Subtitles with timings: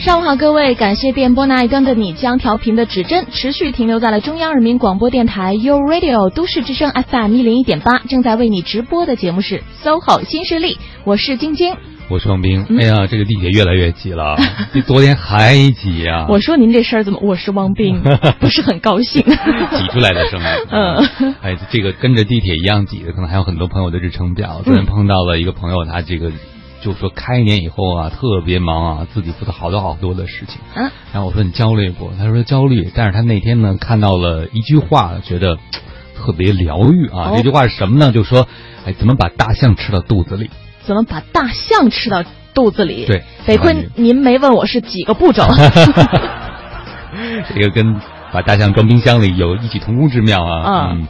[0.00, 11.76] 上午好，各位，感谢电波那一端的你将调频的指针持续停留在了中央人民广播电台 u Radio 都市之声 FM 一零一点八，正在为你直播的节目是 SOHO 新势力，我是晶晶，
[12.08, 12.64] 我是王斌。
[12.80, 14.38] 哎呀，这个地铁越来越挤了，
[14.72, 16.24] 比 昨天还挤啊！
[16.30, 17.18] 我说您这事儿怎么？
[17.22, 18.00] 我是汪斌，
[18.40, 19.22] 不是很高兴。
[19.22, 20.46] 挤出来的声音。
[20.72, 24.62] 嗯，哎，这个跟着地铁一样挤的，可能还有很多朋友的日程表。
[24.64, 26.32] 昨天碰到了一个朋友，他这个。
[26.82, 30.60] 就说开年以后啊，特别忙啊，自己负责好多好多的事情。
[30.74, 32.10] 嗯，然后我说你焦虑不？
[32.18, 32.90] 他说焦虑。
[32.94, 35.58] 但是他那天呢，看到了一句话，觉得
[36.16, 37.32] 特别疗愈啊。
[37.36, 38.12] 这句话是什么呢？
[38.12, 38.48] 就说，
[38.86, 40.50] 哎，怎么把大象吃到肚子里？
[40.82, 42.24] 怎么把大象吃到
[42.54, 43.04] 肚子里？
[43.06, 45.44] 对，得亏您没问我是几个步骤。
[47.54, 48.00] 这个跟
[48.32, 50.92] 把大象装冰箱里有异曲同工之妙啊。
[50.92, 51.06] 嗯。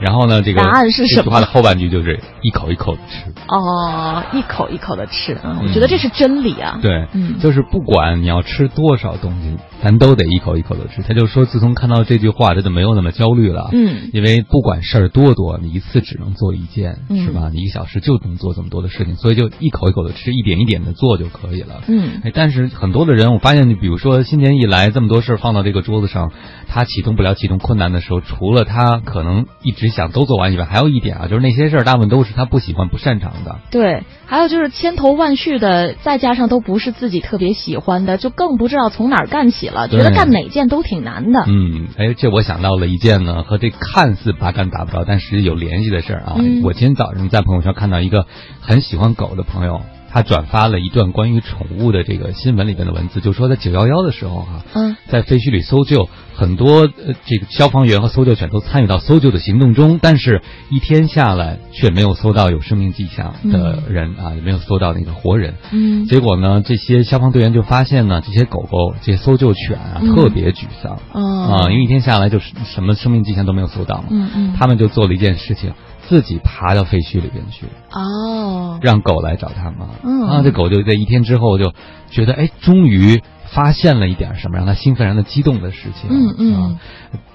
[0.00, 0.42] 然后呢？
[0.42, 1.22] 这个答案是什么？
[1.22, 3.32] 这句话的后半句就是一口一口的吃。
[3.48, 6.78] 哦，一口一口的吃，嗯，我觉得这是真理啊。
[6.82, 11.02] 对，嗯，就是不管你要吃多少东西，咱都得一口一口的吃。
[11.02, 13.70] 他就说，自从看到这句话，他就没有那么焦虑了。
[13.72, 17.50] 嗯，因为不管事儿多多，你一次只能做一件，是吧？
[17.52, 21.82] 你一个小时就能做这么多的事情，所以就一口一口的吃，一点一点的做就可以了。
[21.86, 26.32] 嗯，哎，但是很多的人，我发现，你比如说新年一来，这么多事儿放到这个桌子上，
[26.68, 33.60] 他启动不了，启动困难的时候，除了他可能一直想都做完以外，还有一点啊，就是那些事儿大部分都是他不喜欢、不擅长的。
[33.70, 41.44] 对，还有就是千头万绪的，再加上都不是自己特别喜欢的，就更不知道从哪儿干起了，觉得干哪件都挺难的。
[41.46, 46.36] 嗯，哎，这我想到了一件呢，和这看似八竿打不着，但实际有联系的事儿啊。
[46.64, 48.26] 我今天早上在朋友圈看到一个
[48.60, 49.80] 很喜欢狗的朋友。
[50.14, 60.40] 他转发了一段关于宠物的这个新闻里边的文字，就说在九幺幺的时候啊，嗯，在废墟里搜救，很多呃这个消防员和搜救犬都参与到搜救的行动中，但是
[60.70, 65.54] 一天下来却没有搜到有生命迹象的人啊，也没有搜到那个活人。
[65.72, 74.04] 嗯，结果呢，这些消防队员就发现呢，这些狗狗、这些搜救犬啊，特别沮丧啊，因为一天下来就是什么生命迹象都没有搜到嘛。
[74.12, 75.72] 嗯嗯，他们就做了一件事情。
[76.08, 79.88] 自己爬到废墟里边去哦，让狗来找他们。
[80.02, 81.72] 嗯，啊，这狗就在一天之后就
[82.10, 86.10] 觉得，哎，终于发现了一点什么，让他兴奋、让他激动的事情。
[86.10, 86.78] 嗯嗯，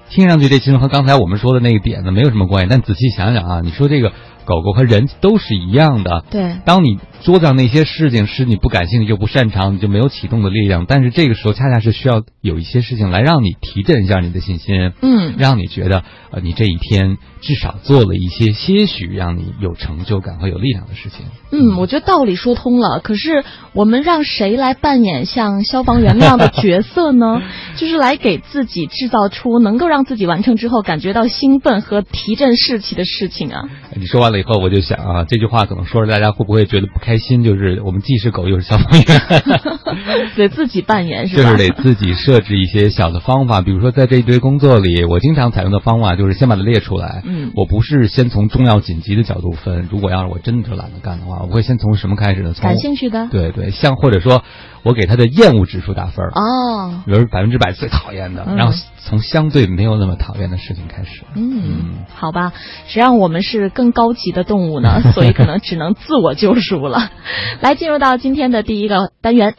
[0.10, 4.12] 听上去这其实和刚才我们说的那个点子没有什么关系，但仔细想想啊，你说这个。
[4.46, 6.26] 狗狗和人都是一样的。
[6.32, 10.88] 对，当你桌子上那些事情是你不感兴趣又不擅长，你就没有启动的力量。
[10.88, 21.26] 但是这个时候恰恰是需要有一些事情来让你提振一下你的信心，嗯，让你觉得呃你这一天至少做了一些些许让你有成就感和有力量的事情。
[21.52, 23.00] 嗯，我觉得道理说通了。
[23.00, 27.42] 可是我们让谁来扮演像消防员那样的角色呢？
[27.78, 33.70] 就是来给自己制造出能够让自己完成之后感觉到兴奋和提振士气的事情啊。
[33.96, 34.40] 你说完了。
[34.40, 37.44] 以后我就想啊，这句话可能说着大家会不会觉得不开心？
[37.44, 39.22] 就是我们既是狗又是消防员，
[40.38, 41.52] 得自己扮演是吧？
[41.52, 47.22] 就是得自己设置一些小的方法，比如说在这一堆工作里，我经常采用的方法就是先把它列出来。
[47.30, 49.88] 嗯，我不是先从重要紧急的角度分。
[49.92, 52.54] 如果要是我真的懒得干的话，我会先从什么开始呢？
[52.54, 53.28] 从感兴趣的。
[53.30, 54.44] 对对，像或者说。
[54.82, 61.24] 我给他的厌恶指数打分哦，比如百分之百最讨厌的，然后从相对没有那么讨厌的事情开始。
[61.36, 62.54] 嗯，好吧，
[62.88, 67.12] 谁让我们是更高级的动物呢， 所以可能只能自我救赎了。
[67.60, 69.54] 来，进入到今天的第一个单元，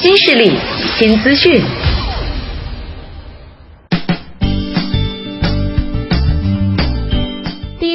[0.00, 0.50] 新势力
[0.98, 1.62] 新资讯。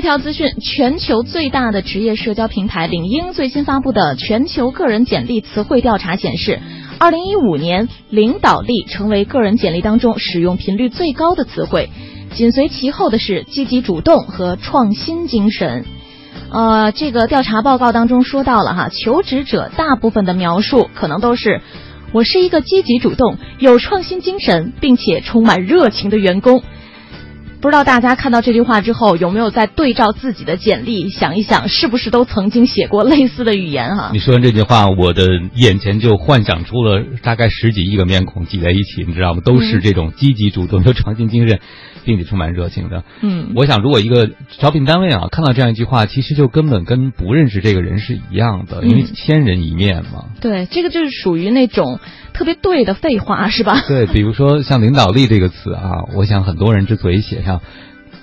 [0.04, 6.60] 条资讯：全球最大的职业社交平台领英最新发布的全球个人简历词汇调查显示，
[7.00, 11.90] 二零一五年领导力成为个人简历当中使用频率最高的词汇，
[12.36, 15.86] 紧随其后的是积极主动和创新精神。
[16.52, 21.62] 呃，这个调查报告当中说到了哈，求职者大部分的描述可能都是
[22.12, 26.62] 我是一个积极主动、有创新精神并且充满热情的员工。
[27.64, 34.10] 不知道大家看到这句话之后，有没有在对照自己的简历想一想，是不是都曾经写过类似的语言哈？
[34.12, 35.24] 你说完这句话，我的
[35.56, 39.42] 眼前就幻想出了大概十几亿个面孔挤在一起，你知道吗？
[39.46, 41.62] 都是这种积极主动、有创新精神，
[42.04, 43.06] 并且充满热情的。
[43.22, 44.30] 嗯，我想如果一个
[44.60, 50.26] 招聘单位啊看到这样一句话，其实就根本跟不认识这个人是一样的，因为千人一面嘛。
[50.42, 52.02] 对，这个就是属于那种。
[52.34, 53.82] 特别对的废话是吧？
[53.88, 57.62] 对，比如说像领导力这个词啊，我想很多人之所以写上，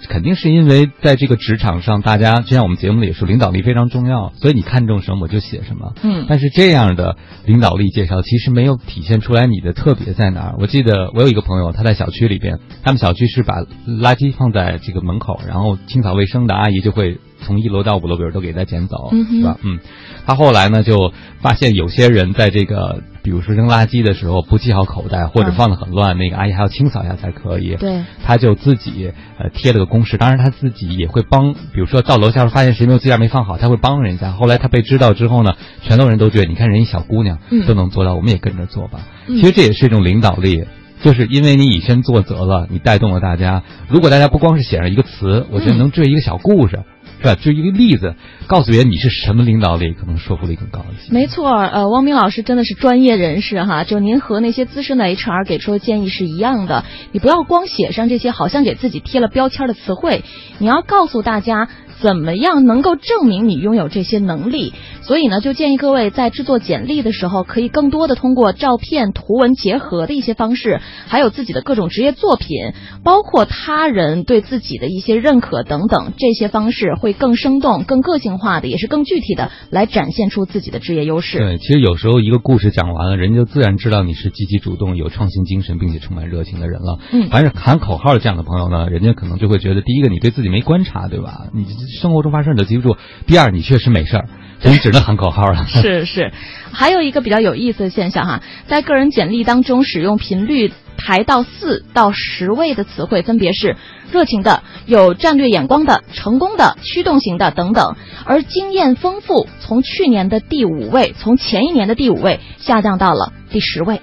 [0.09, 5.95] 肯定是因为在这个职场上，大家就像我们节目里也说，领导力非常重要，所以你看中什么我就写什么。
[6.03, 7.17] 嗯，但是这样的
[7.47, 10.57] 领导力介绍其实没有体现出来你的特别在哪儿。
[10.59, 17.19] 我记得我有一个朋友，他在小区里边，他们小区是把垃圾放在这个门口，然后清扫卫生的阿姨就会。
[17.43, 19.57] 从一楼到五楼，比如都给他捡走，嗯是吧？
[19.63, 19.79] 嗯，
[20.27, 27.77] 他后来呢就发现有些人在这个，比如说扔垃圾的时候不系好口袋，或者嗯放的很乱，那个阿姨还要清扫一下才可以。
[27.77, 34.33] 对，他就自己呃贴了个公示，当然他自己也会帮，比如说到楼下发现谁没有自件没放好，他会帮人家。
[34.33, 35.53] 后来他被知道之后呢，
[35.83, 39.01] 全都人都觉得，你看人一小姑娘嗯都能做到，我们也跟着做吧。
[39.27, 40.65] 嗯其实这也是一种领导力。
[41.03, 43.63] 就是因为你以身作则了，你带动了大家。
[43.89, 46.81] 如果大家不光是写上一个词，我觉得嗯能追一个小故事，
[47.21, 47.35] 是吧？
[47.35, 48.15] 追一个例子，
[48.47, 51.13] 告诉别人你是什么领导力，可能说服力更高一些。
[51.13, 60.25] 没错，呃，汪明老师真的是专业人士哈，就您和那些资深的 HR 给出的建议是一样的，你不要光写上这些好像给自己贴了标签的词汇，
[60.59, 61.69] 你要告诉大家
[62.01, 64.73] 怎么样能够证明你拥有这些能力。
[65.03, 81.39] 所以呢，就建议各位在制作简历的时候，可以更多的通过照片、图文结合的一些方式，还有自己的各种职业作品，包括他人对自己的一些认可等等，这些方式会更生动、更个性化的，也是更具体的来展现出自己的职业优势。
[81.39, 86.99] 对，其实有时候一个故事讲完了，人家就自然知道你是积极主动、有创新精神，并且充满热情的人了。
[87.13, 91.49] 嗯凡是喊口号的这样的朋友呢，人家可能就会觉得，第一个你对自己没观察，对吧？
[91.55, 91.65] 你
[92.01, 92.97] 生活中发生你都记不住；
[93.27, 94.29] 第二，你确实没事儿，
[94.61, 95.67] 所以你只能喊口号了。
[95.69, 96.33] 是是，
[96.73, 103.77] 还有一个比较有意思的现象哈，在个人简历当中使用频率排到四到十位的词汇分别是
[104.13, 107.97] 热情的、有战略眼光的、成功的、驱动型的等等，
[108.27, 114.03] 而经验丰富从去年的第五位，从前一年的第五位下降到了第十位。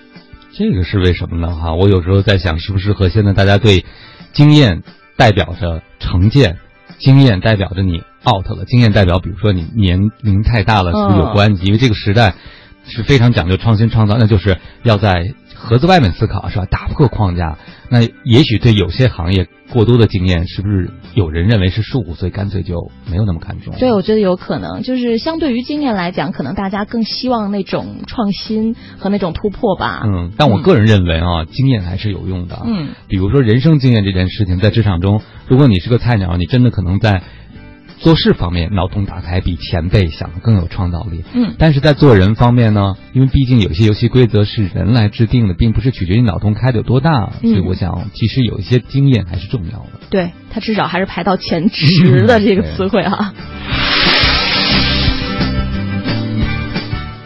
[0.53, 1.55] 这个是为什么呢？
[1.55, 3.85] 哈，我有时候在想，是不是和现在大家对
[4.33, 4.81] 经验
[5.15, 6.57] 代表着成见，
[6.97, 11.63] 经验代表着你 out 了，经验代表比如说你年龄太大了，是不是有关系？
[11.65, 12.35] 因为这个时代
[12.85, 16.65] 是非常讲究创新创造，那就是要在盒子外面思考，是吧？
[16.65, 17.57] 打破框架。
[17.89, 23.73] 那也许对有些行业过多的经验，是不是有人认为是束缚，所以干脆就没有那么看重？
[23.79, 30.03] 对，我觉得有可能，就是相对于经验来讲，可能大家更希望那种创新和那种突破吧。
[30.05, 32.61] 嗯，但我个人认为啊，经验还是有用的。
[32.65, 37.23] 嗯，比如说人生经验这件事情，在职场中，如果你是个菜鸟，你真的可能在
[37.99, 41.23] 做事方面脑洞打开，比前辈想的更有创造力。
[41.33, 49.99] 嗯但是在做人方面呢，因为毕竟有些游戏规则是人来制定的，并不是取决于脑洞开的有多大，嗯所以我想，其实有一些经验还是重要的。
[50.09, 53.33] 对，他至少还是排到前 十的这个词汇啊。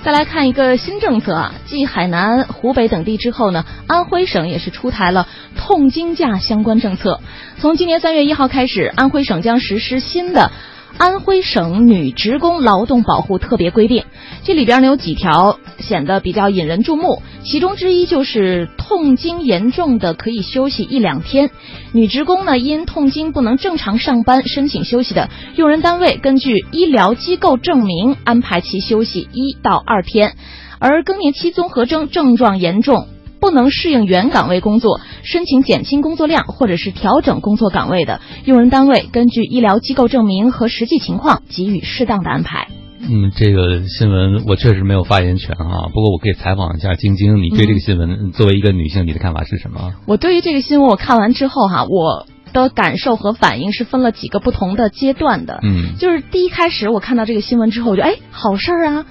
[0.04, 7.22] 再来看一个新政策啊，继海南、湖北等地之后呢，安徽省也是出台了痛经假相关政策。
[7.60, 10.52] 从今年三月一号开始，安徽省将实施新的。
[10.98, 14.04] 安徽省女职工劳动保护特别规定，
[14.44, 21.50] 这里边呢有几条显得比较引人注目，其中之一就是痛经严重的可以休息一两天。
[21.92, 30.36] 女职工呢因痛经不能正常上班申请休息的，用人单位根据医疗机构证明安排其休息一到二天，
[30.80, 33.08] 而更年期综合征症状严重。
[33.42, 42.68] 不能适应原岗位工作，申请减轻工作量或者是调整工作岗位的，用人单位根据医疗机构证明和实际情况给予适当的安排。
[43.00, 49.96] 嗯，这个新闻我确实没有发言权啊，不过我可以采访一下晶晶，你对这个新闻、作为一个女性，你的看法是什么？
[50.06, 55.60] 我对于这个新闻我看完之后哈，我的感受和反应是分了几个不同的阶段的。
[55.64, 59.06] 嗯，就是第一开始我看到这个新闻之后，我就哎，好事儿啊，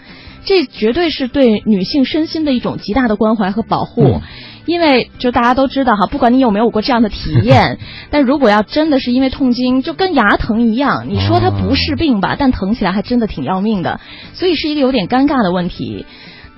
[0.44, 4.02] 这绝对是对女性身心的一种极大的关怀和保护。
[4.02, 4.20] 嗯
[4.66, 7.78] 因为就大家都知道哈，不管你有没有过这样的体 验，
[8.10, 14.00] 但如果要真的是因为痛经，就跟牙疼一样，你说它不是病吧，但疼起来还真的挺要命的，
[14.34, 16.04] 所以是一个有点尴尬的问题。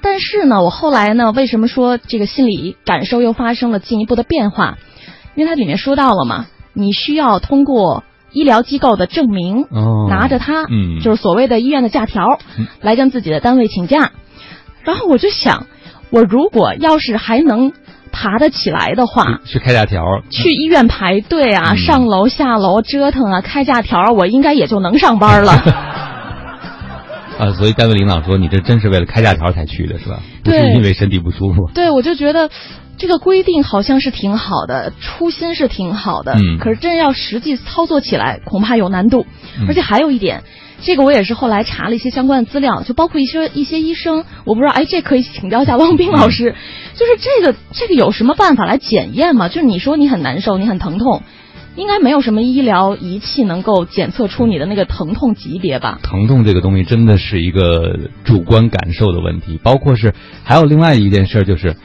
[0.02, 4.76] 但是呢，我后来呢，为什么说这个心理感受又发生了进一步的变化？
[5.34, 14.12] 因为它里面说到了嘛，你需要通过医疗机构的证明，哦，拿着它，嗯，就是所谓的医院的假条嗯，来跟自己的单位请假。
[14.84, 15.66] 然后我就想，
[16.10, 17.72] 我如果要是还能
[18.10, 25.52] 爬得起来的话，去开假条，去医院排队啊，嗯上楼下楼折腾啊，开假条，我应该也就能上班了。
[27.38, 30.20] 啊，所以单位领导说你这真是为了开假条才去的是吧？
[30.44, 31.70] 不是对因为身体不舒服。
[31.74, 32.50] 对，我就觉得
[33.02, 39.26] 这个规定好像是挺好的，初心是挺好的，嗯可是真要实际操作起来，恐怕有难度。
[39.58, 40.44] 嗯而且还有一点，
[40.82, 46.54] 这个我也是后来查了一些相关的资料，就包括一些一些医生，我不知道，哎，这可以请教一下汪斌老师，
[46.94, 49.48] 就是这个这个有什么办法来检验吗？
[49.48, 51.24] 就是你说你很难受，你很疼痛。
[51.74, 55.98] 应该没有什么医疗仪器能够检测出你的那个疼痛级别吧？
[56.02, 61.76] 疼痛这个东西真的是一个主观感受的问题，包括是还有另外一件事就是，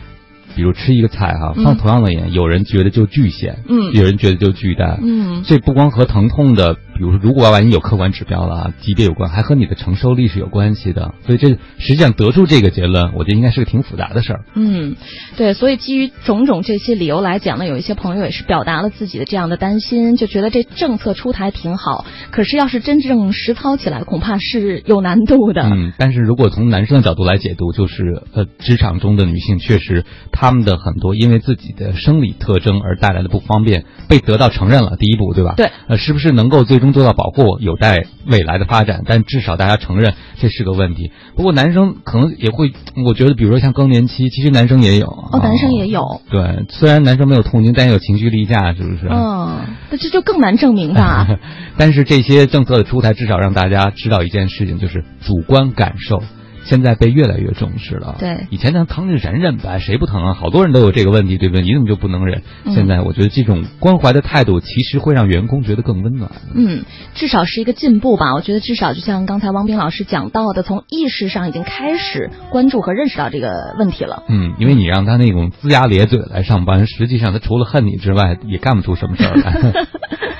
[0.57, 1.63] 比如吃一个菜哈，嗯。
[1.63, 3.93] 放同样的盐，有人觉得就巨咸，嗯。
[3.93, 5.43] 有人觉得就巨淡，嗯。
[5.45, 11.13] 这不光和疼痛的比如说，如果万一有客观指标了，级别有关，还和你的承受力是有关系的。
[11.25, 14.45] 所以这实际上得出这个结论，我觉得应该是个挺复杂的事儿。
[14.55, 14.95] 嗯，
[15.37, 15.53] 对。
[15.53, 25.61] 所以基于种种这些理由来讲呢，有一些朋友也是表达了自己的这样的担心，就觉得这政策出台挺好，可是要是真正实操起来，恐怕是有难度的。
[25.63, 35.53] 嗯，但是如果从男生的角度来解读，就是呃，职场中的女性确实她们的很多因为自己的生理特征而带来的不方便被得到承认了，第一步，对吧？
[35.55, 35.69] 对。
[35.87, 39.03] 呃，是不是能够最终做到保护，有待未来的发展。
[39.06, 41.12] 但至少大家承认这是个问题。
[41.36, 42.72] 不过男生可能也会，
[43.06, 45.08] 我觉得，比如说像更年期，其实男生也有。
[45.08, 46.22] 哦，男生也有。
[46.29, 49.08] 对，虽然男生没有痛经，但也有情绪例假，是不是？
[49.10, 51.27] 嗯，那这就更难证明吧。
[51.77, 56.22] 但是这些政策的出台，至少让大家知道一件事情，就是主观感受。
[56.67, 58.15] 现在被越来越重视了。
[58.19, 60.33] 对，以前呢疼就忍忍呗，谁不疼啊？
[60.33, 61.63] 好多人都有这个问题，对不对？
[61.63, 62.43] 你怎么就不能忍？
[62.65, 66.29] 现在我觉得这种关怀的态度，其实会让员工觉得更温暖。
[66.53, 66.83] 嗯，
[67.15, 68.33] 至少是一个进步吧。
[68.33, 74.24] 我觉得至少就像刚才汪斌老师讲到的，从意识上已经开始关注和认识到这个问题了。
[74.27, 79.74] 嗯，因为你让他那种龇牙咧嘴来上班，实际上他除了恨你之外，也干不出什么事儿来。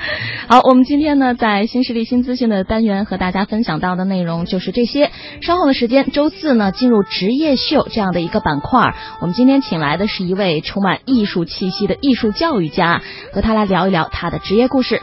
[0.48, 5.10] 好，我们今天呢，在新势力新资讯的单元和大家分享到的内容就是这些。
[5.42, 6.10] 稍后的时间。
[6.10, 8.94] 周四呢，进入职业秀这样的一个板块。
[9.20, 15.02] 我们今天请来的是一位充满艺术气息的艺术教育家，和他来聊一聊他的职业故事。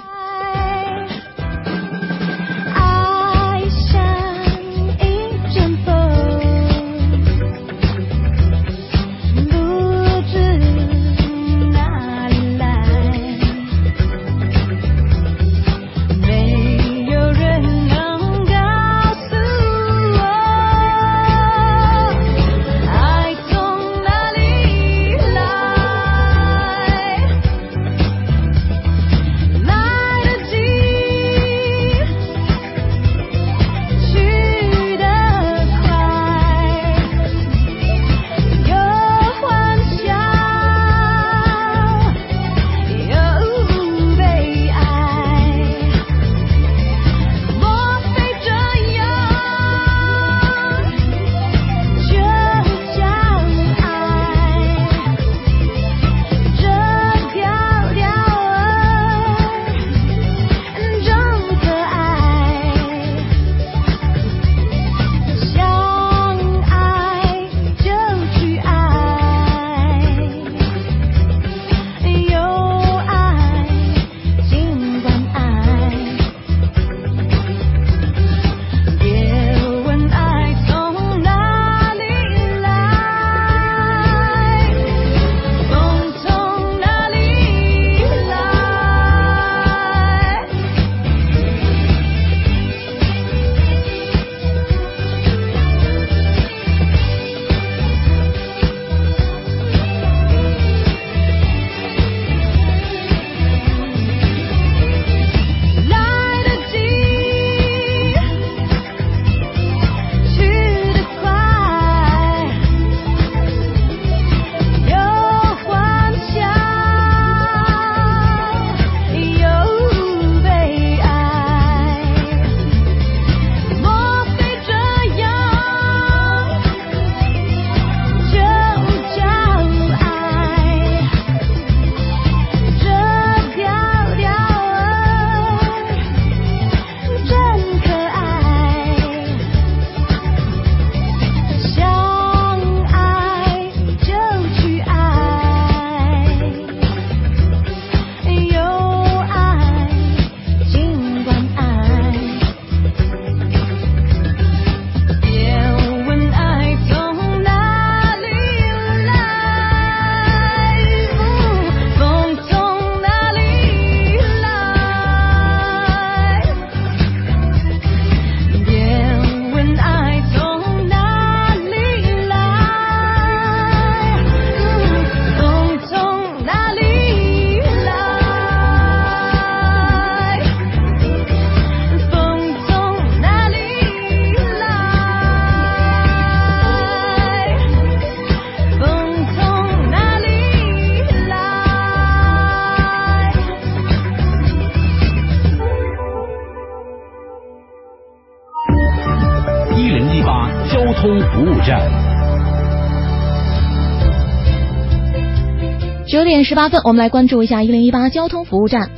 [206.46, 208.92] 十八分，我们来关注一下一零一八交通服务站。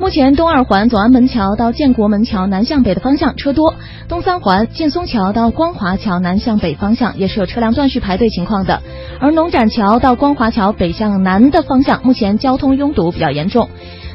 [0.00, 3.74] 目前东二环左安门桥到建国门桥南向北的方向车多，
[4.08, 8.82] 东三环劲松桥到光华桥南向北方向也是有车辆断续排队情况的。
[9.20, 13.68] 而农展桥到光华桥北向南的方向，目前交通拥堵比较严重。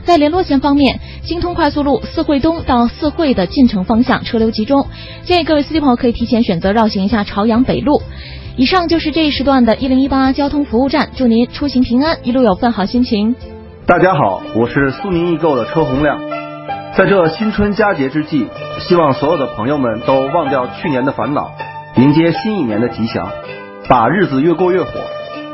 [0.06, 4.88] 在联络线方面，京通快速路四惠东到四惠的进城方向车流集中，
[5.26, 8.02] 建议各位司机朋友可以提前选择绕行一下朝阳北路。
[8.56, 13.36] 以上就是这一时段的一零一八交通服务站，祝您出行平安，一路有份好心情。
[13.88, 16.22] 大家好，我是苏宁易购的车洪亮。
[16.96, 18.46] 在这新春佳节之际，
[18.80, 21.52] 希望所有的朋友们都忘掉去年的烦恼，
[21.96, 23.28] 迎接新一年的吉祥，
[23.90, 24.92] 把日子越过越火。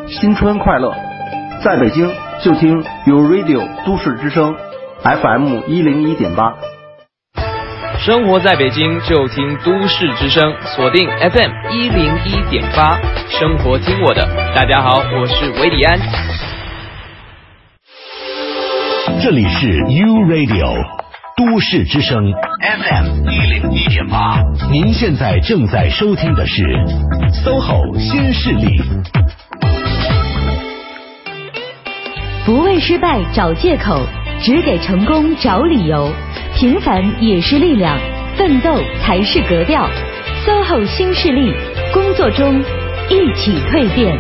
[0.08, 0.94] 新春快乐！
[1.63, 4.53] 在北京就听 u Radio 都市之声
[5.03, 6.53] FM 一零一点八。
[8.00, 12.98] 生活在北京就听都市之声，锁定 FM 一零一点八，
[13.29, 14.25] 生活听我的。
[14.56, 16.00] 大家好，我是韦礼安。
[19.22, 20.74] 这里是 U Radio
[21.36, 22.24] 都市之声
[22.62, 24.39] FM 一零一点八，
[24.72, 26.63] 您现在正在收听的是
[27.44, 28.82] SOHO 新势力。
[32.46, 34.00] 不为失败找借口，
[34.41, 36.10] 只给成功找理由。
[36.60, 37.98] 平凡也是力量，
[38.36, 39.89] 奋斗才是格调。
[40.46, 41.54] SOHO 新势力，
[41.94, 42.62] 工作中
[43.08, 44.13] 一起蜕变。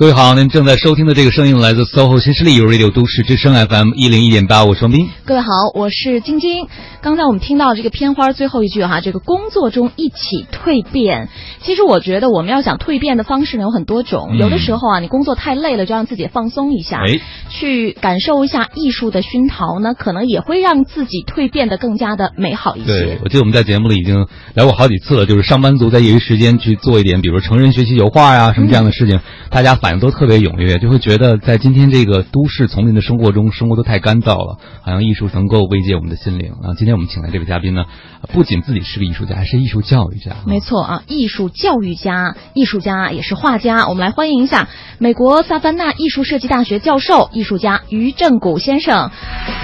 [0.00, 5.10] 各位好，您正在收听的这个声音来自 SOHO 新势力 Radio 都市之声 FM 一零一点八，我是王斌。
[5.26, 6.68] 各位好，我是晶晶。
[7.02, 11.28] 刚才我们听到这个片花最后一句哈，这个工作中一起蜕变。
[11.60, 22.86] 其实我觉得我们要想蜕变的方式呢有很多种，有的时候啊，你工作太累了，就让自己放松一下，哎，去感受一下艺术的熏陶呢，可能也会让自己蜕变得更加的美好一些。
[22.86, 36.74] 对，我记得我们在节目里已经聊过好几次了，就是上班族在业余时间去做一点，比如成人学习油画呀什么这样的事情，大家反应都特别踊跃，就会觉得在今天这个都市丛林的生活中，生活都太干燥了，好像艺术能够慰藉我们的心灵啊。
[36.76, 37.84] 今天我们请来这位嘉宾呢，
[38.32, 40.36] 不仅自己是个艺术家，还是艺术教育家。
[40.46, 43.88] 没错啊，艺术教育家、艺术家也是画家。
[43.88, 49.10] 我们来欢迎一下美国萨凡纳艺术设计大学教授、艺术家于正谷先生。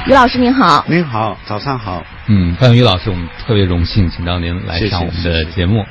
[0.06, 2.02] 于老师您好，您好，早上好。
[2.28, 5.84] 嗯，范于老师，我们特别荣幸请到您来上我们的节目。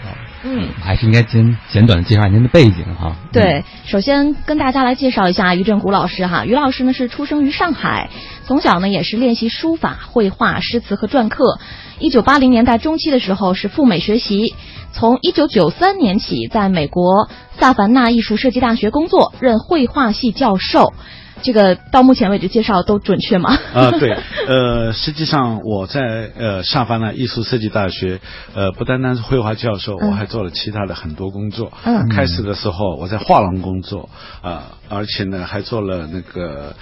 [0.47, 3.15] 嗯，还是应该简简短的介绍您的背景哈。
[3.31, 6.45] 对，首先跟大家来介绍一下于振谷老师哈。
[6.45, 8.11] 于老师呢是出生于上海，
[8.45, 11.57] 从小呢也是练习书法、绘画、诗词和篆刻。
[11.97, 14.53] 一九八零年代中期的时候是赴美学习，
[14.93, 17.27] 从一九九三年起在美国
[17.57, 20.93] 萨凡纳艺术设计大学工作，任绘画系教授。
[21.41, 23.57] 这个到目前为止介绍都准确吗？
[23.73, 24.17] 啊，对，
[24.47, 28.19] 呃，实际上我在呃萨凡纳艺术设计大学，
[28.53, 31.71] 呃，不单单是绘画教授，我还做了其他的很多工作。
[31.83, 34.09] 嗯，开始的时候我在画廊工作，
[34.41, 36.75] 啊，而且呢还做了那个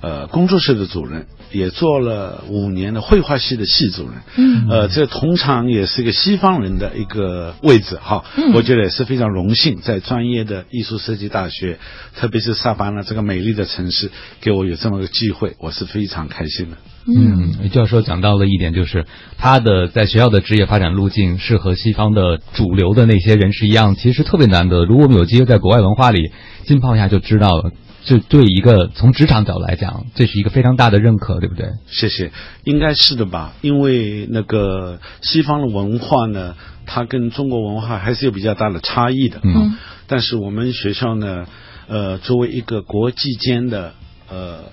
[0.00, 1.26] 呃工作室的主任。
[1.52, 11.80] 也做了五年的绘画系的系主任，嗯，呃，这通常也是一个西方人的一个位置哈，嗯，我觉得也是非常荣幸，在专业的艺术设计大学，
[12.14, 16.76] 特别是萨巴纳这个美丽的城市，给我有这么个机会，我是非常开心的。
[17.12, 24.84] 嗯，教授讲到了一点，就是他的在学校的职业发展路径是和西方的主流的那些人是一样，其实特别难得。
[24.84, 26.30] 如果我们有机会在国外文化里
[26.64, 27.72] 浸泡一下，就知道
[28.14, 28.18] 了。
[28.18, 31.68] 就对一个从职场角度来讲，这是一个非常大的认可，对不对？
[31.86, 32.32] 谢谢，
[32.64, 33.52] 应该是的吧？
[33.60, 39.40] 因为那个西方的文化呢，它跟中国文化还是有比较大的差异的。
[39.44, 39.76] 嗯，
[40.08, 41.46] 但是我们学校呢，
[41.86, 43.94] 呃，作为一个国际间的
[44.28, 44.64] 呃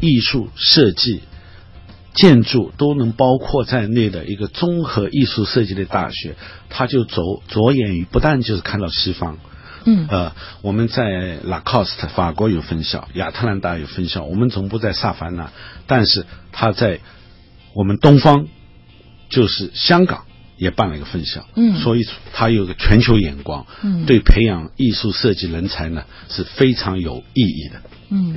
[0.00, 1.22] 艺术设计、
[2.14, 6.36] 建筑都能包括在内的一个综合艺术设计的大学，
[6.70, 9.38] 它就着着眼于不但就是看到西方。
[9.88, 15.52] 嗯，呃，我们在 Lacoste 法国有分校，亚特兰大有分校，我们总部在萨凡纳，
[15.86, 16.98] 但是他在
[17.72, 18.48] 我们东方，
[19.28, 20.24] 就是香港
[20.56, 28.34] 也办了一个分校，嗯，所以他有个全球眼光，嗯，对培养艺术设计人才呢是非常有意义的，嗯，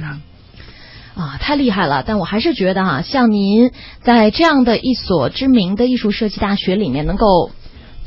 [1.15, 2.03] 啊，太厉害了！
[2.05, 3.71] 但我还是觉得哈，像您
[4.03, 7.51] 在这样的一所知名的艺术设计大学里面能够。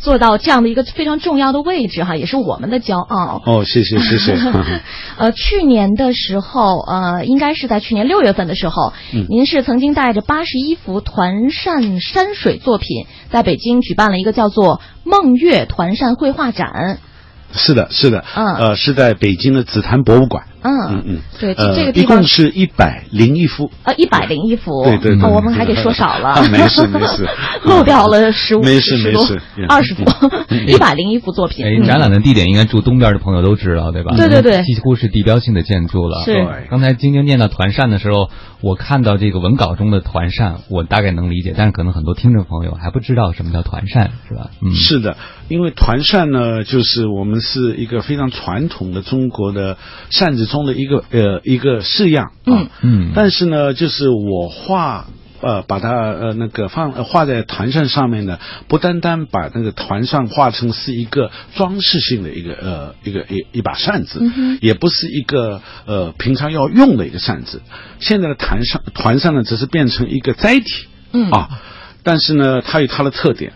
[0.02, 3.40] 做到这样的一个非常重要的位置哈，也是我们的骄傲。
[3.46, 4.36] 哦，谢谢谢谢。
[5.16, 16.98] 呃，去年的时候，呃，应该是在去年六月份的时候，嗯、您是曾经带着八十一幅团扇山水作品，在北京举办了一个叫做“梦月团扇绘画展”。
[17.54, 20.44] 是的，是的，嗯，呃，是在北京的紫檀博物馆。
[20.62, 23.70] 嗯嗯，对，呃，这个地方一共是一百零一幅。
[23.83, 27.27] 啊，一百零一幅，对对对，我们还给说少了， 啊没事没事，
[27.64, 30.05] 漏掉了十五，没事没事，二十幅，
[30.66, 31.64] 一百零一幅作品。
[31.66, 34.14] 哎，展览的地点应该住东边的朋友都知道，对吧？
[34.16, 36.25] 对对对，几乎是地标性的建筑了。
[36.25, 36.46] 是。
[36.70, 44.51] 刚才晶晶念到团扇的时候，我看到这个文稿中的团扇，我大概能理解，但是可能很多听众朋友还不知道什么叫团扇，是吧？
[44.62, 45.16] 嗯，是的，
[45.48, 49.77] 因为团扇呢，就是我们是一个非常传统的中国的
[50.11, 55.06] 扇子中的一个呃一个式样啊，嗯，但是呢，就是我画。
[55.44, 58.38] 呃，把它呃那个放画在团扇上面呢，
[58.68, 67.60] 不单单把那个团扇画成是一个装饰性的一个呃一个一一把扇子，嗯、也不是一个呃平常要用的一个扇子。
[67.98, 71.48] 现在的团扇团扇呢，只是变成一个载体，嗯啊，
[72.04, 73.52] 但是呢，它有它的特点，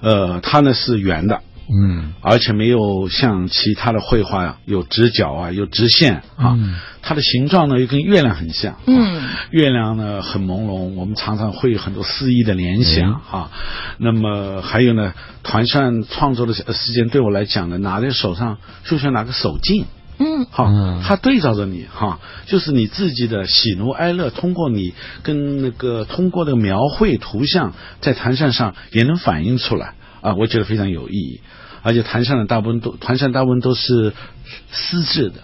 [0.00, 1.42] 呃，它呢是圆的。
[1.68, 6.54] 嗯，而且没有像其他的绘画呀，有直角啊，有直线啊。
[6.56, 8.78] 嗯、它的形状呢又跟月亮很像。
[8.86, 13.50] 嗯，月亮呢很朦胧，我们常常会有很多诗意的联想啊。
[13.98, 19.86] 那么还有呢，团扇创作的时间对我来讲呢，拿在手上就像拿个手镜。
[20.18, 20.70] 嗯，好，
[21.02, 31.42] 它对照着你哈，就是你自己的喜怒哀乐，通过你跟那个通过的描绘图像，在团扇上也能反映出来啊，我觉得非常有意义。
[31.86, 34.12] 而且团上的大部分都团上大部分都是
[34.70, 35.40] 丝质的，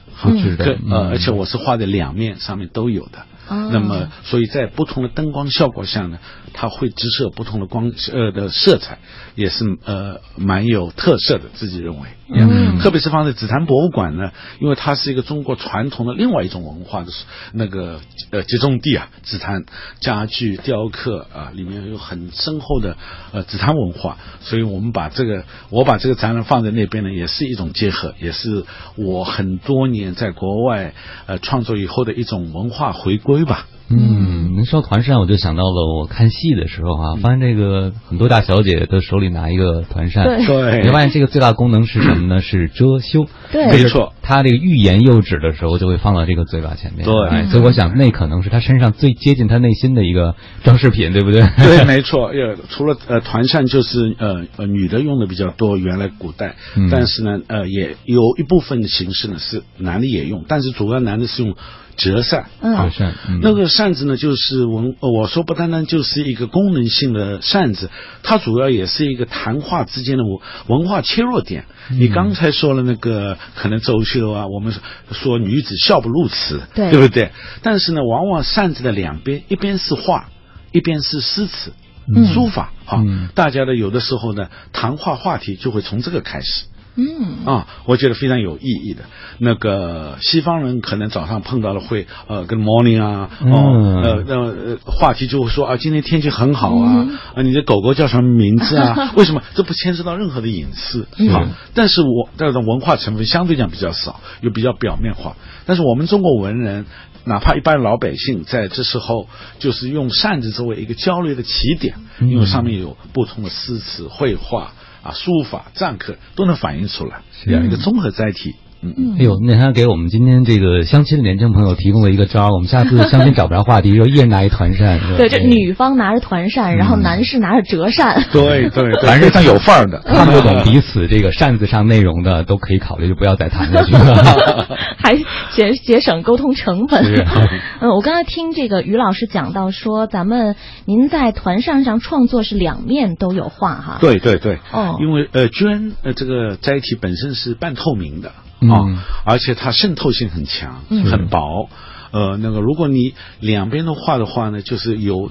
[0.90, 3.26] 呃，而且我是画的两面上面都有的。
[3.48, 6.18] 哦、那么，所以在不同的灯光效果下呢，
[6.52, 8.98] 它会直射不同的光呃的色彩，
[9.34, 12.08] 也是呃蛮有特色的，自己认为。
[12.34, 17.12] 嗯，特别是放在紫檀博物馆呢，因为它是一个中国传统的另外一种文化的
[17.52, 19.64] 那个呃集中地啊，紫檀
[20.00, 22.96] 家具、雕刻啊，里面有很深厚的
[23.32, 28.64] 呃紫檀文化，所以我们把这个我把这个展览放在那边呢，也是一种结合，也是
[28.96, 30.94] 我很多年在国外
[31.26, 33.66] 呃创作以后的一种文化回归吧。
[33.88, 42.40] 嗯，您说团扇，我就想到了我看戏的时候啊，发现这个很多大小姐的手里拿一个团扇，对，你发现这个最大功能是什么呢？
[42.40, 44.12] 是遮羞，对，没错。
[44.22, 47.28] 他这个欲言又止的时候，就会放到这个嘴巴前面，对。
[47.28, 51.42] 哎、所以我想，那可能是他身上最接近他内心的一个装饰品，对不对？
[51.58, 52.28] 对，没错。
[52.28, 61.54] 呃，除了呃团扇，就是呃呃女的用的比较多，原来古代，嗯、但是呢，呃也有一部分的形式呢是男的也用，但是主要男的是用。
[61.96, 67.90] 折扇，嗯，扇，嗯、那个扇子呢，就是文，我说不单单就是一个功能性的扇子，
[68.22, 71.66] 它主要也是一个谈话之间的文文化切入点。
[71.90, 74.74] 嗯、你刚才说了那个可能周秀啊，我们
[75.10, 77.30] 说女子笑不露齿，对，对不对？
[77.62, 80.28] 但是呢，往往扇子的两边，一边是画，
[80.72, 81.72] 一边是诗词、
[82.14, 86.64] 嗯、书法，哈、嗯，大家的有的时候呢，谈话话题就会从这个开始。
[86.94, 89.04] 嗯啊，我觉得非常有意义的。
[89.38, 99.12] 那个西方人可能早上碰到了会呃跟 morning 啊，哦、嗯、呃那呃话题就会说啊今天天气很好啊，嗯、啊你的狗狗叫什么名字啊？
[99.16, 101.48] 为什么这不牵涉到任何的隐私啊？
[101.74, 105.36] 但是我这种文化成分相对讲比较少，又比较表面化。
[105.64, 106.86] 但是我们中国文人。
[107.24, 109.28] 哪怕一般老百姓在这时候，
[109.60, 118.54] 就是用扇子作为一个交流的起点，嗯、因为上面有不同的诗词、绘画啊、书法、篆刻都能反映出来，这样一个综合载体。
[118.82, 124.98] 嗯，哎呦，那他给我们今天这个相亲的年轻朋友提供了一个招我们下次相亲找不着话题，就一人拿一团扇。
[125.16, 128.24] 对，这女方拿着团扇，然后男士拿着折扇。
[128.32, 134.66] 对对， 凡是像有范儿的，看不懂彼此这个扇子上内容的，都可以考虑就不要再谈下去了，
[134.98, 135.16] 还
[135.52, 137.04] 节节省沟通成本。
[137.04, 137.24] 是，
[137.80, 143.98] 嗯，我刚才听这个于老师讲到说，咱们您在团扇上创作是两面都有画哈。
[144.00, 148.32] 对对对，哦，因为呃绢呃这个载体本身是半透明的。
[148.62, 151.68] 嗯、啊，而且它渗透性很强，嗯、很薄。
[152.12, 155.30] 呃，那个如果你两边都画的话呢，就是有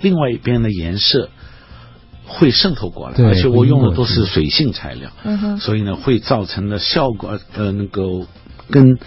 [0.00, 1.28] 另外一边的颜色
[2.26, 8.26] 会渗透过来，而且我用的都是水性材料，嗯、所以呢会造成的效果呃那个
[8.70, 8.98] 跟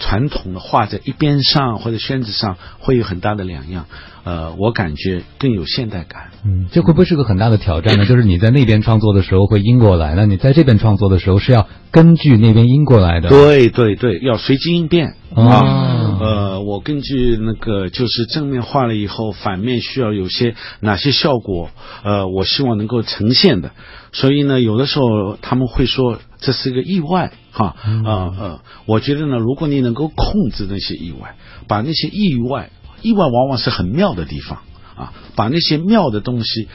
[0.00, 3.86] 传统的画在一边上或者宣纸上会有很大的两样。
[4.22, 6.30] 呃，我感觉更有现代感。
[6.44, 8.04] 嗯，这会不会是个很大的挑战呢？
[8.06, 13.30] 就是你在那边创作的时候会阴过来，那你在这边创作的时候是要根据那边阴过来的。
[13.30, 16.16] 对对对，要随机应变、哦、啊。
[16.20, 21.70] 呃，我根据那个就是正面画了以后，反面需要有些哪些效果，
[22.04, 23.70] 呃，我希望能够呈现的。
[24.12, 31.36] 所以呢，有的时候他们会说这是一个意外哈啊、嗯、呃，我觉得呢，如果你能够控制那些意外，
[31.68, 32.70] 把那些意外。
[33.02, 34.58] 意外往往是很妙的地方
[34.94, 36.68] 啊，把那些妙的东西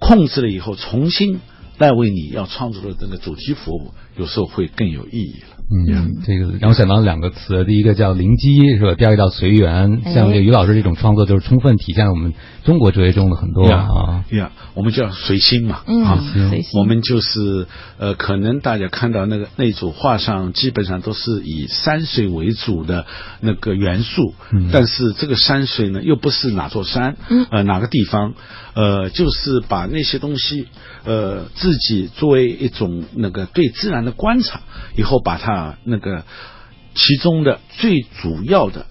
[0.00, 1.38] 控制了以后，重新
[1.78, 5.59] 来为你要创作的这个主题服务，有时候会更有意义了。
[5.72, 8.94] 嗯，这个让我想到两个词，第一个叫灵机，是吧？
[8.94, 10.02] 第二个叫随缘。
[10.02, 14.24] 像这个于老师这种创作，就是充分体现了我们中国哲学中的很多啊。
[14.30, 15.82] 呀，我们叫随心嘛。
[15.86, 16.80] 嗯，随心。
[16.80, 23.06] 我们就是呃，可能大家看到那个那组画上，基本上都是以山水为主的
[23.40, 24.34] 那个元素。
[24.52, 24.70] 嗯。
[24.72, 27.16] 但是这个山水呢，又不是哪座山，
[27.52, 28.34] 呃，哪个地方，
[28.74, 30.66] 呃，就是把那些东西，
[31.04, 34.62] 呃，自己作为一种那个对自然的观察，
[34.96, 35.59] 以后把它。
[35.60, 36.24] 啊，那个
[36.94, 38.86] 其中的最主要的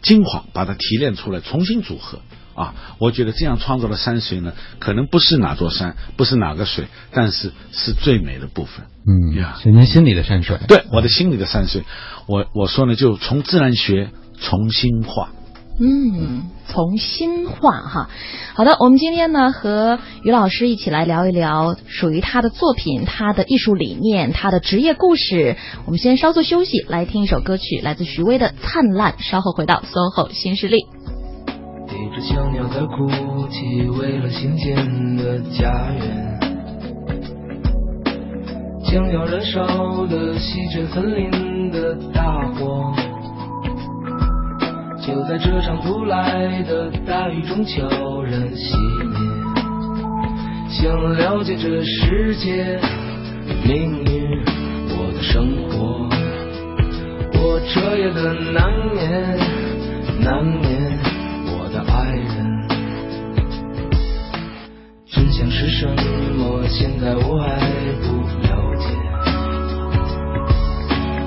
[0.00, 2.20] 精华，把它提炼出来，重新组合
[2.54, 2.74] 啊！
[2.98, 8.86] 我觉得这样创造的山水呢，可能不是哪座山，不是哪个水，但是是最美的部分。
[9.06, 10.58] 嗯呀，是您心里的山水。
[10.68, 11.84] 对，我的心里的山水。
[12.26, 15.30] 我我说呢，就从自然学重新画。
[15.80, 18.08] 嗯，从新画哈。
[18.54, 25.56] 好的，我们今天呢和于老师一起来聊一聊属于他的作品、他的艺术理念、他的职业故事。
[25.86, 29.12] 我们先稍作休息，来听一首歌曲，来自徐巍的《灿烂》。
[29.18, 30.86] 稍后回到 SOHO 新势力。
[31.88, 33.08] 一只小鸟在哭
[33.48, 34.76] 泣，为了新建
[35.16, 36.38] 的家园，
[38.84, 42.94] 将要燃烧的西镇森林的大火。
[45.06, 49.14] 就在这场突来的大雨中悄然熄灭。
[50.70, 52.80] 想了解这世界
[53.66, 54.40] 命运，
[54.88, 56.08] 我的生活，
[57.38, 59.38] 我彻夜的难眠，
[60.20, 60.98] 难眠
[61.48, 62.66] 我的爱人。
[65.06, 66.66] 真相是什么？
[66.66, 67.60] 现在我还
[68.00, 68.43] 不明。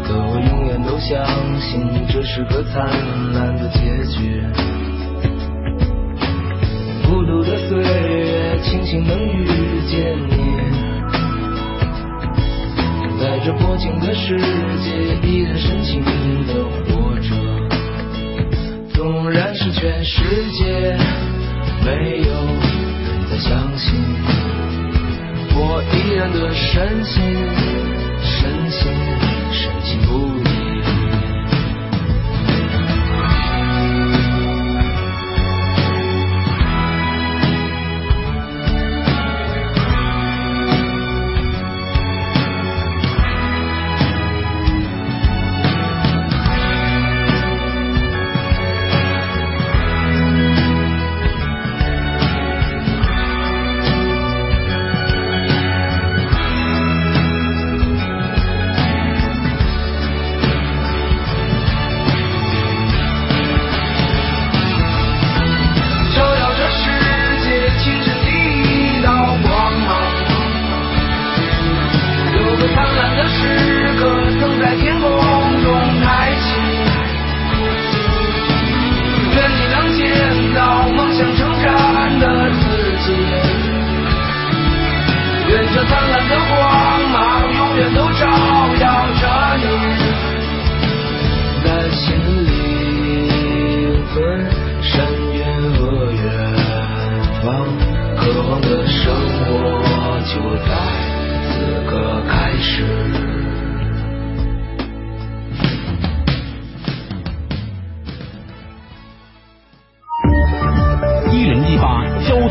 [0.07, 1.21] 可我永远都相
[1.59, 2.87] 信这是个灿
[3.33, 4.41] 烂的结局。
[7.05, 9.45] 孤独的岁月，庆幸能遇
[9.85, 10.31] 见你。
[13.19, 14.37] 在这薄情的世
[14.79, 16.53] 界，依然深情的
[16.85, 17.35] 活着。
[18.93, 20.97] 纵然是全世界
[21.83, 23.93] 没有人在相信，
[25.53, 27.21] 我依然的深情，
[28.21, 29.06] 深情。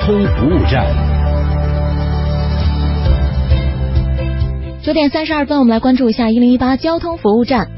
[0.07, 0.87] 通服务站。
[4.81, 7.69] 九点三十二分，我们来关注一下一零一八交通服务站。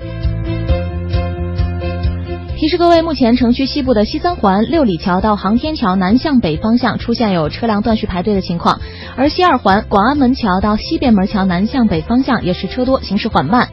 [2.58, 8.78] 提示各位，目前城区西部的西三环六里桥到航天桥南向北方向出现有车辆断续排队的情况，
[9.16, 13.68] 而西二环广安门桥到西便门桥南向北方向也是车多，行驶缓慢。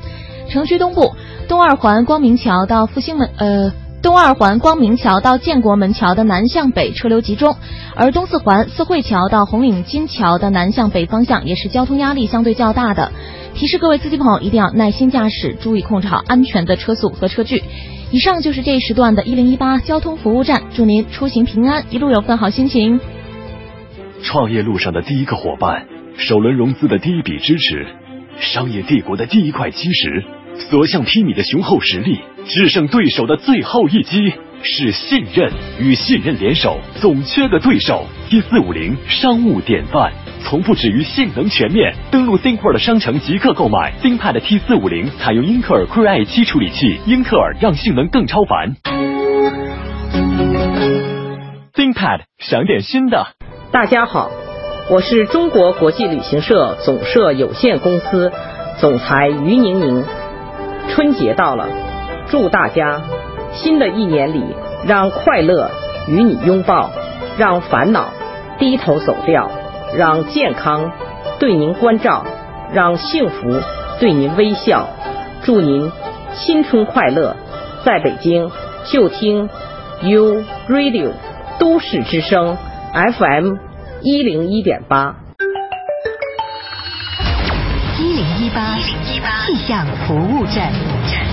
[0.47, 1.13] 城区东部
[1.49, 3.73] 东二环光明桥到复兴门呃。
[4.05, 7.57] 东二环光明桥到建国门桥的南向北车流集中，
[7.95, 13.11] 而东四环四惠桥到红领巾桥的南向北方向也是交通压力相对较大的。
[13.55, 17.63] 提示各位司机朋友一定要耐心驾驶，注意控制好安全的车速和车距。
[18.11, 22.99] 以上就是这一时段的一零一八交通服务站，祝您出行平安，一路有份好心情。
[24.21, 25.87] 创业路上的第一个伙伴，
[26.19, 27.87] 首轮融资的第一笔支持，
[28.39, 30.23] 商业帝国的第一块基石，
[30.69, 32.19] 所向披靡的雄厚实力。
[32.47, 34.31] 制胜对手的最后一击
[34.61, 38.05] 是信任，与信任联手，总缺个对手。
[38.29, 40.11] T 四五零商务典范，
[40.43, 41.95] 从不止于性能全面。
[42.11, 48.75] 登录 ThinkPad 商城即刻购买 ThinkPad T 四五零，采用英特尔 Cray i 七处理器，英特尔让性能更超凡。
[51.73, 53.25] ThinkPad 想点新的。
[53.71, 54.29] 大家好，
[54.91, 58.31] 我是中国国际旅行社总社有限公司
[58.79, 60.03] 总裁于宁宁。
[60.87, 61.67] 春节到了，
[62.29, 63.01] 祝大家
[63.53, 64.43] 新的一年里
[64.85, 65.69] 让快乐
[66.07, 66.91] 与你拥抱，
[67.37, 68.09] 让烦恼
[68.59, 69.49] 低头走掉，
[69.95, 70.91] 让健康
[71.39, 72.25] 对您关照，
[72.73, 73.61] 让幸福
[73.99, 74.87] 对您微笑。
[75.43, 75.91] 祝您
[76.33, 77.35] 新春快乐！
[77.83, 78.49] 在北京
[78.85, 79.47] 就听
[80.01, 81.11] U Radio
[81.59, 82.57] 都市之声
[82.93, 83.53] FM
[84.01, 85.15] 一零一点八。
[87.99, 88.75] 一零一八
[89.45, 91.24] 气象服务站。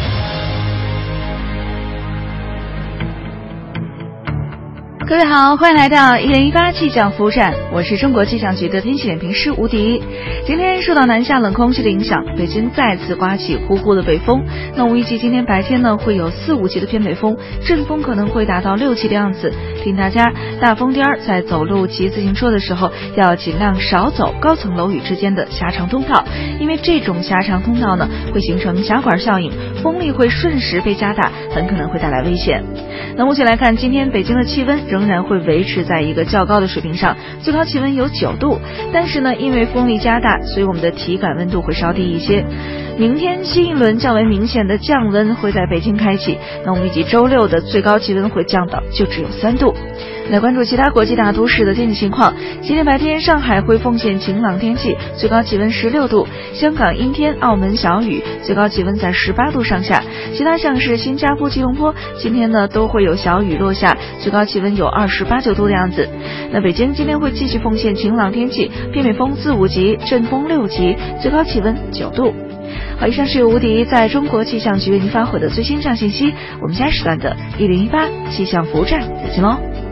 [5.12, 10.02] 各位好，欢迎来到一零一八气象服务站，我是中国气象局的天气点评师吴迪。
[10.46, 14.42] 今天受到南下冷空气的影响，北京再次刮起呼呼的北风。
[14.74, 19.52] 那我预计今天白天呢会有四五级的偏北风，阵风可能会达到六级的样子。
[19.76, 26.24] 提醒大家，大风天儿在走路、骑自行车的时候，要尽量少走高层楼宇之间的狭长通道，
[26.58, 32.64] 因为这种狭长通道呢会形成狭管效应，风力会瞬时被加大，很可能会带来危险。
[33.14, 38.60] 那目前来看，今天北京的气温仍仍然会维持在一个较高的水平上，最高气温有九度。
[38.92, 42.44] 但是呢，因为风力加大，所以我们的体感温度会稍低一些。
[42.98, 49.74] 明天新一轮较为明显的降温会在北京开启，那我们预计周六的最高气温会降到就只有三度。
[50.30, 52.32] 来关注其他国际大都市的天气情况。
[52.62, 60.02] 今天白天，上海会奉献晴朗天气，最高气温十六度；香港阴天，澳门小雨，最高气温在十八度上下。
[60.34, 66.08] 其他像是新加坡、吉隆坡，今天呢都会有小雨落下，最高气温有有二十八九度的样子。
[66.50, 72.34] 那北京今天会继续奉献晴朗天气，偏北风四五级，阵风六级，最高气温九度。
[72.98, 76.34] 好，以上是由吴迪在中国气象局为您发回的最新气象信息。
[76.60, 79.91] 我们下时段的一零一八气象服务站再见喽。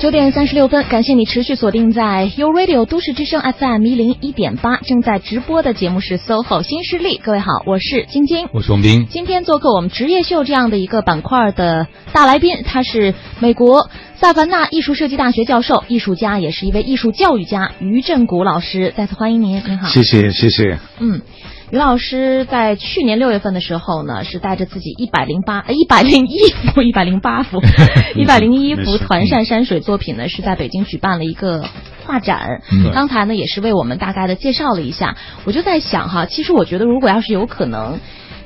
[0.00, 7.18] 九点三十六分，感谢你持续锁定在 U Radio 都市之声 FM 一零一点八，正在直播的节目是 SOHO 新势力。
[7.22, 9.06] 各位好，我是晶晶，我是王斌。
[9.10, 18.94] 今天做客我们职业秀这样的一个板块的大来宾，他是美国萨凡纳艺术设计大学教授、艺术家，也是一位艺术教育家于振谷老师。
[18.96, 19.86] 再次欢迎您，您好。
[19.90, 20.78] 谢谢谢谢。
[20.98, 21.20] 嗯，
[21.70, 27.60] 于老师在去年六月份的时候呢，是带着自己一百零八、一百零一幅、一百零八幅
[28.16, 31.64] 一百零一幅团扇山水作品呢，是在北京举办了一个
[32.04, 32.62] 画展。
[32.72, 38.00] 嗯刚才呢也是为我们大概的介绍了一下，我就在想哈，其实我觉得如果要是有可能，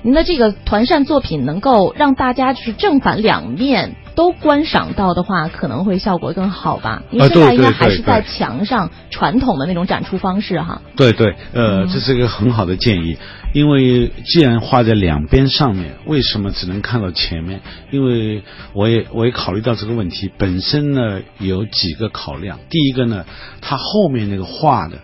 [0.05, 3.97] 您的这个团扇作品能够让大家就是正反两面。
[4.17, 7.03] 都观赏到的话，可能会效果更好吧？
[7.11, 10.83] 因为啊现在应该还是在墙上传统的那种展出方式哈。
[10.95, 13.17] 对对，嗯呃，这是一个很好的建议，
[13.53, 17.61] 因为既然画在两边上面，为什么只能看到前面？
[17.91, 22.61] 因为我也我也考虑到这个问题本身呢有几个考量。
[22.71, 23.25] 第一个呢，
[23.61, 24.99] 它后面那个画的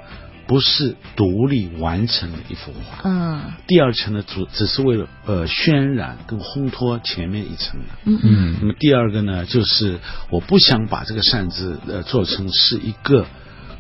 [0.51, 3.41] 不是独立完成的一幅画，嗯。
[3.69, 7.87] 第二层呢主只是为了呃渲染跟烘托前面一层的。
[8.05, 8.57] 嗯嗯。
[8.61, 13.27] 那么第二个呢，就是我不想把这个扇子呃做成是一个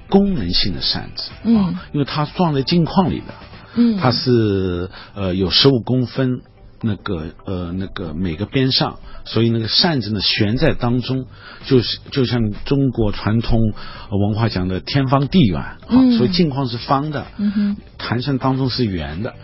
[0.08, 1.76] 功能性的扇子，嗯。
[1.90, 3.34] 因为它装在镜框里的，
[3.74, 6.40] 嗯，它是呃有十五公分
[6.82, 11.26] 那个呃那个每个边上，所以那个扇子呢悬在当中，
[11.66, 13.72] 就是就像中国传统
[14.10, 19.34] 呃文化讲的天方地远，啊嗯所以镜框是方的，嗯哼弹扇当中是圆的。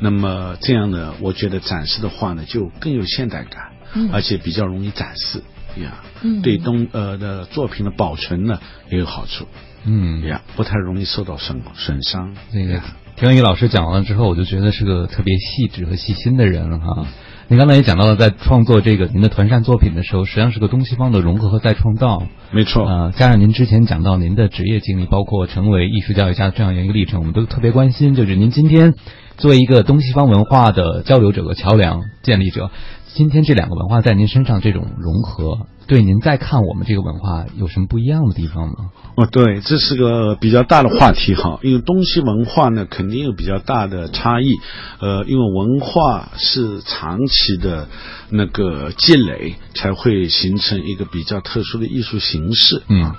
[0.00, 5.42] 那么这样呢，我觉得展示的话呢，就更有现代感，嗯而且比较容易展示
[5.80, 6.02] 呀。
[6.22, 8.58] 嗯对东呃的作品的保存呢
[8.90, 9.46] 也有好处
[9.84, 12.34] 嗯，呀，不太容易受到损损伤。
[12.52, 12.84] 那个呀
[13.16, 17.06] 听完于老师讲完了之后，我就觉得是个特别细致和细心的人哈。
[17.46, 22.24] 您刚才也讲到了，在创作这个您的团扇作品的时候，实际上是个东西方的融合和再创造。
[22.50, 28.16] 没错，啊、加上您之前讲到您的职业经历，包括成为艺术教育家这样一个历程，我们都特别关心。
[28.16, 28.94] 就是您今天
[29.36, 32.72] 作为一个东西方文化的交流者和桥梁建立者，
[33.14, 38.90] 今天这两个文化在您身上这种融合，对您再看我们这个文化有什么不一样的地方吗？
[39.16, 44.56] 哦，对，这是个比较大的话题哈，因为东西文化呢肯定有比较大的差异，
[45.00, 47.88] 呃，因为文化是长期的
[48.30, 53.12] 那个积累才会形成一个比较特殊的艺术形式，嗯，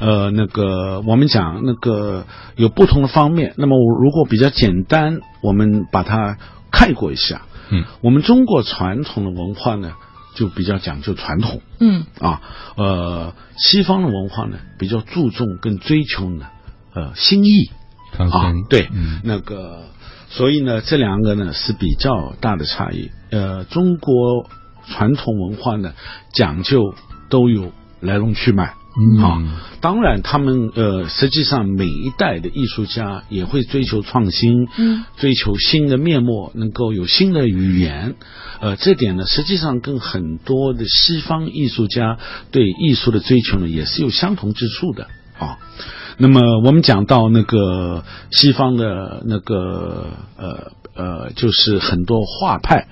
[0.00, 6.36] 呃，那个我们讲那个有不同的方面，那么我如果比较简单，我们把它
[6.70, 7.42] 概括一下。
[7.70, 9.92] 嗯，我们中国传统的文化呢，
[10.38, 11.60] 就比较讲究传统。
[11.80, 12.40] 嗯啊，
[12.76, 16.46] 呃，西方的文化呢，比较注重跟追求呢，
[16.94, 17.70] 呃，新意。
[18.16, 19.82] 啊，对，嗯那个，
[20.30, 23.10] 所以呢，这两个呢是比较大的差异。
[23.30, 24.48] 呃，中国
[24.86, 25.92] 传统文化呢，
[26.32, 26.94] 讲究
[27.28, 28.74] 都有来龙去脉。
[28.98, 29.22] 嗯。
[29.22, 29.42] 啊，
[29.80, 38.16] 当然，他们呃，实际上每一代的艺术家也会追求创新，嗯，追求新的面貌，能够有新的语言，
[38.60, 42.18] 呃，这点呢，实际上跟很多的西方艺术家
[42.50, 45.06] 对艺术的追求呢，也是有相同之处的。
[45.38, 45.58] 啊。
[46.20, 52.88] 那么我们讲到那个西方的那个呃呃，就是很多画派，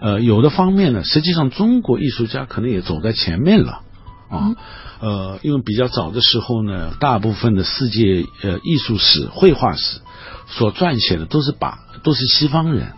[0.00, 3.82] 呃，有的方面呢，实际上中国艺术家可能也走在前面了
[4.28, 4.56] 啊。
[5.00, 10.00] 呃，因为比较早的时候呢，大部分的世界呃艺术史、绘画史
[10.46, 12.92] 所撰写的都是把都是西方人，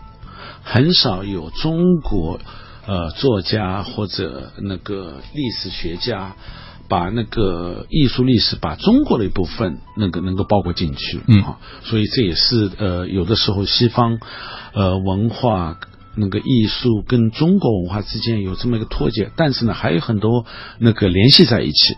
[0.63, 2.39] 很少有中国
[2.85, 6.35] 呃作家或者那个历史学家
[6.87, 14.19] 把那个艺术历史把中国的一部分那个能够包括进去，嗯啊，所以这也是呃有的时候西方
[14.73, 15.77] 呃文化。
[16.17, 20.45] 那个艺术跟中国文化之间有这么一个脱节，但是呢，还有很多
[20.79, 21.95] 那个联系在一起。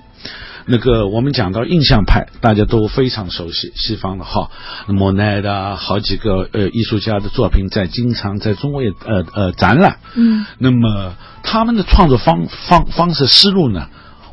[0.66, 4.52] 那个我们讲到印象派，大家都非常熟悉西方的哈，
[4.88, 9.98] 莫奈的好几个呃艺术家的作品在经常在中国也呃呃展览。
[10.16, 13.88] 嗯，那么他们的创作方方方式思路呢？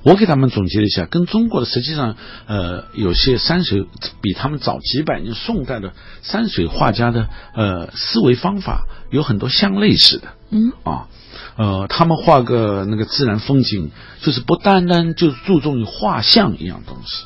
[0.07, 2.15] 我给他们总结了一下，跟中国的实际上，
[2.47, 3.89] 呃，有些山水
[4.23, 10.29] 比他们早几百年宋代的山水画家的呃思维方法有很多相类似的。
[10.51, 10.73] 嗯。
[10.85, 11.09] 啊，
[11.57, 13.91] 呃，他们画个那个自然风景，
[14.21, 17.25] 就是不单单就注重于画像一样东西，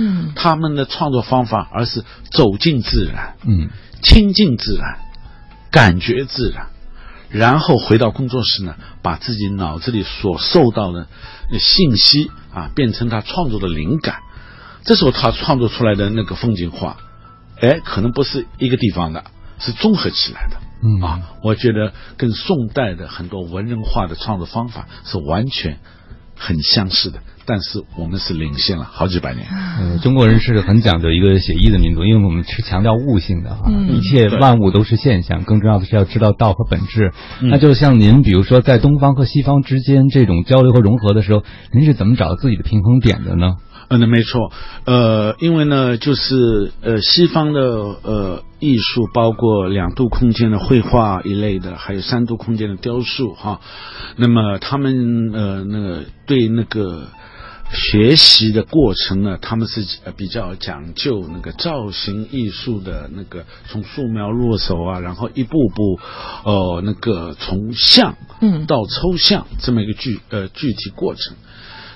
[0.00, 0.32] 嗯。
[0.34, 2.02] 他们的创作方法，而是
[2.32, 3.68] 走进自然，嗯。
[4.02, 4.98] 亲近自然，
[5.70, 6.66] 感觉自然，
[7.30, 11.06] 然后回到工作室呢，把自己脑子里所受到的
[11.58, 14.20] 信息啊，变成他创作的灵感。
[14.84, 16.96] 这时候他创作出来的那个风景画，
[17.60, 19.24] 哎，可能不是一个地方的，
[19.58, 20.56] 是综合起来的。
[20.80, 25.80] 嗯啊，我觉得跟宋代的很多文人画的创作方法是完全
[26.36, 29.46] 很相似的，但是我们是领先了好几百年。
[29.80, 37.12] 嗯，中国人是很讲究一个写意的民族，因为我们是强调悟性的哈，嗯一切万物都是现象，更重要的是要知道道和本质。
[37.40, 41.42] 嗯那就像您，比如说在东方和西方之间这种交流和融合的时候，
[41.72, 43.56] 您是怎么找到自己的平衡点的呢？
[43.90, 44.52] 嗯，那没错，
[44.84, 53.60] 呃，因为呢，就是呃，西方的呃艺术，包括两度空间的绘画一类的，还有三度空间的雕塑哈。
[54.16, 57.08] 那么他们呃那个对那个
[57.72, 66.00] 学习的过程呢，他们是呃比较讲究那个造型艺术的那个从素描入手啊，然后一步步
[66.44, 71.36] 呃那个从像嗯到抽象这么一个具呃具体过程。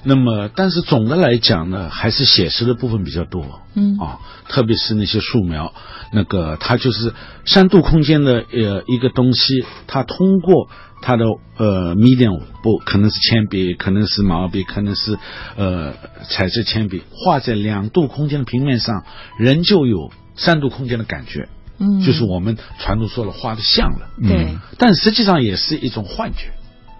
[0.04, 3.60] 那么，但是总的来讲呢，还是写实的部分比较多。
[3.74, 5.72] 嗯啊，特别是那些素描，
[6.12, 7.14] 那个它就是
[7.46, 10.68] 三度空间的呃一个东西，它通过
[11.00, 11.24] 它的
[11.56, 15.18] 呃 medium 不可能是铅笔，可能是毛笔，可能是
[15.56, 15.94] 呃
[16.28, 19.04] 彩色铅笔，画在两度空间的平面上，
[19.38, 21.48] 人就有三度空间的感觉。
[21.78, 26.52] 嗯，就是我们传统说了画的像了，对，但实际上也是一种幻觉，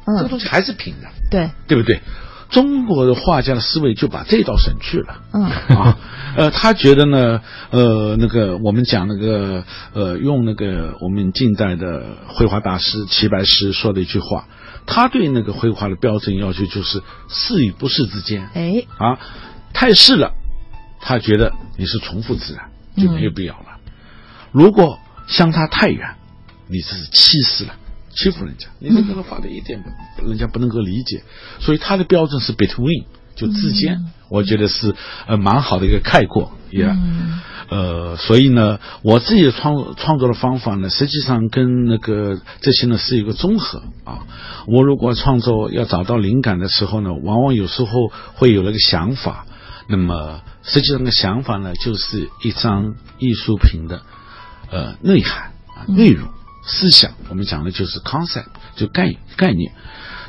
[0.06, 2.00] 嗯这个嗯东西还是平的，对，对不对？
[2.52, 5.16] 中国的画家的思维就把这道省去了。
[5.32, 5.42] 嗯
[5.74, 5.98] 啊，
[6.36, 7.40] 呃，他觉得呢，
[7.70, 14.46] 呃，那个我们讲那个，呃，用那个我们近代的绘画大师齐白石说的一句话，
[14.86, 19.18] 他对那个绘画的标准要求就是是与不是之间哎，啊，
[19.72, 20.32] 太是了，
[21.00, 23.78] 他觉得你是重复自然，就没有必要了。
[24.52, 26.16] 如果相差太远，
[26.68, 27.72] 你这是欺死了。
[28.14, 29.82] 欺负人家，你这个画的一点
[30.16, 31.22] 不，人家不能够理解，
[31.60, 33.04] 所以他的标准是 between，
[33.34, 34.94] 就之间，我觉得是
[35.26, 37.40] 呃蛮好的一个概括，也、嗯。
[37.68, 44.26] 呃，所以呢，我自己的创创作的方法呢，实际上跟那个这些呢是一个综合啊。
[44.66, 49.46] 我如果创作要找到灵感的时候呢，往往有时候会有那个想法，
[49.88, 54.02] 那么实际上的想法呢，就是一张艺术品的
[54.70, 56.28] 呃内涵啊内容
[56.64, 58.46] 思想，我们讲的就是 concept，
[58.76, 59.72] 就概概念。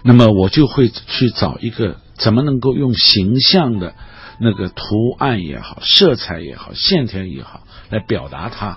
[0.03, 3.93] 那么我就会去找一个怎么能够用形象的
[4.39, 8.75] 那个图案也好、色彩也好、线条也好来表达它。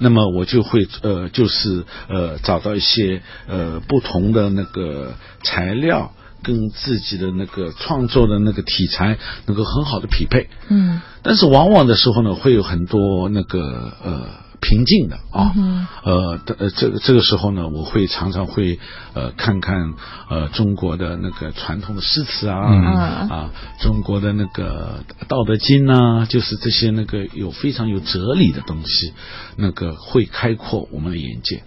[0.00, 10.48] 那么我就会呃，就是呃，找到一些呃不同的那个材料，跟自己的那个创作的那个题材能够很好的匹配。
[10.68, 13.60] 嗯，但是往往的时候呢，会有很多那个
[14.04, 14.28] 呃
[14.64, 15.52] 瓶颈的啊。
[15.54, 18.78] 嗯呃，呃，这个这个时候呢，我会常常会
[19.14, 19.94] 呃看看
[20.30, 22.84] 呃中国的那个传统的诗词啊、嗯
[23.28, 23.50] 啊，
[23.80, 29.12] 中国的那个《道德经》呐，就是这些那个有非常有哲理的东西，
[29.56, 31.62] 那个会开阔我们的眼界。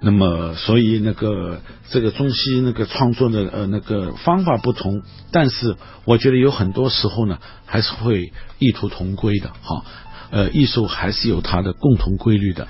[0.00, 1.60] 那么，所以那个
[1.90, 5.02] 这个中西那个创作的呃那个方法不同，
[5.32, 9.84] 但是我觉得有很多时候呢，还是会异途同归的哈。
[10.30, 12.68] 呃，艺术还是有它的共同规律的。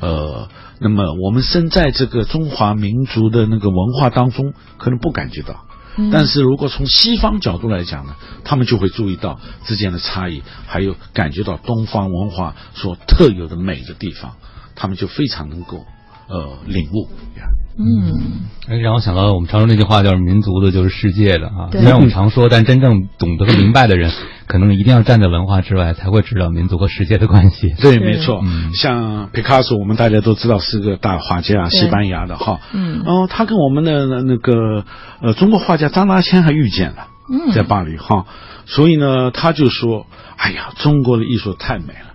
[0.00, 0.48] 呃，
[0.78, 5.64] 那么我们身在这个中华民族的那个文化当中，可能不感觉到。
[5.98, 14.34] 嗯但是如果从西方角度来讲呢，他们就会注意到之间的差异，还有感觉到东方文化所特有的美的地方，
[14.74, 15.86] 他们就非常能够
[16.28, 17.08] 呃领悟
[17.38, 17.46] 呀。
[17.78, 21.68] 嗯，哎，让我想到我们常说那句话，叫“民族的就是世界的”啊。
[21.70, 24.10] 对虽然我们常说，但真正懂得和明白的人，
[24.46, 27.74] 可能一定要站在文化之外，才会知道民族和世界的关系。
[27.78, 28.40] 对，没错。
[28.42, 32.60] 嗯像皮卡索，我们大家都知道是个大画家，西班牙的哈。
[32.72, 34.86] 嗯然后他跟我们的那个
[35.20, 38.24] 呃中国画家张大千还遇见了，嗯在巴黎哈。
[38.64, 40.06] 所以呢，他就说
[40.38, 42.05] ：“哎呀，中国的艺术太美了。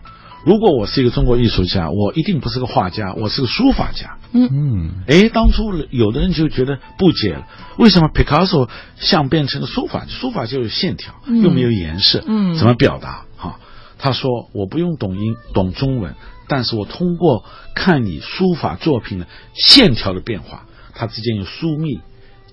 [0.44, 10.06] 如果我是一个中国艺术家，我一定不是个画家，我是个书法家。”嗯嗯哎，当初有的人就觉得不解了，为什么 Picasso 像变成了书法？
[10.08, 13.26] 书法就有线条，嗯又没有颜色，嗯怎么表达？
[13.36, 13.60] 哈，
[13.98, 16.16] 他说我不用懂英懂中文，
[16.48, 17.44] 但是我通过
[17.76, 20.66] 看你书法作品的线条的变化，
[20.96, 22.00] 它之间有疏密、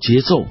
[0.01, 0.47] 节奏、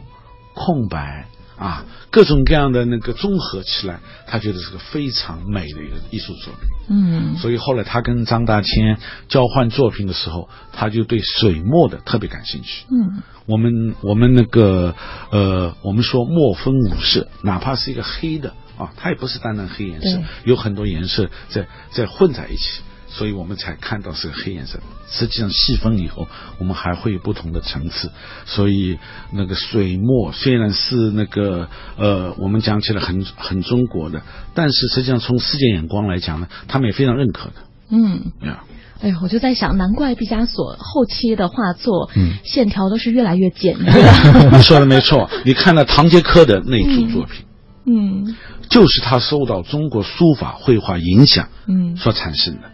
[0.53, 1.27] 空白
[1.57, 6.69] 啊，各种各样的那个综合起来，他觉得是个非常美的一个艺术作品。
[6.89, 8.97] 嗯所以后来他跟张大千
[9.27, 12.85] 交换作品的时候，他就对水墨的特别感兴趣。
[12.89, 14.93] 嗯我们我们那个
[15.31, 22.81] 呃，我们说墨分五色，哪怕是一个黑的啊，它也不是单单黑颜色，有很多颜色在在混在一起，
[23.17, 24.79] 所以我们才看到是个黑颜色。
[25.09, 26.27] 实际上细分以后，
[26.59, 28.11] 我们还会有不同的层次。
[28.45, 28.99] 所以
[29.31, 34.21] 那个水墨虽然是那个呃，我们讲起来很很中国的，
[34.53, 37.53] 但是实际上从世界眼光来讲呢，他们也非常认可的
[37.89, 38.31] 嗯。
[38.43, 38.63] 呀。
[38.99, 43.91] 哎呀，我就在想，难怪毕加索后期的画作，嗯线条都是越来越简约。
[44.57, 47.45] 你说的没错，你看了唐杰科的那组作品。
[47.89, 48.35] 嗯
[48.69, 52.71] 就是他受到中国书法绘画影响嗯所产生的啊。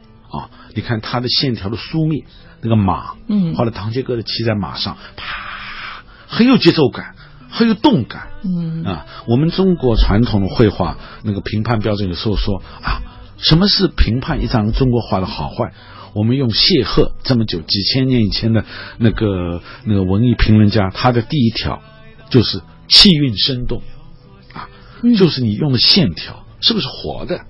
[0.74, 2.24] 你看他的线条的疏密，
[2.62, 7.16] 那个马，嗯画了唐杰哥的骑在马上，啪，很有节奏感，
[7.50, 9.06] 很有动感嗯啊。
[9.28, 13.02] 我们中国传统的绘画那个评判标准有时候说啊，
[13.38, 15.74] 什么是评判一张中国画的好坏？
[16.14, 18.66] 我们用谢赫这么久几千年以前的
[18.98, 21.82] 那个那个文艺评论家，他的第一条
[22.30, 23.82] 就是气韵生动。
[25.06, 27.42] 嗯就是你用的线条是不是活的，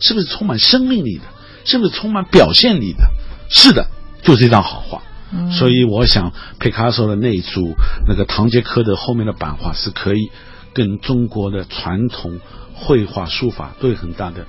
[0.00, 1.24] 是不是充满生命力的，
[1.64, 3.04] 是不是充满表现力的？
[3.48, 3.88] 是的，
[4.22, 5.02] 就是一张好画。
[5.32, 7.76] 嗯所以我想，皮卡索的那一组
[8.08, 10.30] 那个唐杰科的后面的版画是可以
[10.74, 12.40] 跟中国的传统
[12.74, 14.46] 绘画书法都有很大的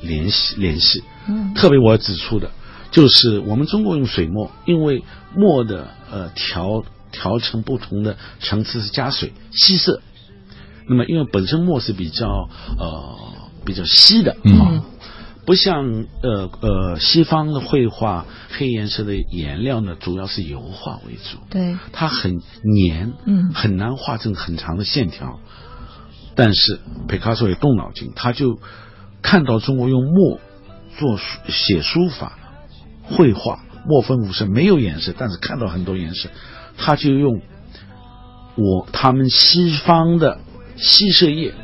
[0.00, 1.02] 联系联系。
[1.26, 2.50] 嗯特别我要指出的，
[2.92, 5.02] 就是我们中国用水墨，因为
[5.34, 10.00] 墨的呃调调成不同的层次是加水稀色。
[10.86, 13.16] 那么因为本身墨是比较呃
[13.64, 14.36] 比较稀的
[15.46, 23.52] 不像呃呃西方的绘画黑颜色的颜料呢，主要是油画为主，对，它很黏，嗯。
[23.52, 25.38] 很难画成很长的线条。
[26.36, 28.58] 但是皮卡索也动脑筋，他就
[29.22, 30.40] 看到中国用墨
[30.98, 32.38] 做书写书法、
[33.04, 36.30] 绘画，墨分五色，没有颜色，但是看到很多颜色，
[36.76, 37.40] 他就用
[38.56, 40.40] 我他们西方的
[40.76, 41.54] 吸色液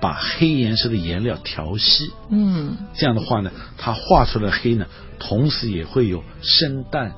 [0.00, 4.86] 把黑颜色的颜料调稀，嗯这样的话呢，它画出来的黑呢，
[5.18, 7.12] 同时也会有深淡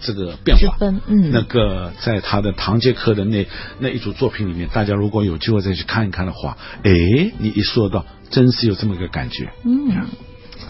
[0.00, 0.76] 这个变化。
[0.78, 3.46] 分，嗯那个在他的唐杰克的那
[3.78, 6.92] 那一组作品里面，大家如果有机会再去看一看的话，哎，
[7.38, 9.50] 你一说到，真是有这么个感觉。
[9.64, 10.06] 嗯。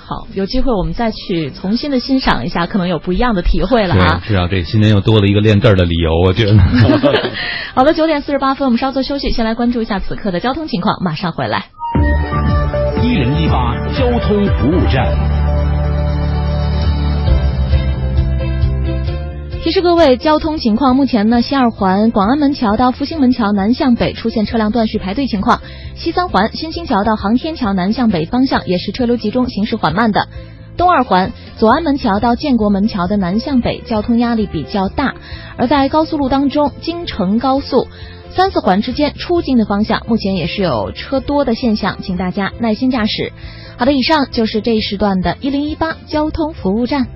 [0.09, 4.23] 好，有机会我们再去重新的欣赏一下，可能有不一样的体会了啊。
[4.25, 6.57] 对，至少这新年又多了一个练字儿的理由，我觉得。
[7.77, 11.67] 好的，九点四十八分，我们稍作休息，先来关注一下此刻的交通情况，马上回来。
[13.03, 15.58] 一零一八交通服务站。
[19.65, 25.59] 提示各位交通情况，目前呢，西二环广安门桥到复兴门桥南向北出现车辆断续排队情况；
[25.95, 30.27] 西三环新兴桥到航天桥南向北方向也是车流集中、行驶缓慢的。
[30.79, 35.17] 东二环左安门桥到建国门桥的南向北交通压力比较大，
[35.59, 37.89] 而在高速路当中，京承高速
[38.31, 43.33] 三四环之间出京的方向目前也是有车多的现象，请大家耐心驾驶。
[43.77, 47.09] 好的，以上就是这一时段的一零一八交通服务站。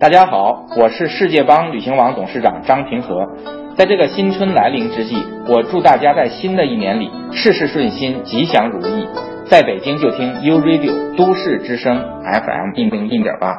[0.00, 3.36] 大家好，我是世界帮旅行网董事长张平和。
[3.76, 5.14] 在这个新春来临之际，
[5.46, 9.06] 我祝大家在新的一年里事事顺心、吉祥如意。
[9.50, 13.52] 在北京就听 U Radio 都市之声 FM 一零一点八。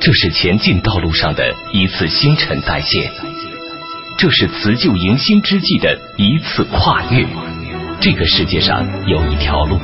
[0.00, 3.10] 这是前进道路上的一次新陈代谢，
[4.16, 7.26] 这是辞旧迎新之际的一次跨越。
[8.00, 9.78] 这个世界上有一条路，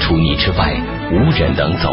[0.00, 0.74] 除你之外，
[1.12, 1.88] 无人能走。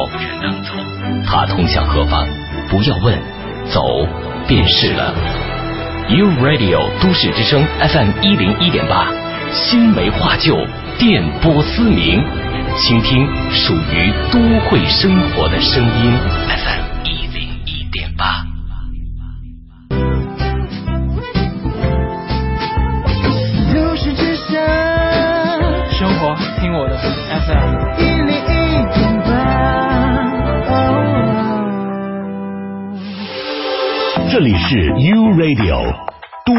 [1.25, 2.27] 它通向何方？
[2.69, 3.17] 不要问，
[3.69, 4.07] 走
[4.47, 5.13] 便是了。
[6.09, 9.07] U Radio 都市之声 FM 一零一点八，
[9.51, 10.57] 新梅化旧，
[10.97, 12.23] 电波思鸣，
[12.77, 16.11] 倾听属于都会生活的声音。
[16.47, 16.88] FM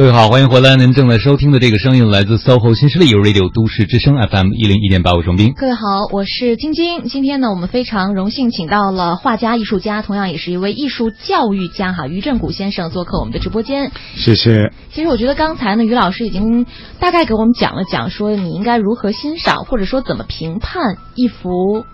[0.00, 0.76] 各位好，欢迎回来。
[0.76, 5.52] 您正在收听的这个声音来自 SOHO 新势力 Radio 都市之声 FM 一零一点八，我是王斌。
[5.54, 7.04] 各位好，我是晶晶。
[7.04, 13.92] 今天呢，我们非常荣幸请到了画家、艺术家，同样也是一位艺术教育家哈，于振古先生做客我们的直播间。
[14.16, 14.72] 谢谢。
[14.90, 16.64] 其实我觉得刚才呢，于老师已经
[16.98, 21.84] 大概给我们讲了讲，说你应该如何欣赏，或者说怎么评判一幅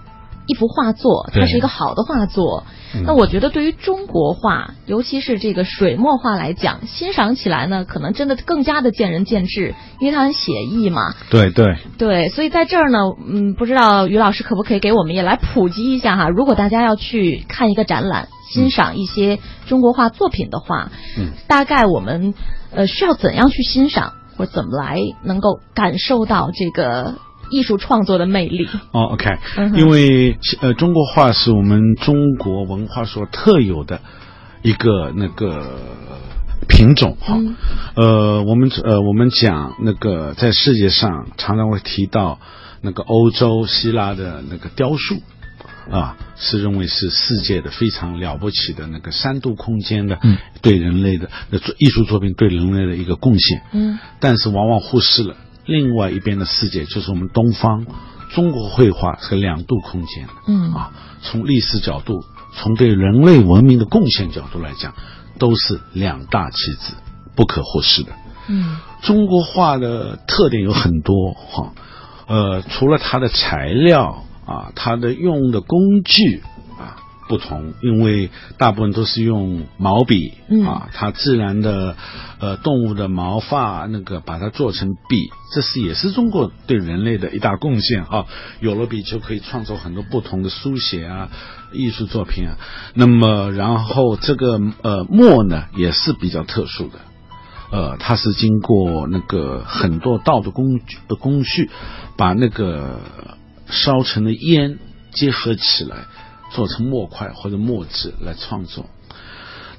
[0.46, 2.64] 一幅画作，它是一个好的画作。
[3.04, 11.14] 那我觉得对于中国画，尤其是这个水墨画来讲，欣赏起来呢，可能真的更加的见仁见智，因为它很写意嘛。
[11.28, 16.28] 对对对，所以在这儿呢，嗯，不知道于老师可不可以给我们也来普及一下哈？
[16.28, 22.32] 如果大家要去看一个展览，欣赏一些中国画作品的话，嗯，大概我们
[22.70, 27.14] 呃需要怎样去欣赏，或怎么来能够感受到这个？
[27.50, 29.38] 艺术创作的魅力哦，OK，
[29.74, 34.00] 因为呃，中国画是我们中国文化所特有的
[34.62, 35.80] 一个那个
[36.68, 37.38] 品种哈。
[37.94, 42.38] 呃，我们呃，我们讲那个在世界上常常会提到
[42.80, 45.16] 那个欧洲希腊的那个雕塑
[45.90, 50.18] 啊，是认为是世界的非常了不起的那个三度空间的
[50.62, 53.62] 对人类的那艺术作品对人类的一个贡献。
[53.72, 55.36] 嗯，但是往往忽视了。
[55.66, 57.86] 另外一边的世界就是我们东方
[58.32, 60.92] 中国绘画是两度空间的，嗯啊，
[61.22, 64.94] 从历史角度，从对人类文明的贡献角度来讲，
[65.38, 66.94] 都是两大棋子，
[67.34, 68.12] 不可忽视的。
[68.48, 71.72] 嗯，中国画的特点有很多哈，
[72.26, 76.42] 呃，除了它的材料啊，它的用的工具。
[77.28, 81.96] 不同，因为大部分都是用毛笔，啊，它自然的，
[82.38, 88.26] 呃，动物的毛发那个把它做成笔，这是也是中国对人类的一大贡献啊。
[88.60, 91.30] 有了笔就可以创作很多不同的书写啊，
[91.72, 92.56] 艺术作品啊。
[92.94, 97.00] 那么，然后这个呃墨呢也是比较特殊的，
[97.72, 101.70] 呃，它是经过那个很多道的工具的工序，
[102.16, 103.00] 把那个
[103.68, 104.78] 烧成的烟
[105.10, 106.04] 结合起来。
[106.50, 108.86] 做成墨块或者墨纸来创作，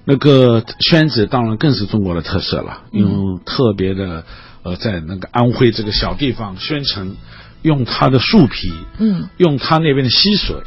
[0.05, 4.25] 那个宣纸当然更是中国的特色了，用特别的
[4.63, 7.15] 呃，在那个安徽这个小地方宣城，
[7.61, 10.57] 用它的树皮，嗯，用它那边的溪水，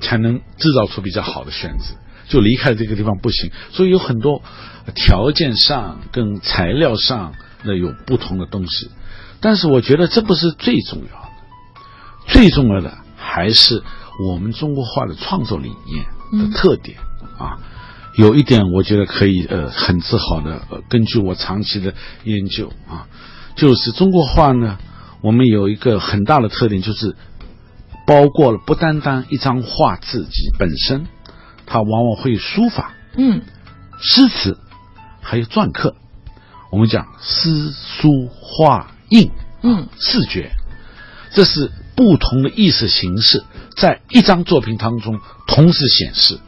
[0.00, 1.94] 才能制造出比较好的宣纸，
[2.28, 4.42] 就离开这个地方不行，所以有很多
[4.94, 7.34] 条件上跟材料上
[7.64, 8.90] 那有不同的东西，
[9.40, 11.28] 但是我觉得这不是最重要的，
[12.28, 13.82] 最重要的还是。
[14.28, 16.04] 我们中国画的创作理念
[16.42, 16.98] 的特点
[17.38, 17.58] 啊，
[18.14, 21.94] 有一点我觉得可以呃很自豪的，呃，根据我长期的
[22.24, 23.06] 研究啊，
[23.56, 24.78] 就是中国画呢，
[25.22, 27.16] 我们有一个很大的特点，就是
[28.06, 31.06] 包括了不单单一张画自己本身，
[31.66, 33.42] 它往往会书法，嗯，
[34.00, 34.58] 诗词，
[35.22, 35.94] 还有篆刻，
[36.70, 39.30] 我们讲诗书画印，
[39.62, 40.52] 嗯，视觉，
[41.32, 43.44] 这是不同的意识形式。
[43.76, 46.38] 在一张作品当中同时显示，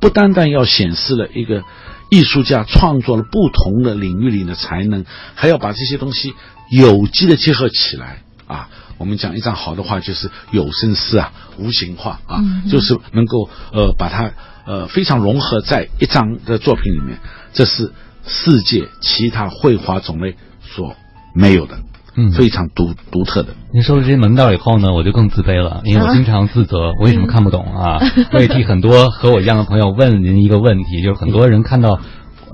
[0.00, 1.62] 不单单要显示了一个
[2.10, 6.34] 艺术家创作了不同的领域里的才能，还要把这些东西
[6.70, 8.68] 有机的结合起来啊。
[8.98, 14.30] 我们讲一张好的画就是有声诗啊，无形画啊，嗯就是能够呃把它
[14.64, 17.18] 呃非常融合在一张的作品里面，
[17.52, 17.92] 这是
[18.24, 20.94] 世界其他绘画种类所
[21.34, 21.80] 没有的，
[22.14, 23.54] 嗯非常独独特的。
[23.72, 27.98] 您说了这些门道以后呢，我就更自卑了，因为我经常自责我为什么看不懂啊。
[28.32, 32.00] 我也替很多和我一样的朋友问您一个问题，就是很多人看到。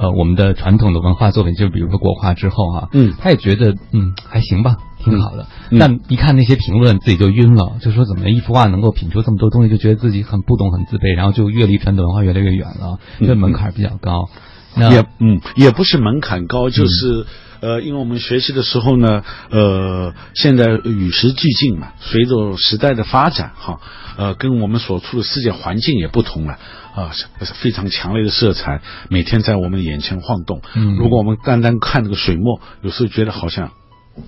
[0.01, 5.49] 呃，我们的传统的文化作品，就比如说国画之后啊，嗯，他也觉得嗯还行吧，挺好的。
[5.73, 14.29] 嗯但一看那些评论，自己就晕了，就说怎么一幅画能够品出这么多东西，就觉得自己很不懂、很自卑，然后就越离传统文化越来越远了，这门槛比较高。
[14.77, 17.27] 那也嗯，也不是门槛高，就是、
[17.61, 23.81] 呃，因为我们学习的时候呢，呃，现在与时俱进嘛，随着时代的发展哈，
[24.17, 26.59] 呃，跟我们所处的世界环境也不同了
[26.95, 30.63] 啊，是非常强烈的色彩每天在我们眼前晃动。
[30.75, 33.73] 嗯如果我们单单看这个水墨，有时候觉得好像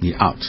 [0.01, 0.43] 你 out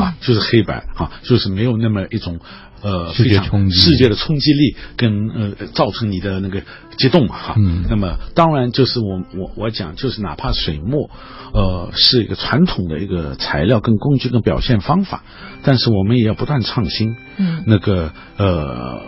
[0.00, 2.40] 啊，就是黑白啊，就是没有那么一种。
[2.82, 6.62] 呃，视觉非常冲击世界的冲击力跟呃造成你的那个
[6.98, 7.54] 激动嘛哈。
[7.56, 11.10] 嗯那么当然就是我我我讲就是哪怕水墨，
[11.52, 15.24] 呃是一个传统的一个材料跟工具跟表现方法，
[15.62, 17.16] 但是我们也要不断创新。
[17.38, 19.00] 嗯那个呃。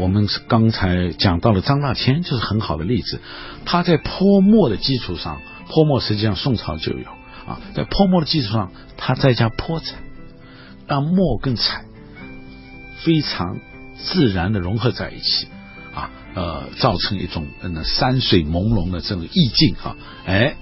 [0.00, 3.18] 我们刚才讲到了张大千，就是很好的例子。
[3.64, 7.04] 他在泼墨的基础上，泼墨实际上宋朝就有
[7.48, 9.96] 啊，在泼墨的基础上，他再加泼彩，
[10.86, 11.82] 让墨更彩
[13.04, 13.58] 非常
[13.96, 15.46] 自然的融合在一起，
[15.94, 19.96] 啊，呃，造成一种嗯山水朦胧的这种意境啊，
[20.26, 20.54] 哎，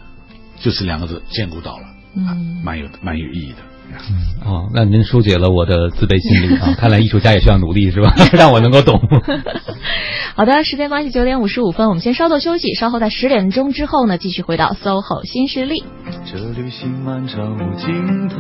[0.61, 1.85] 就是两个字兼顾到了，
[2.15, 3.59] 嗯，蛮有蛮有意义的。
[3.89, 6.75] 嗯哦，那您疏解了我的自卑心理啊！
[6.77, 8.13] 看来艺术家也需要努力，是吧？
[8.35, 9.01] 让我能够懂。
[10.35, 15.85] 好的，时间关系，九点五十五分，我们先稍作休息，稍后在十点钟之后呢，继续回到 SOHO 新势力。
[16.25, 18.37] 这旅行漫长无尽头，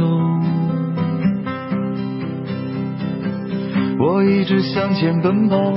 [3.98, 5.72] 我一直向前奔跑，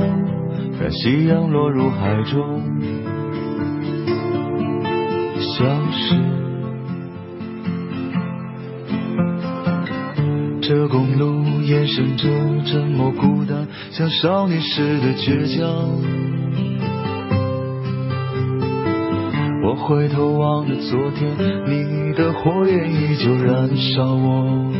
[0.78, 2.62] 看夕阳落入海中，
[5.40, 6.16] 消失。
[10.62, 12.28] 这公路延伸着
[12.66, 15.66] 沉默孤单，像少年时的倔强。
[19.64, 21.32] 我回头望着昨天，
[21.66, 24.72] 你的火焰依旧燃烧我。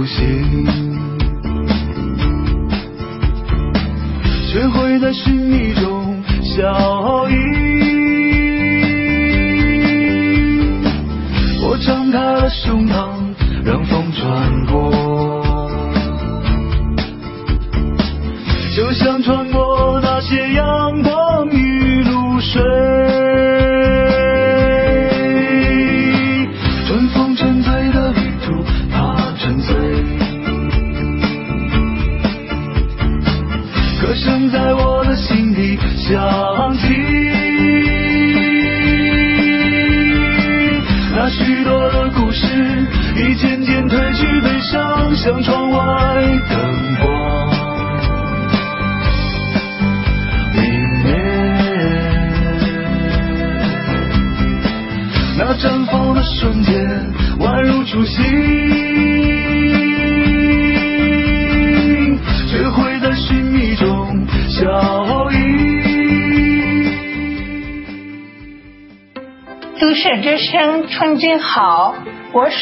[0.00, 0.64] 不行
[4.50, 5.69] 学会在虚拟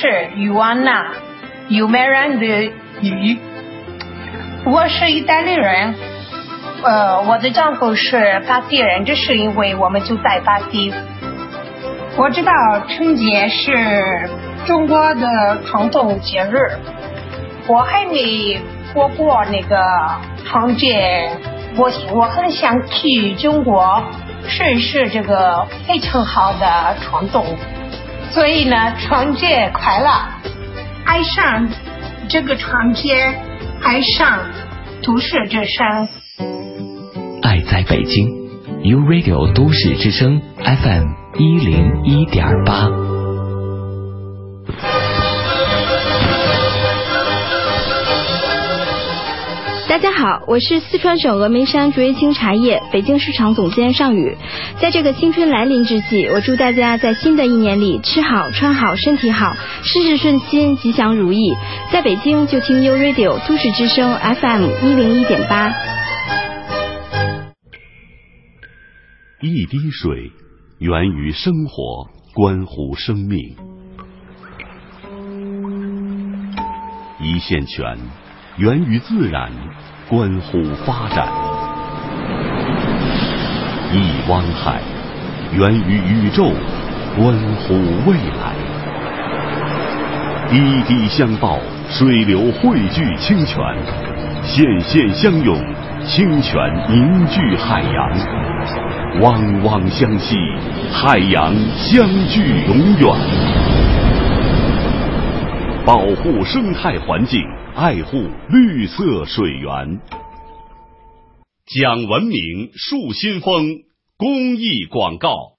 [0.00, 1.12] 是于安娜，
[1.66, 2.46] 尤美人的
[3.00, 3.36] 于，
[4.64, 5.92] 我是意大利人，
[6.84, 10.94] 呃，我的丈夫是巴西人，这是因为我们就在巴西。
[12.16, 12.52] 我知道
[12.86, 14.30] 春节是
[14.66, 16.78] 中国的传统节日，
[17.66, 18.60] 我还没
[18.94, 19.76] 过过那个
[20.44, 21.28] 春节，
[21.76, 24.00] 我我很想去中国
[24.46, 27.44] 试一试这个非常好的传统，
[28.32, 30.10] 所以呢，春节快乐！
[31.04, 31.68] 爱上
[32.28, 33.34] 这个春节，
[33.82, 34.38] 爱上
[35.02, 36.08] 都市之声。
[37.42, 38.28] 爱在北京
[38.84, 41.06] ，U Radio 都市之声 FM
[41.38, 43.07] 一零一点八。
[49.88, 54.36] 大家好，我是四川省峨眉山竹叶青茶叶北京市场总监尚宇。
[54.82, 61.56] 在这个新春来临之际，我祝大家在新的一年里吃好穿好身体好，事事顺心吉祥如意。
[61.90, 65.72] 在北京就听 U Radio 都市之声 FM 一零一点八。
[69.40, 70.32] 一滴水
[70.80, 73.56] 源于生活，关乎生命；
[77.22, 77.96] 一线泉。
[78.58, 79.48] 源于自然，
[80.08, 81.28] 关乎发展；
[83.92, 84.80] 一汪海
[85.52, 86.50] 源于宇宙，
[87.16, 88.50] 关乎未来；
[90.50, 93.60] 滴滴相报，水流汇聚清泉；
[94.42, 95.56] 线线相拥，
[96.04, 100.34] 清泉凝聚海洋；汪汪相惜，
[100.92, 103.57] 海洋相聚永远。
[105.88, 107.40] 保护生态环境。
[107.74, 108.18] 爱护
[108.50, 109.98] 绿色水源，
[111.64, 113.84] 讲文明树新风
[114.18, 115.54] 公益广告。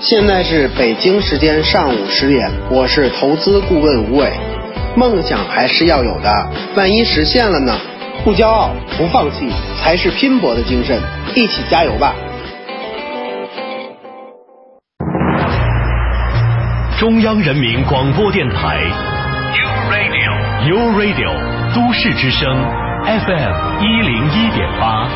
[0.00, 4.32] 现在是北京时间上午十点，我是投资顾问吴伟。
[4.96, 7.78] 梦想还是要有的，万一实现了呢？
[8.24, 9.48] 不骄傲，不放弃，
[9.80, 11.00] 才是拼搏的精神。
[11.36, 12.16] 一起加油吧！
[16.98, 18.76] 中央人民广播电台
[19.54, 21.30] ，U Radio，U Radio，
[21.72, 22.52] 都市之声
[23.04, 25.06] ，FM 一零一点八。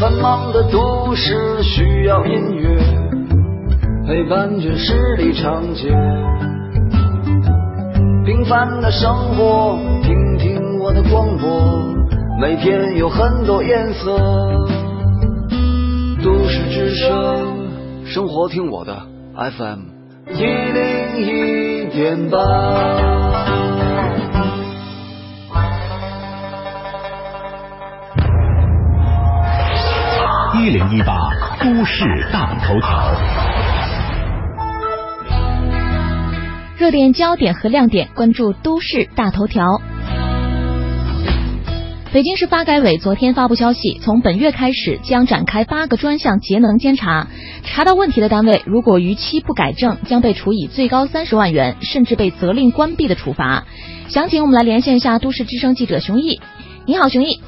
[0.00, 2.76] 繁忙的都市需要音乐
[4.04, 5.92] 陪伴着十里长街。
[8.48, 11.94] 平凡的生活，听听我的广播，
[12.40, 14.16] 每天有很多颜色。
[16.24, 17.68] 都市之声，
[18.06, 18.96] 生活听我的
[19.34, 19.80] FM
[20.32, 22.38] 一零一点八。
[30.54, 31.28] 一零一八
[31.60, 33.47] 都市大头条。
[36.88, 39.82] 热点焦点和亮点，关注都市大头条。
[42.14, 47.26] 北京市发改委昨天发布消息，从本月开始将展开八个专项节能监察，
[47.62, 53.64] 查到问题的单位，如果逾期不改正，将被处以最高三十万元，甚至被责令关闭的处罚。
[54.08, 56.40] 详情我们来连线一下都市之声记者熊毅。
[56.86, 57.38] 你好，熊毅。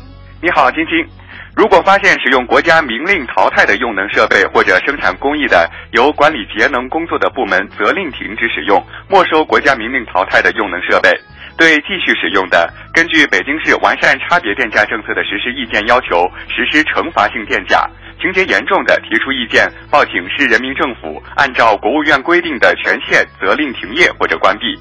[0.42, 1.19] 你好，晶晶。
[1.56, 11.10] 如果发现使用国家明令淘汰的用能设备或者生产工艺的，由管理节能工作的部门责令停止使用，没收国家明令淘汰的用能设备；
[11.58, 17.84] 对继续使用的，根据北京市完善差别电价政策的实施意见要求，实施惩罚性电价；
[18.22, 24.78] 情节严重的，提出意见报请市人民政府，按照国务院规定的权限责令停业或者关闭。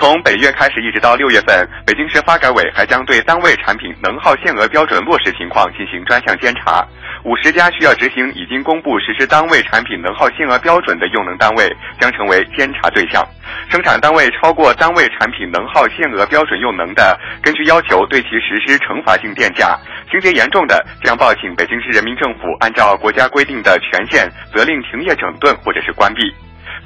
[0.00, 6.82] 从本月开始一直到六月份，北京市发改委还将对单位产品能耗限额标准落实情况进行专项监察。
[7.22, 11.70] 五十家需要执行已经公布实施单位产品能耗限额标准的用能单位
[12.00, 13.22] 将成为监察对象。
[13.68, 19.76] 生产单位超过单位产品能耗限额标准用能的，根据要求对其实施惩罚性电价；
[20.10, 26.22] 情节严重的，将报请北京市人民政府按照国家规定的权限责令停业整顿或者是关闭。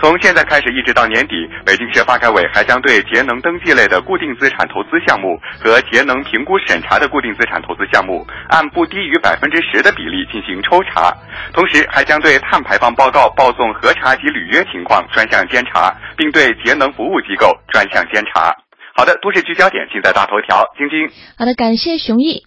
[0.01, 1.35] 从现在开始一直到年底，
[1.65, 11.13] 北京市发改委还将对节能登记类的固定资产投资项目和节能评估审查的固定资产投资项目，按不低于百分之十的比例进行抽查，
[11.53, 18.55] 同时还将对碳排放报告报送核查及履约情况专项监察，并对节能服务机构专项监察。
[18.97, 21.09] 好的，都市聚焦点尽在大头条，晶晶。
[21.39, 22.43] 好的，感谢熊毅。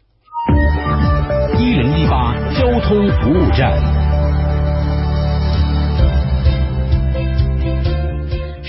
[1.57, 4.06] 一零一八交通服务站。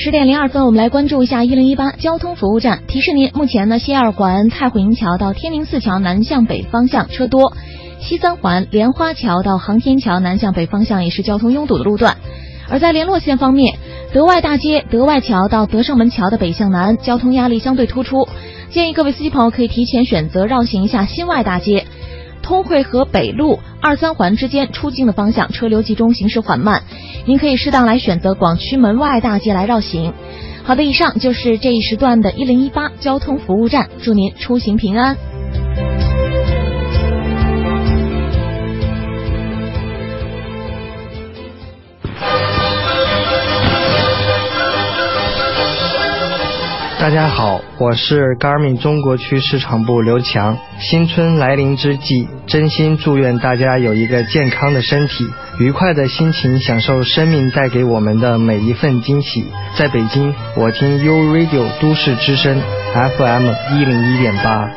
[0.01, 2.85] 十点零二分，我们来关注一下一零一八交通服务站。
[2.87, 7.53] 提示您，目前呢，西二环太湖营桥到天宁寺桥南向北方向车多；
[7.99, 12.17] 西三环莲花桥到航天桥南向北方向也是交通拥堵的路段。
[12.69, 13.77] 而在联络线方面，
[14.13, 18.29] 德外大街德外桥到德胜门桥的北向南交通压力相对突出，
[18.71, 21.85] 建议各位司机朋友可以提前选择绕行一下新外大街。
[22.49, 26.83] 通惠河北路二三环之间出京的方向车流集中，行驶缓慢。
[27.27, 30.15] 您可以适当来选择广渠门外大街来绕行。
[30.65, 35.15] 好的，以上就是这一时段的一零一八交通服务站，祝您出行平安。
[47.01, 50.59] 大家好，我是 Garmin 中国区市场部刘强。
[50.81, 55.25] 新春来临之际，真心祝愿大家有一个健康的身体，
[55.61, 59.47] 愉快的心情，享受生命带给我们的每一份惊喜。
[59.77, 62.61] 在北京，我听 U Radio 都市之声
[62.93, 63.47] FM
[63.77, 64.69] 一零一点八。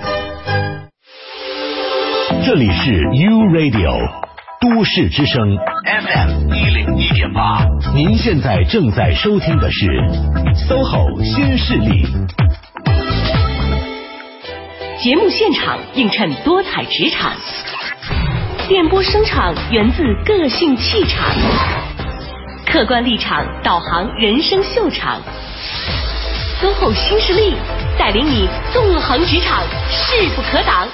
[2.46, 3.98] 这里是 U Radio
[4.62, 9.86] 都市之声 FM 一零一点八，您现在正在收听的是
[10.68, 12.06] SOHO 新势力。
[15.02, 17.34] 节目现场映衬多彩职场，
[18.70, 21.26] 电波声场源自个性气场，
[22.66, 25.20] 客观立场导航人生秀场。
[26.62, 27.56] SOHO 新势力
[28.00, 30.88] 带领你纵横职场，势不可挡。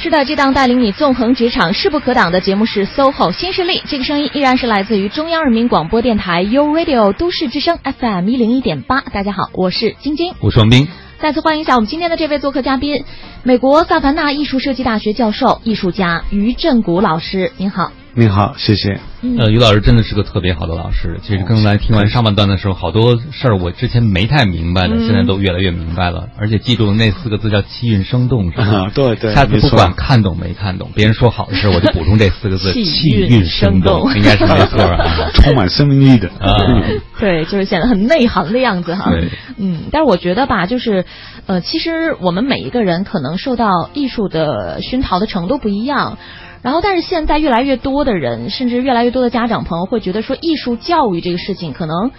[0.00, 3.82] 是的，这档带领你纵横职场、势不可挡的节目是 SOHO 新势力。
[3.88, 9.00] 这个声音依然是来自于中央人民广播电台 U Radio 都市之声 FM 一零一点八。
[9.00, 10.86] 大家好，我是晶晶，我是王斌。
[11.18, 13.04] 再次欢迎一下我们今天的这位做客嘉宾，
[13.42, 17.50] 美国萨凡纳艺术设计大学教授、艺术家于振谷老师。
[17.56, 17.90] 您好。
[18.18, 18.98] 您好，谢谢。
[19.38, 21.20] 呃，于老师真的是个特别好的老师。
[21.22, 26.26] 其实刚才听完上半段的时候，好多事儿我之前没太明白的，嗯现在都越来越明白了。
[26.36, 28.64] 而且记住那四个字叫气韵生动，是吧？
[28.66, 35.30] 啊对对下次不管看懂没看懂，别人说好的事儿，我就补充这四个字： 气气韵韵生生动动，应该是没错啊。
[35.34, 36.56] 充满生命力的啊。
[37.20, 39.12] 对，就是显得很内行的样子哈。
[39.12, 41.04] 对，嗯，但是我觉得吧，就是，
[41.46, 46.18] 呃，其实我们每一个人可能受到艺术的熏陶的程度不一样。
[46.60, 52.10] 然后，但是现在越来越多的人，甚至越来越多的家长朋友会觉得说，艺术教育这个事情可能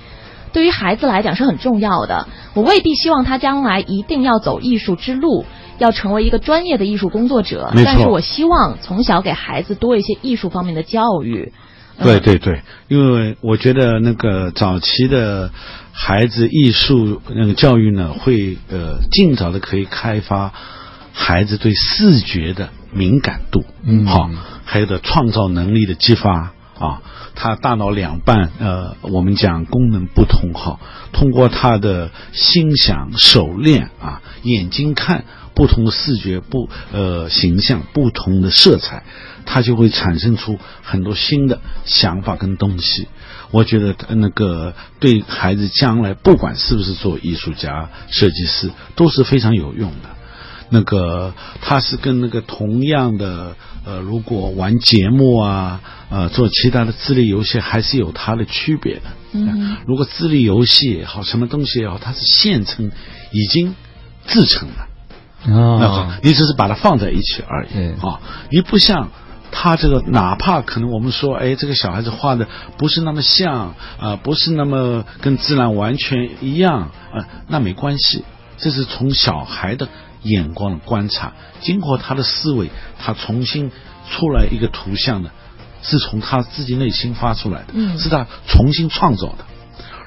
[0.54, 2.28] 对于孩子来讲是很重要的。
[2.54, 5.46] 我未必希望他将来一定要走艺术之路，
[5.78, 7.72] 要成为一个专业的艺术工作者。
[7.76, 11.52] 但是我希望从小给孩子多一些艺术方面的教育。
[12.02, 15.52] 对对对，因为我觉得那个早期的
[15.92, 20.54] 孩子艺术那个教育呢，会呃尽早的可以开发
[21.12, 24.30] 孩子对视觉的敏感度，嗯好，
[24.66, 27.02] 还有的创造能力的激发啊，
[27.36, 30.80] 他大脑两半呃，我们讲功能不同哈，
[31.12, 39.04] 通过他的心想、手练啊，眼睛看不同的视觉不呃形象、不同的色彩，
[39.46, 43.08] 他就会产生出很多新的想法跟东西。
[43.52, 50.10] 我觉得呃那个对孩子将来不管是不是做艺术家、设计师，都是非常有用的。
[50.70, 53.56] 那个他是跟那个同样的
[53.86, 59.02] 呃，如果玩节目啊，呃，做其他的智力游戏，还是有它的区别的。
[59.32, 62.92] 嗯如果智力游戏也好，什么东西也好，它是现成
[63.32, 63.76] 已经
[64.28, 64.88] 制成的。
[65.46, 69.10] 那啊好，你只是把它放在一起而已啊，你不像。
[69.52, 72.48] 他这个哪怕可能我们说，哎，这个小孩子画的
[72.78, 78.24] 不是那么像啊、不是那么跟自然完全一样啊、那没关系，
[78.60, 79.88] 这是从小孩的
[80.24, 83.72] 眼光的观察，经过他的思维，他重新
[84.10, 85.32] 出来一个图像呢，
[85.82, 89.46] 是从他自己内心发出来的，嗯是他重新创造的。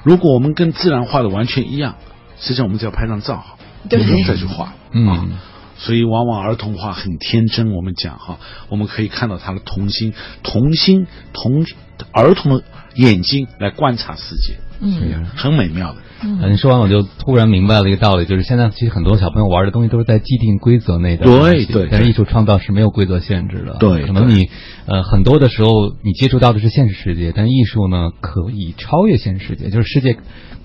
[0.03, 1.95] 如果我们跟自然画的完全一样，
[2.39, 3.57] 实际上我们只要拍张照好，
[3.89, 4.73] 对不用再去画。
[4.91, 5.37] 嗯，
[5.77, 8.37] 所以往往儿童画很天真，我们讲哈，
[8.69, 11.65] 我们可以看到他的童心，童心童
[12.11, 12.63] 儿童的
[12.95, 15.97] 眼睛来观察世界，嗯，很美妙的。
[16.25, 23.75] 嗯，你说完我就突然明白了一个道理，就是现在其实很多小朋友玩的东西都是在既定规则内的对对但是艺术创造是没有规则限制的。
[23.79, 24.49] 对可能你
[24.85, 30.17] 呃很多的时候你接触到的是现实世界，但艺术呢可以超越现实世界，就是世界，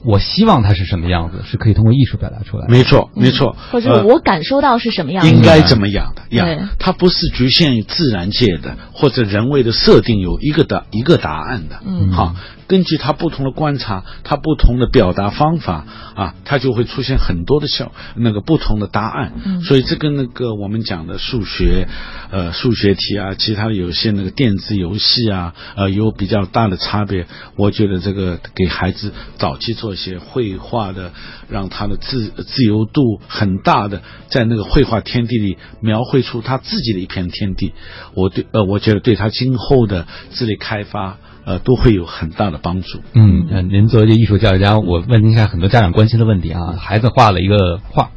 [0.04, 2.72] 我希望它是什么样子，是可以通过艺术表达出来的。
[2.72, 3.56] 没错，没错。
[3.72, 6.70] 或者我感受到是什么样子，应该怎么样的对呀？
[6.78, 11.80] 它不是局限于自然界的或者人为的设定有一个答一个答案的。
[11.84, 12.36] 嗯好，
[12.68, 15.84] 根据他不同的观察，他不同的表达方法
[16.14, 19.32] 啊，它就会出现很多的小那个不同的答案。
[19.44, 21.86] 嗯所以这跟那个我们讲的数学，
[22.30, 27.26] 呃，数学题啊，其他有些那个电子游戏啊，呃，有比较大的差别。
[27.56, 31.12] 我觉得这个给孩子早期做一些绘画的，
[31.48, 37.72] 让他的自自由度很大的，在那个绘画天地里描绘出他自己的一片天地。
[38.14, 41.18] 我对呃，我觉得对他今后的智力开发，
[41.48, 43.00] 呃，都会有很大的帮助。
[43.14, 46.74] 嗯，您作为一个艺术教育家，我问您一下很多家长关心的问题啊。
[46.78, 48.10] 孩子画了一个画，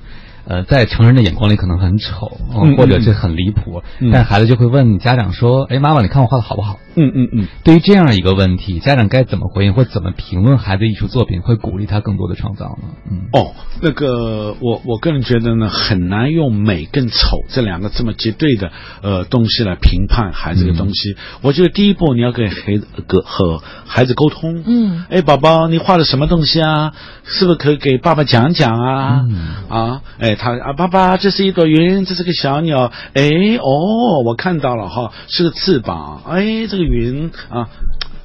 [0.51, 7.47] 呃，在成人的眼光里可能很丑，嗯或者是很离谱，嗯但孩子就会问家长说：“哎，妈妈，你看我画的好不好？”嗯嗯嗯。
[7.63, 12.89] 对于这样一个问题，家长该怎么回应，或怎么评论孩子艺术作品，会鼓励他更多的创造呢？
[13.09, 21.15] 嗯，哦，那个我我个人觉得呢，很难用美跟丑这两个这么绝对的呃东西来评判孩子的东西。
[21.41, 24.61] 我觉得第一步你要给孩子和和孩子沟通。
[24.65, 26.91] 嗯，哎，宝宝，你画的什么东西啊？
[27.23, 29.25] 是不是可以给爸爸讲讲啊？
[29.69, 32.91] 啊，哎，他啊，爸爸，这是一朵云，这是个小鸟。
[33.13, 33.29] 哎，
[33.59, 36.23] 哦，我看到了哈，是个翅膀。
[36.27, 37.69] 哎，这个云啊，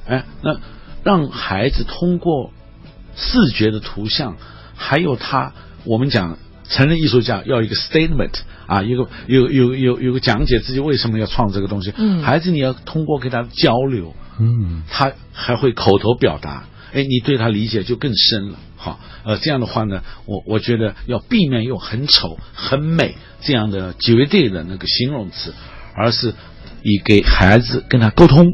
[0.07, 0.57] 哎，那
[1.03, 2.49] 让孩子通过
[3.15, 4.35] 视觉的图像，
[4.75, 5.53] 还有他，
[5.83, 8.33] 我们讲成人艺术家要一个 statement
[8.65, 11.93] 啊，一个有有有有个讲解自己为什么要创这个东西。
[11.97, 16.63] 嗯孩子你要通过跟他交流，嗯，他还会口头表达，
[16.93, 18.57] 哎，你对他理解就更深了。
[18.87, 25.53] 好，呃，这样的话呢，我我觉得要避免用很丑、很美这样的绝对的那个形容词，
[25.93, 26.33] 而是
[26.83, 28.53] 以给孩子跟他沟通、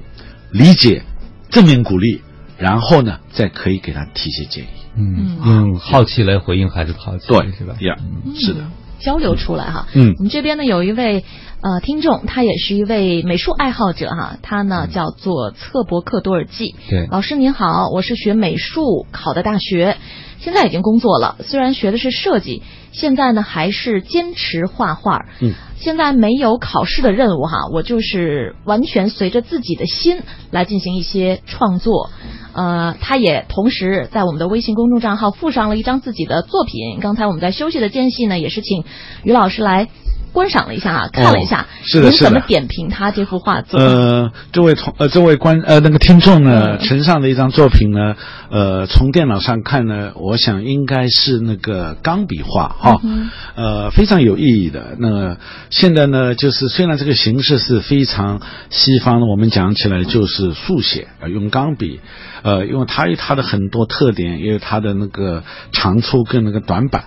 [0.51, 1.03] 理解、
[1.49, 2.21] 正面鼓励，
[2.57, 4.67] 然后呢，再可以给他提些建议。
[4.95, 7.75] 嗯，用好奇来回应孩子的好奇，对，是吧？
[7.79, 7.95] 呀，
[8.35, 8.65] 是的。
[9.03, 9.87] 交流出来哈。
[9.93, 10.15] 嗯。
[10.17, 11.25] 我们这边呢有一位
[11.61, 16.75] 呃听众，他也是一位美术爱好者哈，他呢叫做策伯克多尔季。
[16.89, 17.07] 对。
[17.11, 19.97] 老师您好，我是学美术考的大学，
[20.39, 25.25] 现在已经工作了，虽然学的是设计，现在呢还是坚持画画。
[25.41, 25.53] 嗯。
[25.75, 32.09] 现在没有考试的任务哈，我就是完全随着自己的心来进行一些创作。
[32.53, 37.01] 呃，他也同时在我们的微信公众账号附上了一张自己的作品。
[37.01, 38.85] 刚才我们在休息的间隙呢，也是请
[39.25, 39.89] 于老师来
[40.33, 41.67] 观赏了一下啊，看了一下。
[41.83, 43.79] 是的是的您怎么点评他这幅画作？
[43.79, 48.15] 呃，这位同呃这位观呃那个听众呢，呈上的一张作品呢，
[48.49, 54.95] 呃，从电脑上看呢，我想应该是那个钢笔画哈，嗯呃，非常有意义的。
[54.97, 55.37] 那
[55.69, 61.99] 现在呢，就是虽然这个形式是非常西方的，我们讲起来就是速写，呃用钢笔，
[62.41, 67.03] 呃，因为它有它的很多特点，也有它的那个长处跟那个短板，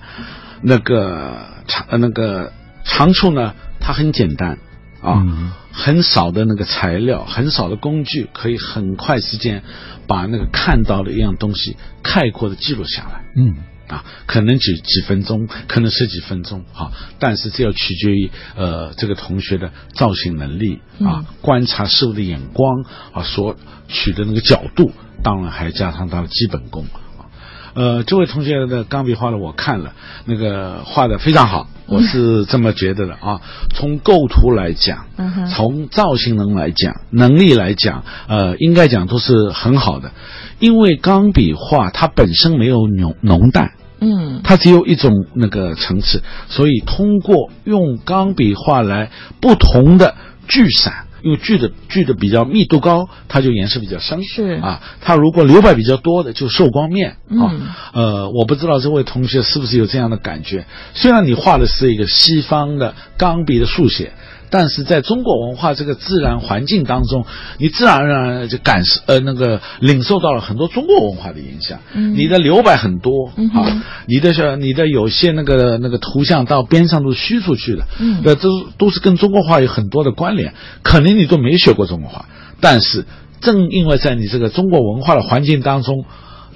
[0.62, 1.33] 那个
[1.66, 2.53] 长呃那个
[2.87, 4.59] 长处呢，它很简单
[5.03, 5.53] 啊。
[5.78, 9.62] 很少的那个材料，很少的工具，可以很快时间
[10.07, 13.24] 把那个看到的一样东西概括的记录下来。
[13.37, 13.57] 嗯，
[13.89, 22.82] 啊，可能几几分钟，可能十几分钟，哈、但是这要取决于呃这个同学的造型能力啊，观察事物的眼光
[23.12, 23.55] 啊，所
[23.87, 26.87] 取的那个角度，当然还加上他的基本功
[27.18, 27.28] 啊。
[27.74, 29.93] 呃，这位同学的钢笔画的我看了，
[30.24, 33.41] 那个画的非常好，我是这么觉得的啊。
[33.74, 40.12] 从构图来讲，嗯从造型能来讲，能力来讲，呃，应该讲都是很好的。
[40.59, 49.11] 因为钢笔画它本身没有浓浓淡，嗯它只有一种那个层次，所以通过用钢笔画来
[49.41, 50.14] 不同的
[50.49, 54.22] 聚散，因为聚的聚的比较密度高，它就颜色比较深。
[54.22, 57.51] 是啊，它如果留白比较多的，就受光面啊。
[57.51, 57.61] 嗯
[57.93, 60.66] 呃，我不知道这位同学是不是有这样的感觉。
[60.95, 64.12] 虽然你画的是一个西方的钢笔的速写。
[64.51, 67.27] 但是在中国文化这个自然环境当中，
[67.59, 71.81] 你自然而然就感受呃那个领受到了很多中国文化的影响。
[71.95, 80.55] 嗯你的留白很多、嗯啊，你的是你的有些那个那个图像到边上都是虚出去的，嗯呃，这都是跟中国画有很多的关联。
[80.83, 82.27] 可能你都没学过中国画，
[82.61, 83.05] 但是
[83.41, 86.05] 正因为在你这个中国文化的环境当中。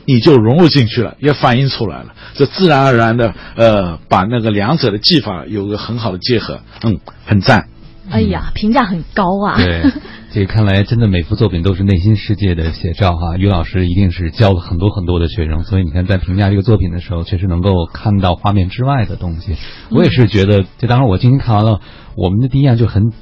[0.06, 7.68] 你就融入进去了，也反映出来了，这自然而然的，呃，把那个两者的技法有个很好的结合，嗯，很赞。
[8.10, 9.56] 哎呀，评价很高啊。
[9.56, 9.82] 对，
[10.32, 13.36] 这看来真的每幅作品都是内心世界的写照哈。
[13.36, 19.56] 于老师一定是教了很多很多的学生，所以你看在评价这个作品的时候，确实能够看到画面之外的东西。
[19.90, 21.80] 我也是觉得，这当然我今天看完了，
[22.16, 23.12] 我们的第一印象就很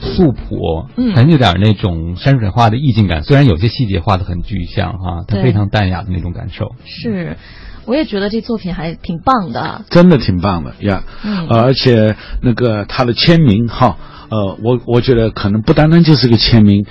[0.00, 3.22] 素朴，嗯很有点那种山水画的意境感。
[3.22, 6.72] 虽然有些细节画的很具象哈，它对非常淡雅的那种感受。
[6.84, 7.36] 是，
[7.86, 9.84] 我也觉得这作品还挺棒的。
[9.88, 13.96] 真的挺棒的呀，嗯呃而且那个他的签名哈，
[14.28, 16.84] 呃，我我觉得可能不单单就是个签名，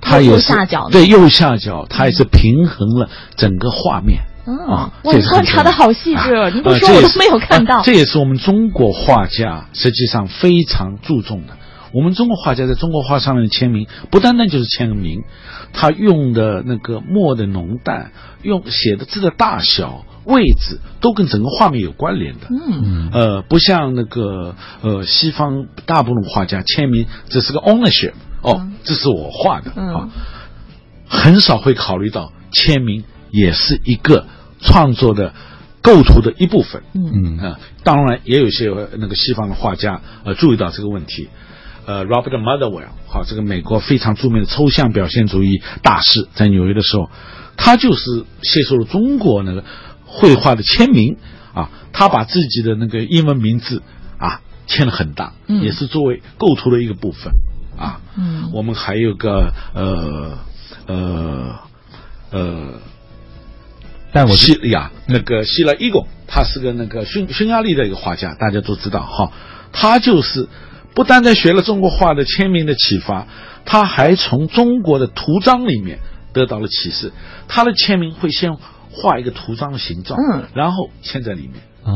[0.00, 4.20] 他也右是下角对右下角，他也是平衡了整个画面。
[4.46, 7.78] 啊啊，哇，这是很你观察的好细致，你不说我都没有看到。
[7.78, 11.54] 啊这也是我们中国画家实际上非常注重的。
[11.92, 15.24] 我们中国画家在中国画上面的签名，不单单就是签个名，
[15.72, 18.12] 他用的那个墨的浓淡，
[18.42, 22.48] 用写的字的大小、位置，都跟整个画面有关联的。
[22.50, 28.12] 嗯呃，不像那个呃西方大部分画家签名只是个 ownership，
[28.42, 30.08] 哦，这是我画的嗯啊，
[31.08, 34.26] 很少会考虑到签名也是一个
[34.60, 35.32] 创作的
[35.80, 36.82] 构图的一部分。
[36.94, 41.28] 嗯啊，当然也有些那个西方的画家呃注意到这个问题。
[41.88, 47.08] 呃，Robert Motherwell，好，这个美国非常著名的抽象表现主义大师，在纽约的时候，
[47.56, 49.62] 他就是接受了中国那个
[50.16, 51.18] 绘画的签名
[51.52, 53.82] 啊，他把自己的那个英文名字
[54.18, 57.34] 啊签了很大，嗯也是作为构图的一个部分
[57.76, 58.00] 啊。
[58.16, 60.38] 嗯我们还有个呃
[60.86, 61.54] 呃
[62.30, 62.80] 呃，
[64.12, 69.30] 但我希呀，那个希拉伊贡，他是个那个匈匈牙利的一个画家，大家都知道哈。
[69.72, 70.48] 他就是
[70.94, 73.26] 不单单学了中国画的签名的启发，
[73.66, 75.98] 他还从中国的图章里面
[76.32, 77.12] 得到了启示。
[77.48, 78.56] 他的签名会先
[78.96, 81.54] 画一个图章的形状，嗯，然后嵌在里面。
[81.84, 81.92] 啊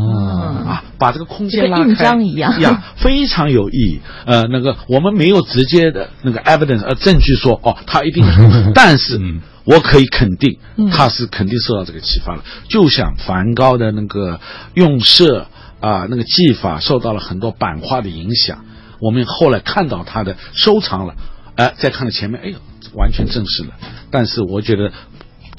[0.69, 4.01] 啊，把这个空间拉开章一样呀，非常有意义。
[4.25, 8.25] 呃，那个我们没有直接的那个 evidence 呃证据说哦，他一定，
[8.73, 9.21] 但是
[9.65, 12.45] 我可以肯定嗯，他是肯定受到这个启发了。
[12.69, 14.39] 就像梵高的那个
[14.75, 15.49] 用色
[15.81, 18.65] 啊、那个技法受到了很多版画的影响，
[19.01, 21.15] 我们后来看到他的收藏了，
[21.57, 22.59] 哎、再看到前面，哎呦，
[22.95, 23.71] 完全证实了。
[24.13, 24.93] 但是我觉得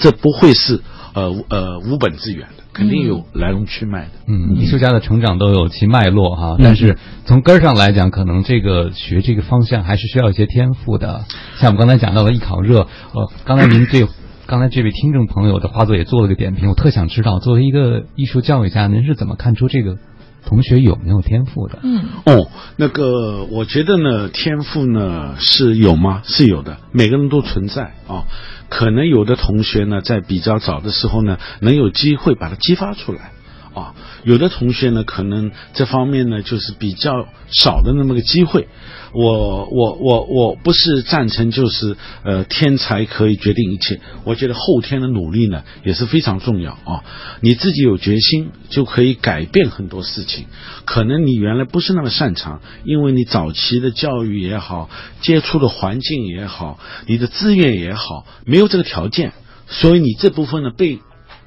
[0.02, 0.82] 这不会是
[1.14, 4.12] 呃呃无本之源的，肯定有来龙去脉的。
[4.28, 11.26] 嗯，艺术家的成长都有其脉络哈，嗯但是从根儿上来讲，可能这个学这个方向还是需要一些天赋的。
[11.58, 14.08] 像我们刚才讲到了艺考热，呃，刚才您对
[14.48, 19.98] 刚才这位听众朋友的画作也做了个点评，我特想知道，作为一个艺术教育家，您是怎么看出这个
[20.46, 21.80] 同学有没有天赋的？
[21.84, 26.22] 嗯哦，那个我觉得呢，天赋呢是有吗？
[26.26, 28.26] 是有的，每个人都存在啊。
[28.72, 33.34] 可能有的同学呢，在比较早的时候呢，能有机会把它激发出来。
[33.74, 33.96] 啊。
[34.24, 38.68] 有的同学呢，可能这方面呢，就是比较少的那么个机会。
[39.14, 47.04] 我我我我不是赞成就是呃天才可以决定一切，我觉得后天的努力呢也是非常重要啊。
[47.42, 50.46] 你自己有决心就可以改变很多事情。
[50.86, 54.90] 可能你原来不是那么擅长，因为你早期的教育也好，
[55.20, 59.34] 接触的环境也好，你的资源也好，没有这个条件，
[59.68, 61.00] 所以你这部分呢被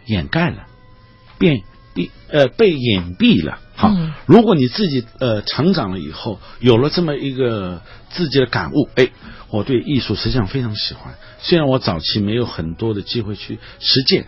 [0.04, 0.66] 掩盖了，
[1.38, 1.62] 变
[1.94, 3.58] 被呃被隐蔽了。
[3.76, 9.08] 好，嗯如果你自己呃成长了以后，有了这么一个自己的感悟，哎，
[9.50, 11.14] 我对艺术实际上非常喜欢。
[11.40, 14.26] 虽然我早期没有很多的机会去实践，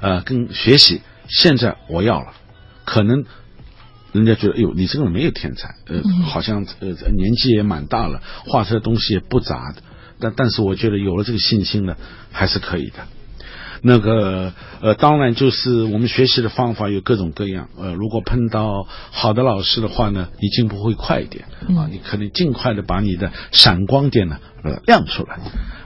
[0.00, 2.32] 呃，跟学习，现在我要了，
[2.84, 3.24] 可能。
[4.12, 9.82] 人家觉得，哎呦，你这个人没有天才，呃，嗯好像呃年纪也蛮大了，画出来的东西也不杂的，
[10.18, 11.94] 但但是我觉得有了这个信心呢，
[12.32, 13.06] 还是可以的。
[13.82, 17.68] 那个呃，当然就是我们学习的方法有各种各样。
[17.78, 21.44] 呃，如果碰到好的老师的话呢，你进步会快一点
[21.76, 25.38] 啊，你可能尽快的把你的闪光点呢呃亮出来。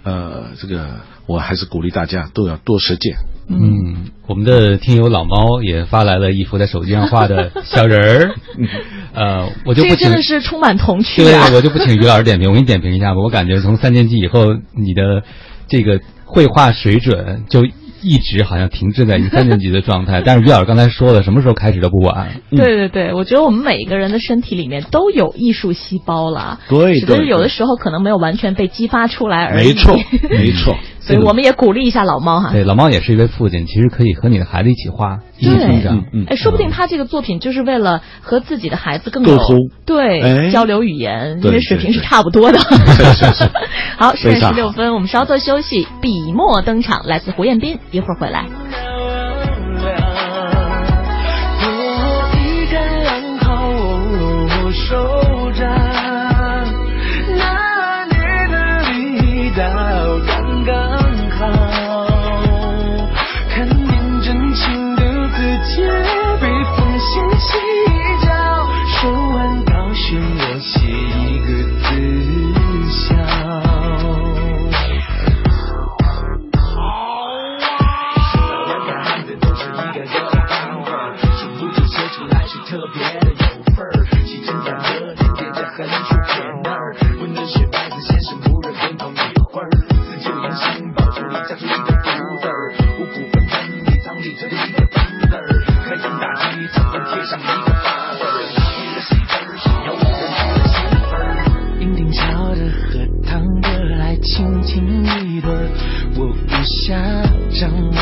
[0.02, 3.16] 呃，这个我还是鼓励大家都要多实践。
[3.46, 8.34] 嗯，我们的听友老猫也发来了一幅在手机上画的小人儿，
[9.14, 13.20] 呃，我就不请这真的是充满童趣对啊！，我就不请于老师点评，我给你点评一下吧。
[13.20, 15.22] 我感觉从三年级以后，你的
[15.68, 17.66] 这个绘画水准就
[18.04, 20.22] 一直好像停滞在一三年级的状态。
[20.26, 22.40] 但是于老师刚才说了，什么时候开始都不晚。
[22.50, 29.68] 嗯对对对，我觉得我们每一个人的身体里面都有艺术细胞了，对只不过对有的时候可能没有完全被激发出来而已。
[29.68, 29.96] 没错，
[30.30, 30.76] 没错。
[31.04, 32.50] 所以我们也鼓励一下老猫哈。
[32.50, 36.04] 对，老猫也是一位父亲，其实可以和你的孩子一起画，一起成长。
[36.12, 42.58] 嗯哎，说不定他这个作品就是为了和自己的孩子更有沟通对、哎交流语言，因为水平是差不多的。
[43.98, 48.46] 好，十点十六分，我们稍作休息，笔墨登场，来自胡彦斌，一会儿回来。
[107.64, 107.93] 张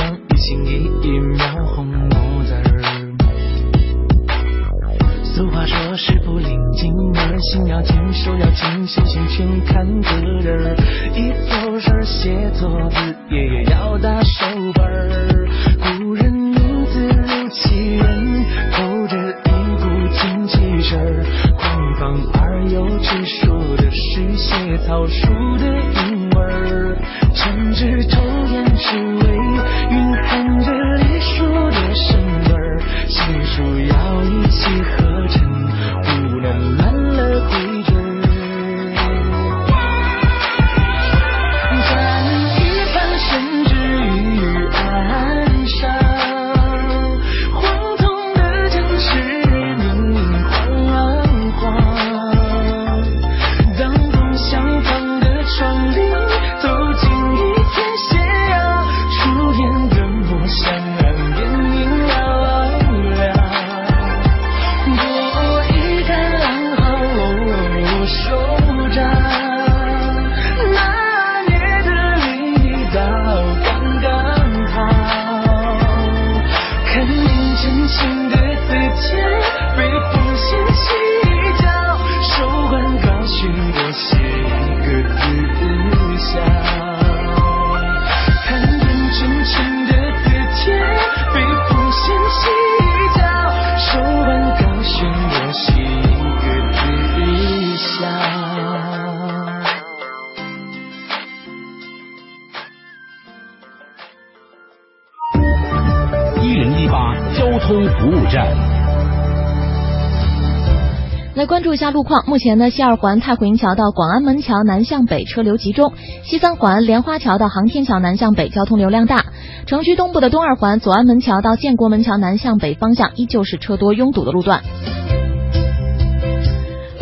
[111.82, 112.22] 下路况。
[112.28, 115.90] 目前呢，西二环太湖营桥到广安门桥南向北车流集中；
[116.22, 119.24] 西三环莲花桥到航天桥南向北交通流量大。
[119.66, 124.62] 城区东部的东二环左安门桥到建国门桥南向北方向依旧是车多拥堵的路段。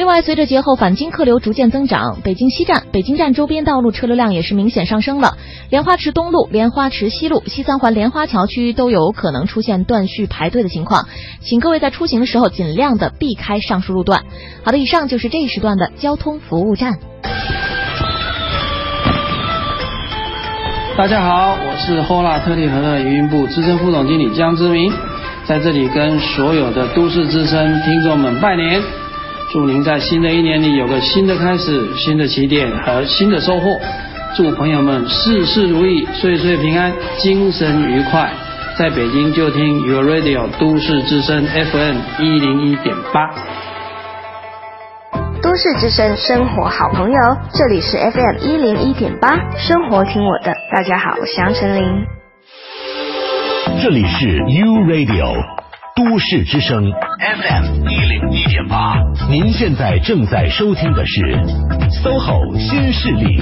[0.01, 5.37] 另外，随着节后返京客流逐渐增长，北京西站、北京站周边道路车流量也是明显上升了。
[5.69, 11.07] 莲花池东路、莲花池西路、西三环莲花桥区都有可能出现断续排队的情况，
[11.43, 14.23] 请各位在出行的时候尽量的避开上述路段。
[14.65, 16.95] 好的，以上就是这一时段的交通服务站。
[20.97, 24.91] 大家好，我是后拉特利河的营运部资深副总经理江之明，
[25.45, 28.83] 在这里跟所有的都市之声听众们拜年，
[29.53, 33.81] 祝您在新的一年里有个新的开始、新的起点和新的收获。
[34.37, 38.31] 祝朋友们事事如意、岁岁平安、精神愉快。
[38.79, 43.29] 在北京就听 Your Radio 都市之声 FM 一零一点八。
[45.43, 47.19] 都市之声生活好朋友，
[47.53, 50.55] 这里是 FM 一零一点八，生活听我的。
[50.73, 51.83] 大家好，我是杨丞琳。
[53.83, 55.35] 这里是 U Radio
[55.97, 58.95] 都市之声 FM 一零一点八，
[59.29, 61.21] 您现在正在收听的是
[62.03, 63.41] SOHO 新势力。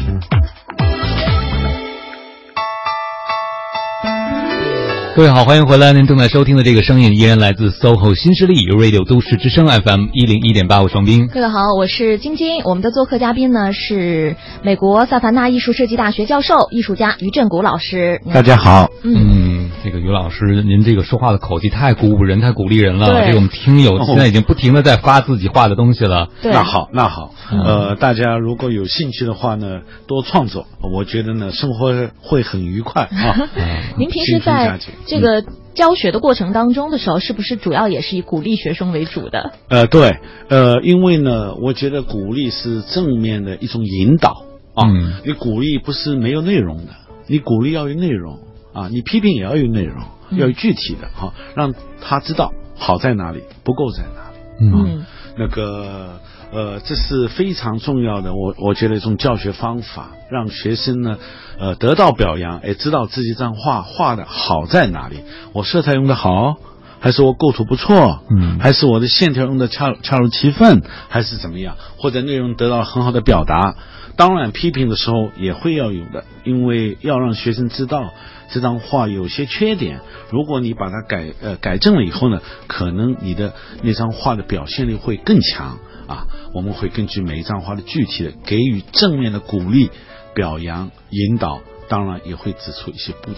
[5.17, 5.93] 各位好，欢迎回来。
[5.93, 11.27] 您正在收听的这个声音依然来自 SOHO 新势力 Radio 都市之声 FM 一零一点八，我是王斌。
[11.27, 12.63] 各位好，我是晶晶。
[12.63, 18.21] 我们的做客嘉宾呢是美国萨凡纳艺术设计大学教授、艺术家于振谷老师。
[18.33, 23.07] 大家好，嗯，这个于老师，您这个说话的口气太鼓舞人，太鼓励人了。
[23.07, 26.29] 对这个我们听友现在已经不停的在发自己画的东西了。
[26.43, 33.49] 对那好，那好，嗯呃，大家如果有兴趣的话呢，多创作，我觉得呢，生活会很愉快啊。
[33.99, 39.53] 您平时在这个教学的过程当中的时候，是不是主要也是以鼓励学生为主的？
[39.69, 40.19] 呃，对，
[40.49, 44.89] 呃，因为呢，我觉得鼓励是正面的一种引导啊。
[44.89, 46.93] 嗯你鼓励不是没有内容的，
[47.27, 48.39] 你鼓励要有内容
[48.73, 54.39] 啊，你批评也要有内容，嗯要有具体的哈、让他知道好在哪里，不够在哪里。
[54.61, 55.05] 嗯
[55.37, 56.19] 那个
[56.51, 61.19] 呃，这是非常重要的，我我觉得一种教学方法，让学生呢，
[61.59, 65.21] 呃，得到表扬，也，知道自己这样画画的好在哪里，
[65.53, 66.57] 我色彩用的好，
[66.99, 73.77] 还是我构图不错，嗯还是我的线条用的恰恰如其分，还是怎么样，或者内容得到很好的表达。
[74.17, 78.11] 当然，批评的时候也会要有的，因为要让学生知道
[78.51, 80.01] 这张画有些缺点。
[80.31, 86.27] 如果你把它改呃改正了以后呢，可能你的那张画的表现力会更强啊。
[86.55, 89.91] 我们会根据每一张画的具体的给予正面的鼓励、
[90.35, 93.31] 表扬、引导，当然也会指出一些不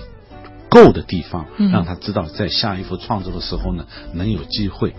[0.69, 4.95] 够的地方，嗯让他知道在下一幅创作的时候呢，能有机会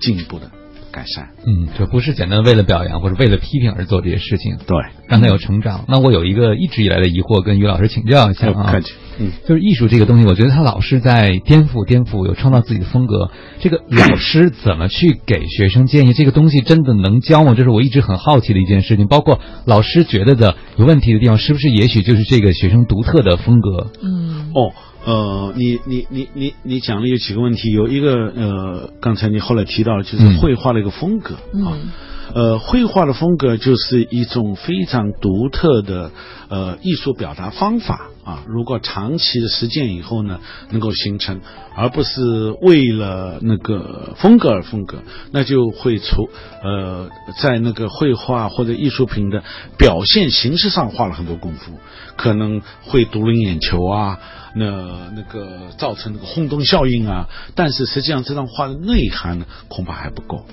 [0.00, 0.50] 进一步的
[0.92, 1.30] 改善。
[1.46, 4.76] 嗯，这不是简单为了表扬或者为了批评而做这些事情，对，
[5.08, 5.84] 让他有成长。
[5.88, 8.80] 那我有一个一直以来的疑惑，跟于老师请教一下啊。
[9.20, 13.30] 嗯，就是艺术这个东西，我觉得他老是在颠覆、颠覆，有创造自己的风格。
[13.60, 16.14] 这个老师怎么去给学生建议？
[16.14, 17.54] 这个东西真的能教吗？
[17.54, 19.06] 这是我一直很好奇的一件事情。
[19.06, 23.88] 包括老师觉得的有问题的地方，是不是也许就是这个学生独特的风格？
[24.02, 24.72] 嗯，哦，
[25.04, 31.68] 呃，你你你你你讲了有几个问题，有一个呃，刚才你后来提到了，就是嗯绘画的一个风格、啊。
[31.74, 31.90] 嗯
[32.32, 36.12] 呃，绘画的风格就是一种非常独特的
[36.48, 38.44] 呃艺术表达方法啊。
[38.46, 40.40] 如果长期的实践以后呢，
[40.70, 41.40] 能够形成，
[41.74, 42.20] 而不是
[42.62, 45.02] 为了那个风格而风格，
[45.32, 46.28] 那就会出
[46.62, 49.42] 呃在那个绘画或者艺术品的
[49.76, 51.72] 表现形式上花了很多功夫，
[52.16, 54.18] 可能会独领眼球啊，
[54.54, 57.28] 那那个造成那个轰动效应啊。
[57.54, 60.44] 但是实际上这张画的内涵呢，恐怕还不够。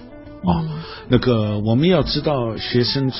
[0.45, 0.63] 啊，
[1.09, 3.11] 那个我们要知道，学生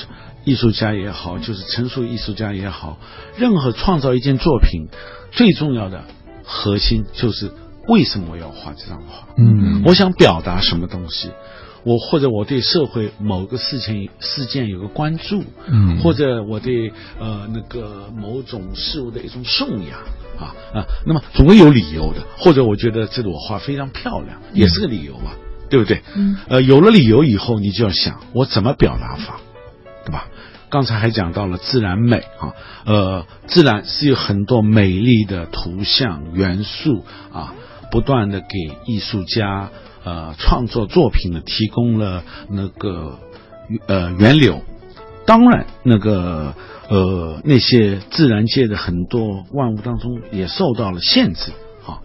[0.48, 2.98] 艺术家也好，就是成熟艺术家也好，
[3.36, 4.88] 任何创造一件作品，
[5.30, 6.04] 最重要的
[6.42, 7.52] 核心就是
[7.86, 9.28] 为什么我要画这张画？
[9.36, 11.30] 嗯，我想表达什么东西？
[11.84, 20.00] 我或者我对社会某个事情事件有个关注，嗯，或者我对呃那个某种事物的一种颂扬
[20.38, 25.36] 啊啊，那么总会有理由的，或者我觉得这朵花非常漂亮，也是个理由吧。
[25.70, 26.00] 对不对？
[26.16, 29.38] 嗯，呃，有了理由以后，你就要想我怎么表达法，
[30.02, 30.26] 对吧？
[30.70, 32.54] 刚才还讲到了自然美啊，
[32.84, 37.54] 呃，自然是有很多美丽的图像元素啊，
[37.90, 39.70] 不断的给艺术家
[40.04, 43.18] 呃创作作品呢提供了那个
[43.86, 44.62] 呃源流。
[45.26, 46.54] 当然，那个
[46.88, 51.52] 呃那些自然界的很多万物当中也受到了限制
[51.86, 52.00] 啊。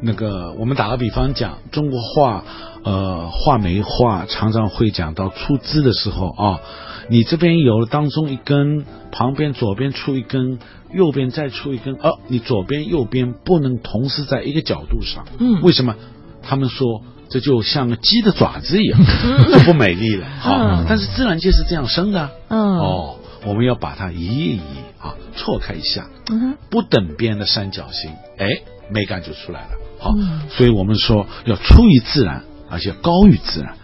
[0.00, 2.44] 那个我们打个比方讲，中国画。
[2.84, 6.60] 呃，画眉画常常会讲到出枝的时候啊，
[7.08, 10.58] 你这边有了当中一根，旁边左边出一根，
[10.92, 15.96] 右边再出一根，哦，你左边右边不能同时在一个角度上，嗯，为什么？
[16.42, 17.00] 他们说
[17.30, 19.00] 这就像个鸡的爪子一样，
[19.50, 20.26] 就不美丽了。
[20.40, 23.16] 好，但是自然界是这样生的，嗯，哦，
[23.46, 24.60] 我们要把它移一移
[25.00, 28.46] 啊，错开一下，嗯，不等边的三角形，哎，
[28.90, 29.68] 美感就出来了。
[29.98, 30.12] 好，
[30.50, 32.44] 所以我们说要出于自然。
[32.74, 33.76] 而且高于自然，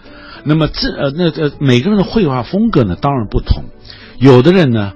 [0.44, 3.66] 那么自呃那呃每个人的绘画风格呢当然不同，
[4.18, 4.94] 有的人呢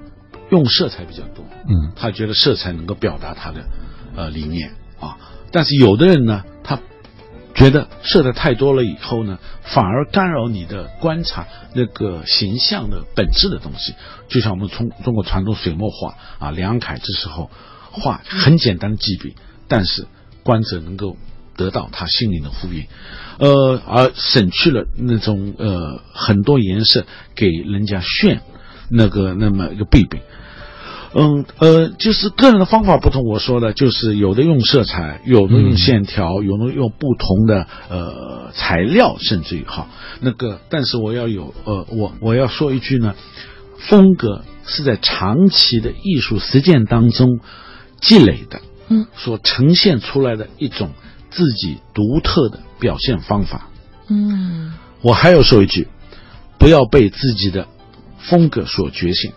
[0.49, 3.63] 用色彩比较多，嗯，他觉得色彩能够表达他的
[4.17, 5.17] 呃理念啊，
[5.51, 6.81] 但是有的人呢他
[7.53, 13.93] 觉得色彩太多了以后呢反而干扰你的观察那个形象的本质的东西，
[14.27, 17.49] 就像我们从中国传统水墨画啊梁楷这时候
[17.91, 19.35] 画很简单的几笔，
[19.69, 20.05] 但是
[20.43, 21.15] 观者能够。
[21.55, 22.85] 得到他心灵的呼应，
[23.39, 27.05] 呃，而省去了那种呃很多颜色
[27.35, 28.41] 给人家炫
[28.89, 30.19] 那个那么一个弊病，
[31.13, 33.23] 嗯呃，就是个人的方法不同。
[33.23, 39.87] 我说的就是有的用色彩，有的用线条，有的用不同的呃材料，甚至于哈
[40.19, 40.59] 那个。
[40.69, 43.15] 但是我要有呃我我要说一句呢，
[43.77, 47.39] 风格是在长期的艺术实践当中
[48.01, 48.59] 积累的，
[48.89, 50.91] 嗯，所呈现出来的一种。
[51.35, 53.69] 自己独特的表现方法。
[54.07, 55.89] 嗯，我还要说一句，
[56.57, 57.67] 不要被自己的
[58.19, 59.33] 风格所局限。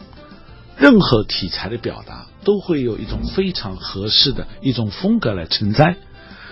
[0.77, 5.97] 任何题材的表达都会有一种非常合适的一种风格来承载。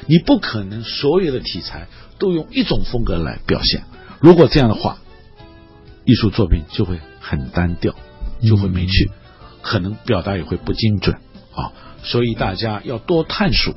[0.06, 1.86] 你不可能所有的题材
[2.18, 3.84] 都用一种风格来表现。
[4.20, 4.98] 如果这样的话，
[6.04, 7.94] 艺术作品就会很单调，
[8.42, 9.10] 就会没趣，
[9.62, 11.16] 可能表达也会不精准
[11.54, 11.72] 啊。
[12.02, 13.74] 所以大家要多探索。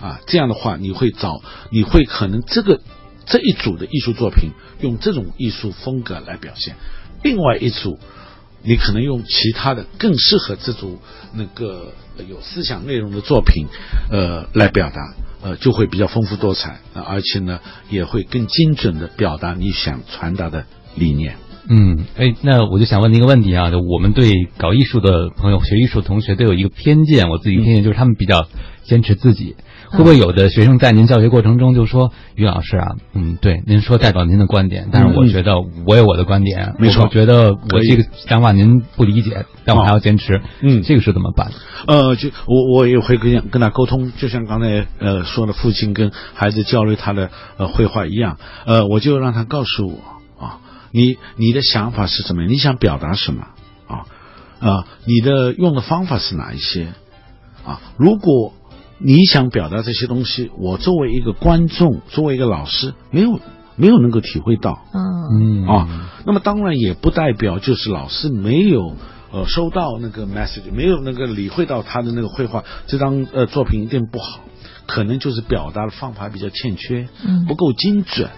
[0.00, 2.80] 啊，这样的话你会找，你会可能这个
[3.26, 4.50] 这一组的艺术作品
[4.80, 6.74] 用这种艺术风格来表现，
[7.22, 7.98] 另外一组
[8.62, 10.98] 你可能用其他的更适合这组
[11.34, 11.92] 那个
[12.28, 13.66] 有思想内容的作品，
[14.10, 21.36] 呃，来表达，呃，就会比较丰富多彩，而且呢也会更精准的表达你想传达的理念。
[21.68, 28.48] 嗯，哎，那我就想问您一个问题啊，就我们对搞艺术的朋友、学艺术的同学都有一个偏见，我自己偏见就是他们比较
[28.82, 29.56] 坚持自己。
[29.90, 41.50] 会不会有的学生在您教学过程中就说：“于老师啊，嗯，对，您说代表您的观点，但是我觉得我有我的观点，没错，我觉得我这个想法您不理解，但我还要坚持。”嗯，这个是怎么办？
[41.88, 50.60] 呃，就我我也会跟跟他沟通，就像刚才呃说的，父亲跟孩子交流他的呃绘画一样，呃，我就让他告诉我啊，
[50.92, 52.44] 你你的想法是什么？
[52.44, 53.42] 你想表达什么？
[53.88, 54.06] 啊
[54.60, 56.92] 啊，你的用的方法是哪一些？
[57.66, 58.52] 啊，如果。
[59.02, 63.40] 你想表达这些东西，我作为一个观众，作为一个老师，没有
[63.76, 65.20] 没有能够体会到，嗯。
[65.32, 68.96] 嗯啊，那么当然也不代表就是老师没有
[69.30, 74.40] 呃收到那个 message，没有那个理会到他的那个绘画这张呃作品一定不好，
[74.86, 78.28] 可能就是表达的方法比较欠缺，嗯，不够精准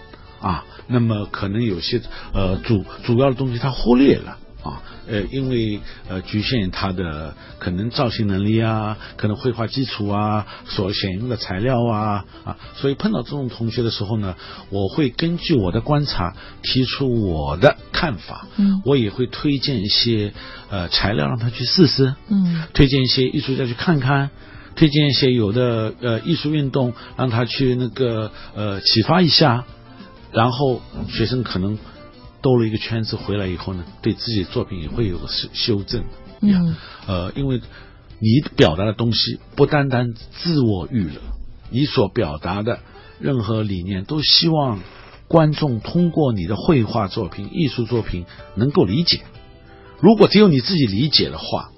[0.42, 2.02] 啊，那么可能有些
[2.34, 14.36] 呃主主要的东西他忽略了啊，呃，因为呃局限他的可能造型能力啊，可能绘画基础啊，所选用的材料啊啊，所以碰到这种同学的时候呢，
[14.70, 20.32] 我会根据我的观察提出我的看法，嗯，我也会推荐一些
[20.70, 24.30] 呃材料让他去试试，嗯，推荐一些艺术家去看看。
[24.74, 29.66] 推荐一些有的呃艺术运动，让他去那个呃启发一下，
[30.32, 30.80] 然后
[31.10, 31.78] 学生可能
[32.42, 36.04] 兜了一个圈子回来以后呢，对自己的作品也会有个修修正。
[36.40, 37.60] 嗯，呃，因为
[38.18, 41.20] 你表达的东西不单单自我娱乐，
[41.70, 42.80] 你所表达的
[43.20, 44.80] 任何理念都希望
[45.28, 49.22] 观众通过你的绘画作品、艺术作品能够理解。
[50.00, 51.70] 如果只有你自己理解的话，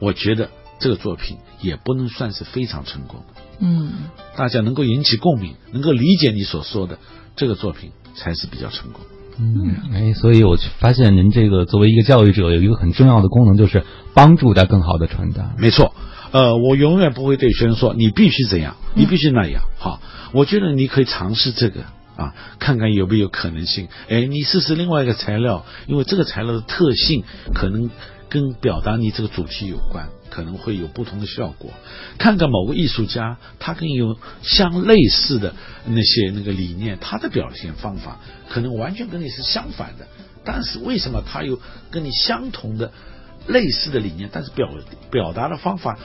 [0.00, 0.50] 我觉得
[0.80, 3.42] 这个作品也不能算是非常成功的。
[3.60, 3.92] 嗯，
[4.36, 6.98] 大家能够引起共鸣，能够理解你所说的
[7.36, 9.02] 这个作品才是比较成功。
[9.40, 15.54] 嗯，哎，所以我发现您这个作为一个教育者，有一个很重要的功能，就是帮助他更好的传达。
[15.58, 15.94] 没错，
[16.32, 19.62] 呃，我永远不会对学生说你必须怎样，你必须那样。
[19.78, 20.00] 好，
[20.32, 21.82] 我觉得你可以尝试这个
[22.16, 23.86] 啊，看看有没有可能性。
[24.08, 27.22] 哎，你试试另外一个材料，因为这个材料的特性
[27.54, 27.90] 可能
[28.28, 30.08] 跟表达你这个主题有关。
[30.30, 31.70] 可能会有不同的效果。
[32.18, 35.54] 看看某个艺术家，他跟有相类似的
[35.86, 40.06] 那些那个理念，他的表现方法可能完全跟你是相反的。
[40.44, 41.58] 但是为什么他有
[41.90, 42.92] 跟你相同的
[43.46, 44.68] 类似的理念，但是表
[45.10, 45.98] 表达的方法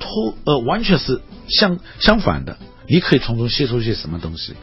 [0.00, 2.56] 脱呃完全是相相反的？
[2.88, 4.54] 你可以从中吸收些什么东西？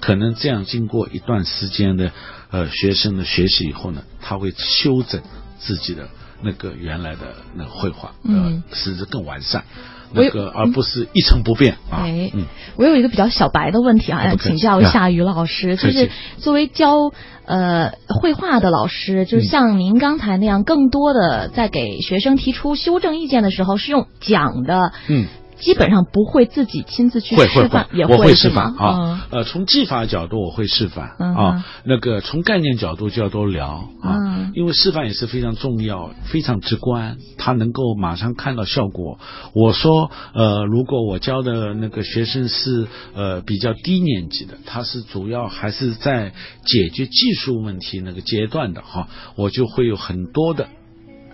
[0.00, 2.12] 可能这样经过一段时间的
[2.50, 5.22] 呃学生的学习以后呢，他会修正
[5.58, 6.10] 自己的。
[6.42, 9.64] 那个原来的那个绘画，嗯，使之更完善，
[10.12, 12.02] 那个而不是一成不变啊。
[12.02, 12.46] 哎，嗯，
[12.76, 17.12] 我有一个比较小白的问题啊，要请教一下于老师，就是作为教
[17.44, 25.26] 呃绘画的老师，就是像您刚才那样，更多的在给学生提出修正意见的时候，是用讲的，嗯。
[25.60, 29.26] 基本上不会自己亲自去示范，也会会示范啊。
[29.30, 39.18] 呃，从技法角度我会示范啊，那个从概念角度就要多聊啊，因为示范也是非常重要、非常直观，他能够马上看到效果。
[39.54, 46.32] 我说，呃，如果我教的那个学生是呃比较低年级的，他是主要还是在
[46.64, 50.68] 解决技术问题那个阶段的哈，我就会有很多的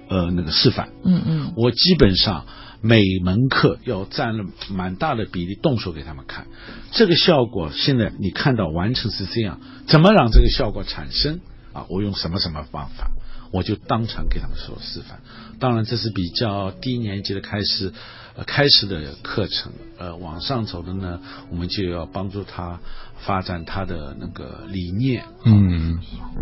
[0.08, 0.88] 呃那个示范。
[1.04, 2.44] 嗯嗯，我基本上。
[2.86, 6.46] 每门课要占了蛮大的比例动手给他们看，
[6.92, 11.40] 这个效果现在你看到完成是这样，怎么让这个效果产生
[11.72, 11.86] 啊？
[11.88, 13.10] 我用什么什么方法，
[13.50, 15.20] 我就当场给他们说示范。
[15.58, 17.92] 当然这是比较低年级的开始，
[18.36, 22.78] 呃开始的课程，呃往上走的呢，我们就要帮助他。
[23.18, 25.98] 发展他的那个理念，嗯。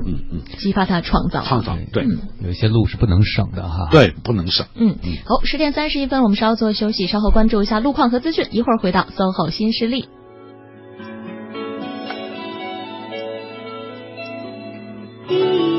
[0.06, 2.04] 嗯嗯，激发他创造，创造对，
[2.42, 4.66] 有一些路是不能省的哈，对，不能省。
[4.74, 10.08] 嗯嗯，好，十点三十一分，我们稍作休息，稍后关注一下路况和资讯，一会儿回到 SOHO 新势力。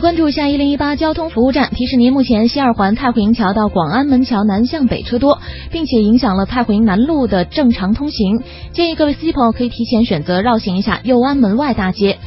[0.00, 5.40] 关注一下一零一八交通服务站，提示您目前西二环太湖营桥到广安门桥南向北车多，
[5.72, 8.42] 并且影响了太湖营南路的正常通行，
[8.72, 12.18] 建议各位司机朋友可以提前选择绕行一下右安门外大街。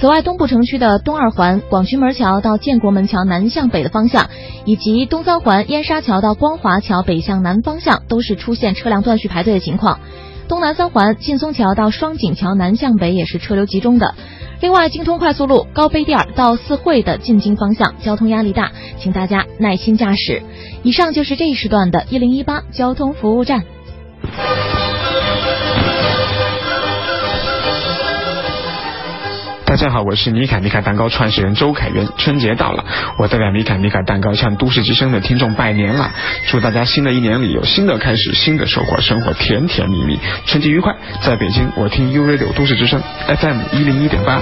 [0.00, 4.30] 此外，东部城区的东二环广渠门桥到建国门桥南向北的方向，
[4.64, 9.98] 以及东三环燕莎桥到光华桥北向南方向，都是出现车辆断续排队的情况。
[10.46, 14.14] 东南三环劲松桥到双井桥南向北也是车流集中的。
[14.60, 20.42] 另外，京通快速路高碑店到四惠的进京方向交通压力大，请大家耐心驾驶。
[20.82, 23.64] 以上就是这一时段的一零一八交通服务站。
[29.68, 32.08] 大家好，我是米卡米卡蛋糕创始人周凯源。
[32.16, 32.86] 春节到了，
[33.18, 36.10] 我代表米卡米卡蛋糕向都市之声的听众拜年了，
[36.46, 40.96] 祝大家新的一年里有新的开始，新的收获，生活甜甜蜜蜜，春节愉快。
[41.20, 44.40] 在北京，我听 U Radio 都市之声 FM 一零一点八。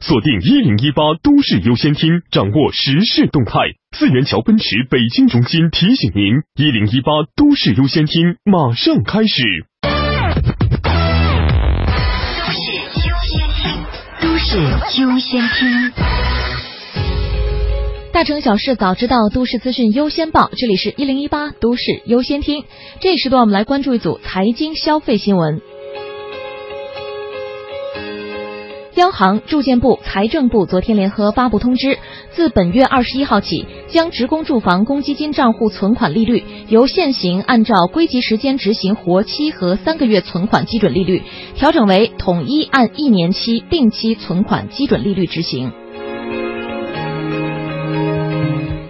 [0.00, 3.52] 锁定一零一八都市优先听，掌握时事动态。
[3.96, 9.67] 四元桥奔驰北京中心提醒您：一零一八都市优先听马上开始。
[14.56, 15.92] 优先听，
[18.12, 20.50] 大城小事早知道，都市资讯优先报。
[20.56, 22.64] 这里是一零一八都市优先听，
[22.98, 25.60] 这时段我们来关注一组财经消费新闻。
[28.98, 31.98] 央行、住建部、财政部昨天联合发布通知，
[32.32, 41.22] 自本月二十一号起，将职工住房公积金账户存款利率由现行按照归集时间执行活期和三个月存款基准利率，
[41.54, 45.70] 调整为统一按一年期定期存款基准利率执行。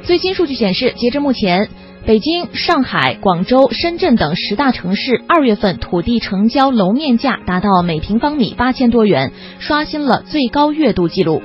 [0.04, 1.68] 最新数据显示，截至目前。
[2.08, 11.42] 北京、上海、广州、深圳等十大城市二月份土地成交楼面价达到每平方米八千多元，刷新了最高月度记录。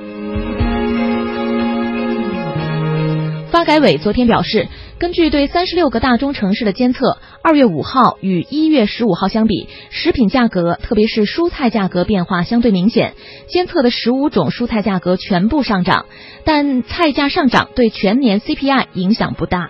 [3.50, 4.66] 发改委昨天表示，
[4.98, 13.12] 根据对三十六个大中城市的监测，二月五号与一月十五号相比，食品价格，特别是蔬菜价格变化相对明显。
[13.48, 16.06] 监测的十五种蔬菜价格全部上涨，
[16.46, 19.68] 但菜价上涨对全年 CPI 影响不大。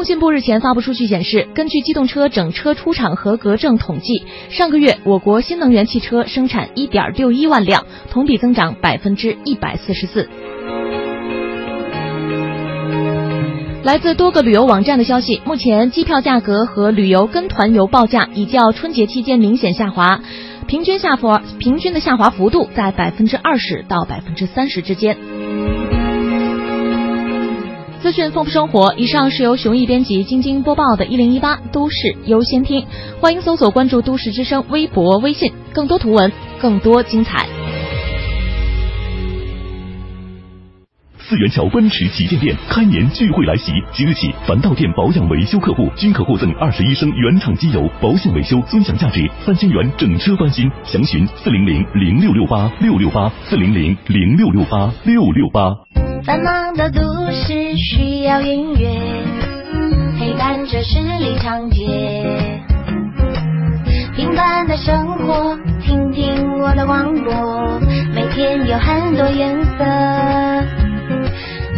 [0.00, 10.26] 工信部日前发布数据显示，根据机动车整车出厂合格证统计，上个月我国新能源汽车生产一点六一万辆，同比增长百分之一百四十四。
[13.82, 20.22] 来自多个旅游网站的消息，目前机票价格和旅游跟团游报价已较春节期间明显下滑，
[20.66, 25.18] 平均下滑平均的下滑幅度在百分之二十到百分之三十之间。
[28.02, 32.80] 资讯丰富生活，以上是由熊毅编辑、晶晶播报的《一零一八都市优先听》，
[33.20, 37.59] 欢迎搜索关注都市之声微博、微信，更多图文，更多精彩。
[41.30, 50.68] 四元桥奔驰旗舰店开年聚会来袭，即日起，凡到店保养维修客户均可获赠二十一升原厂机油，保险维修尊享价值三千元，整车翻新。
[50.82, 55.72] 详询四零零零六六八六六八四零零零六六八六六八。
[56.24, 57.00] 繁忙的都
[57.30, 58.90] 市需要音乐，
[60.18, 61.86] 陪伴着十里长街。
[64.16, 67.80] 平凡的生活，听听我的广播，
[68.16, 70.59] 每天有很多颜色。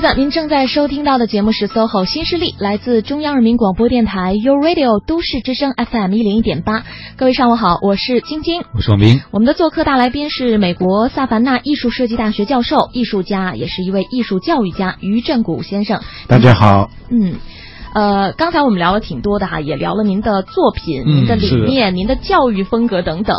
[0.00, 6.84] 是的，您正在收听到的节目是 SOHO 新势力，来自中央人民广播电台 u Radio 都市之声 FM 一零一点八。
[7.18, 9.20] 各位上午好，我是晶晶，我是王斌。
[9.30, 16.00] 我们的做客大来宾是美国萨凡纳艺术设计大学教授、艺术家，也是一位艺术教育家于振谷先生。
[16.26, 16.88] 大家好。
[17.10, 17.34] 嗯，
[17.92, 23.36] 呃，刚才我们聊了挺多的哈，也聊了您的作品、您的理念、您的教育风格等等。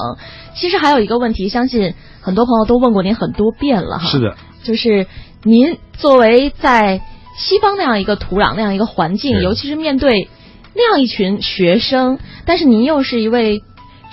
[0.53, 4.11] 其实还有一个问题，相信很多朋友都问过您很多遍了哈。
[4.11, 5.07] 是的，就是。
[5.43, 7.01] 您作为在
[7.37, 10.29] 西方那样一个土壤、那样一个环境，尤其是面对
[10.75, 13.63] 那样一群学生，但是您又是一位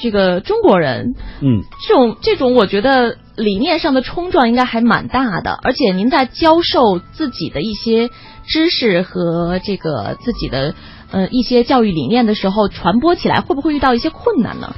[0.01, 5.59] 这个中国人，嗯，这种这种，我觉得理念上的冲撞应该还蛮大的。
[5.63, 8.09] 而且您在教授自己的一些
[8.47, 10.75] 知识和这个自己的
[11.11, 14.75] 呃一些教育理念的时候传播起来，会不会遇到一些困难呢？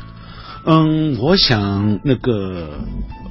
[0.66, 2.80] 嗯，我想那个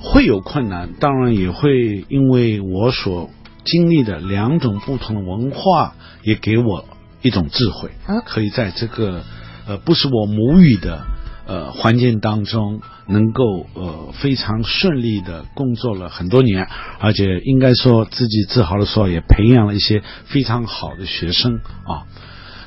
[0.01, 3.29] 会有困难，当然也会因为我所
[3.65, 6.85] 经历的两种不同的文化，也给我
[7.21, 7.91] 一种智慧，
[8.25, 9.23] 可以在这个
[9.67, 11.05] 呃不是我母语的
[11.45, 16.67] 呃环境当中，能够呃非常顺利的工作了很多年，
[16.99, 22.07] 而且应该说自己自豪的说，也培养了一些非常好的学生啊。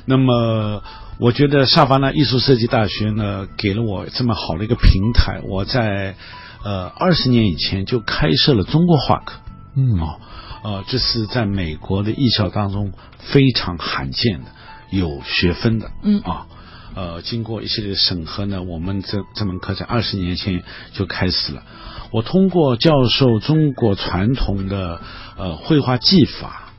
[0.05, 0.83] 那么。
[1.19, 5.41] 我觉得萨凡纳艺术设计大学呢，给了我这么好的一个平台。
[5.47, 6.15] 我在
[6.63, 9.39] 呃二十年以前就开设了中国画课，
[9.75, 10.19] 嗯哦，
[10.63, 14.51] 呃，这是在美国的艺校当中非常罕见的，
[14.91, 16.47] 有学分的，嗯啊，
[16.95, 20.63] 呃，经过一系列的审核呢，我们这这门课在二十年前
[20.93, 21.63] 就开始了。
[22.11, 25.01] 我通过教授中国传统的
[25.37, 26.71] 呃绘画技法、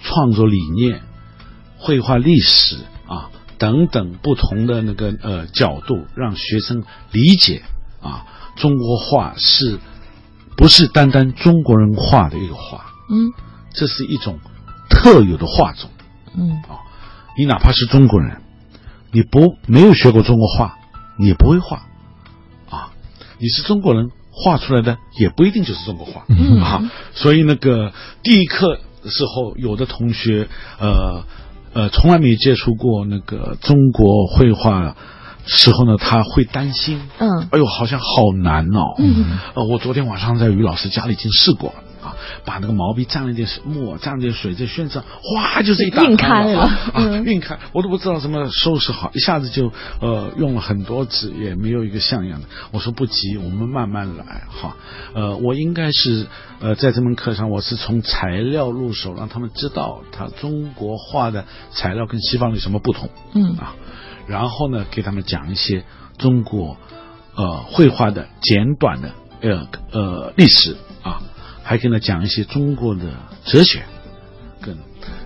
[0.00, 1.02] 创作理念、
[1.78, 2.76] 绘画历史
[3.06, 3.30] 啊。
[3.58, 7.62] 等等不同的那个呃角度，让学生理解
[8.02, 8.26] 啊，
[8.56, 9.78] 中国画是
[10.56, 12.86] 不是单单中国人画的一个画？
[13.08, 13.32] 嗯，
[13.72, 14.38] 这是一种
[14.90, 15.90] 特有的画种。
[16.36, 16.82] 嗯啊，
[17.38, 18.42] 你哪怕是中国人，
[19.12, 20.76] 你不没有学过中国画，
[21.18, 21.86] 你也不会画
[22.68, 22.90] 啊。
[23.38, 26.90] 你是中国人画出来的，也不一定就是中国画嗯啊。
[27.14, 27.92] 所以那个
[28.22, 30.48] 第一课的时候，有的同学
[30.80, 31.24] 呃。
[31.74, 34.96] 呃，从来没接触过那个中国绘画
[35.46, 38.06] 时候呢，他会担心，嗯，哎呦，好像好
[38.42, 52.48] 难哦，嗯，呃，我昨天晚上在于老师家里已经试过了啊，把那个毛笔蘸了点墨，蘸了点水在宣上，哗，就是一大晕开了，啊，晕开，我都不知道怎么收拾好，一下子就呃用了很多纸，也没有一个像样的。
[52.72, 54.76] 我说不急，我们慢慢来哈，
[55.14, 56.26] 呃，我应该是
[56.60, 63.56] 呃在这门课上，我是从材料入手，让他们知道他中国画的材料跟西方有什么不同，嗯。
[63.56, 63.76] 啊。
[64.26, 65.84] 然后呢，给他们讲一些
[66.18, 66.76] 中国
[67.34, 71.22] 呃绘画的简短的呃呃历史啊，
[71.62, 73.04] 还跟他讲一些中国的
[73.44, 73.84] 哲学，
[74.60, 74.76] 跟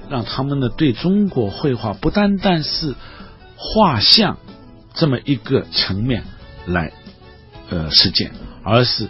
[0.09, 2.95] 让他们呢对中国绘画不单单是
[3.57, 4.39] 画像
[4.93, 6.25] 这么一个层面
[6.67, 6.93] 来
[7.71, 8.33] 呃实践，
[8.65, 9.09] 而是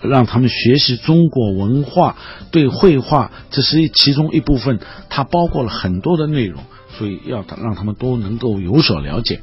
[0.00, 2.16] 让他们学习中国文化
[2.50, 4.78] 对绘画，这是其中一部分，
[5.08, 6.62] 它包括了很多的内容。
[7.00, 9.40] 所以要让他们都能够有所了解。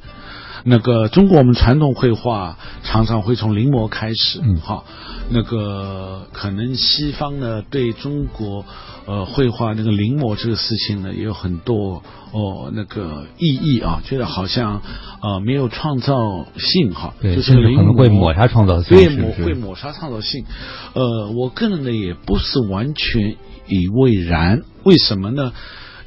[0.64, 4.86] 那个中国我们传统绘画常常会从临摹开始，嗯，好，
[5.30, 8.64] 那个可能西方呢对中国
[9.08, 14.82] 呃绘画那个临摹这个事情呢也有很多哦那个意义啊，觉得好像
[15.24, 20.46] 呃没有创造性哈，对，就是可能会抹杀创造性，对，抹会抹杀创造性。
[20.94, 23.36] 呃，我个人呢也不是完全
[23.68, 25.54] 以为然，为什么呢？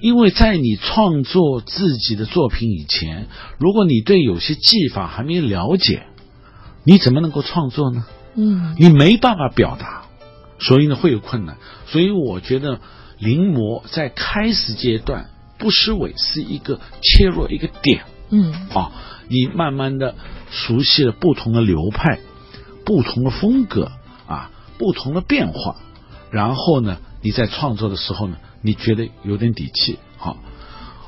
[0.01, 3.29] 因为在你创作自己的作品以前，
[3.59, 6.07] 如果你对有些技法还没了解，
[6.85, 8.07] 你怎么能够创作呢？
[8.35, 10.07] 嗯，你没办法表达，
[10.59, 11.59] 所以呢会有困难。
[11.87, 12.81] 所以我觉得
[13.19, 18.05] 临摹在开始阶段不失为是一个切入一个点。
[18.31, 18.93] 嗯，啊，
[19.29, 20.15] 你慢慢的
[20.51, 22.21] 熟悉了不同的流派、
[22.87, 23.93] 不同的风格
[24.27, 25.77] 啊、不同的变化，
[26.31, 28.39] 然后呢，你在创作的时候呢。
[28.63, 30.37] 你觉得有点底气，好，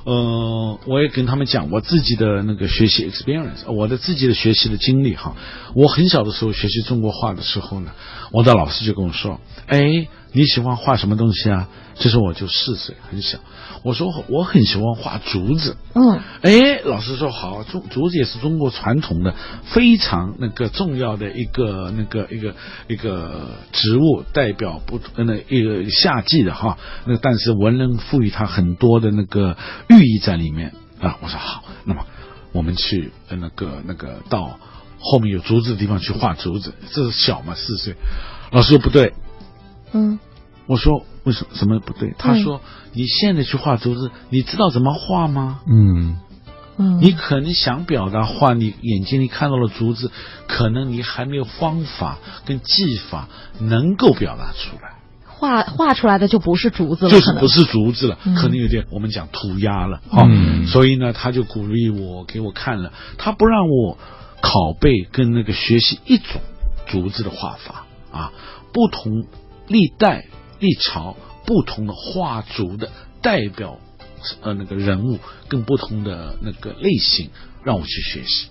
[0.04, 5.36] 呃，我也跟他们讲我自己的那个学习 experience，我的自己的学习的经历哈。
[5.74, 7.92] 我很小的时候学习中国话的时候呢，
[8.30, 13.38] 我的老师就跟我说：“哎，你喜欢画什么东西啊？”这时候我就四岁，很小。
[13.82, 15.76] 我说我很喜欢画竹子。
[15.94, 19.34] 嗯，哎，老师说好，竹竹子也是中国传统的
[19.64, 22.54] 非常那个重要的一个那个一个
[22.88, 26.78] 一个植物，代表不那一个夏季的哈。
[27.04, 29.56] 那但是文人赋予它很多的那个
[29.90, 31.18] 寓意在里面啊。
[31.20, 32.06] 我说好，那么
[32.52, 34.58] 我们去那个那个到
[34.98, 36.72] 后面有竹子的地方去画竹子。
[36.90, 37.96] 这是小嘛，四岁。
[38.50, 39.12] 老师说不对。
[39.92, 40.18] 嗯。
[40.66, 42.14] 我说为什么什么不对？
[42.16, 42.60] 他说
[42.94, 45.60] ：“你现在去画竹子，你知道怎么画吗？
[45.66, 46.16] 嗯，
[46.78, 50.12] 嗯，你可能想表达画，你眼睛里看到了竹子，
[50.46, 53.28] 可能你还没有方法跟技法
[53.58, 54.92] 能够表达出来。
[55.26, 60.68] 画画出来的就不是竹子了，就是不是竹子了，嗯、可能有点我们讲涂鸦了哈、嗯。
[60.68, 63.98] 所以呢，他就鼓励我，给我看了，他不让我
[64.40, 66.40] 拷贝跟那个学习一种
[66.86, 68.32] 竹子的画法啊，
[68.72, 69.24] 不同
[69.68, 70.26] 历代。”
[70.62, 73.80] 历朝不同的画族的代表，
[74.42, 75.18] 呃，那个人物
[75.48, 77.30] 跟不同的那个类型，
[77.64, 78.46] 让我去学习。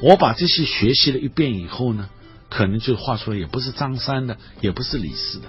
[0.00, 2.10] 我把这些学习了一遍以后呢，
[2.50, 5.46] 可能就画出来也不是张三的，也不是李四的，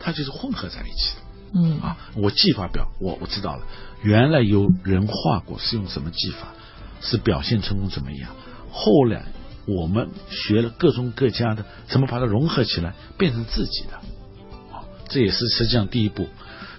[0.00, 1.22] 它就是混合在一起的。
[1.54, 3.62] 嗯啊，我技法表我我知道了，
[4.02, 6.52] 原来有人画过，是用什么技法，
[7.00, 8.34] 是表现成功怎么样？
[8.72, 9.26] 后来
[9.68, 14.00] 我们学了各种各家的，怎么把它融合起来，变成自己的？
[15.08, 16.28] 啊，这也是实际上第一步。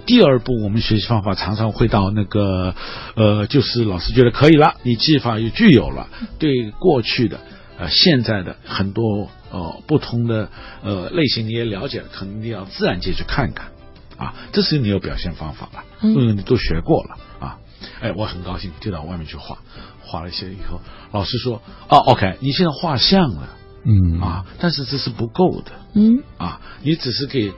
[0.05, 2.73] 第二步，我们学习方法常常会到那个，
[3.15, 6.07] 呃，就是老师觉得可以了，你技法也具有了，
[6.39, 7.39] 对过去的、
[7.77, 10.49] 呃现在的很多呃不同的
[10.83, 13.71] 呃类型你也了解了，可能你要自然界去看看，
[14.17, 17.57] 啊，这是你有表现方法了，因为你都学过了啊，
[17.99, 19.59] 哎，我很高兴就到外面去画，
[20.01, 20.81] 画了一些以后，
[21.11, 23.49] 老师说，哦，OK，你现在画像了，
[23.85, 24.19] 嗯。
[24.21, 26.23] 啊，但是这是不够的，嗯。
[26.37, 27.53] 啊，你只是给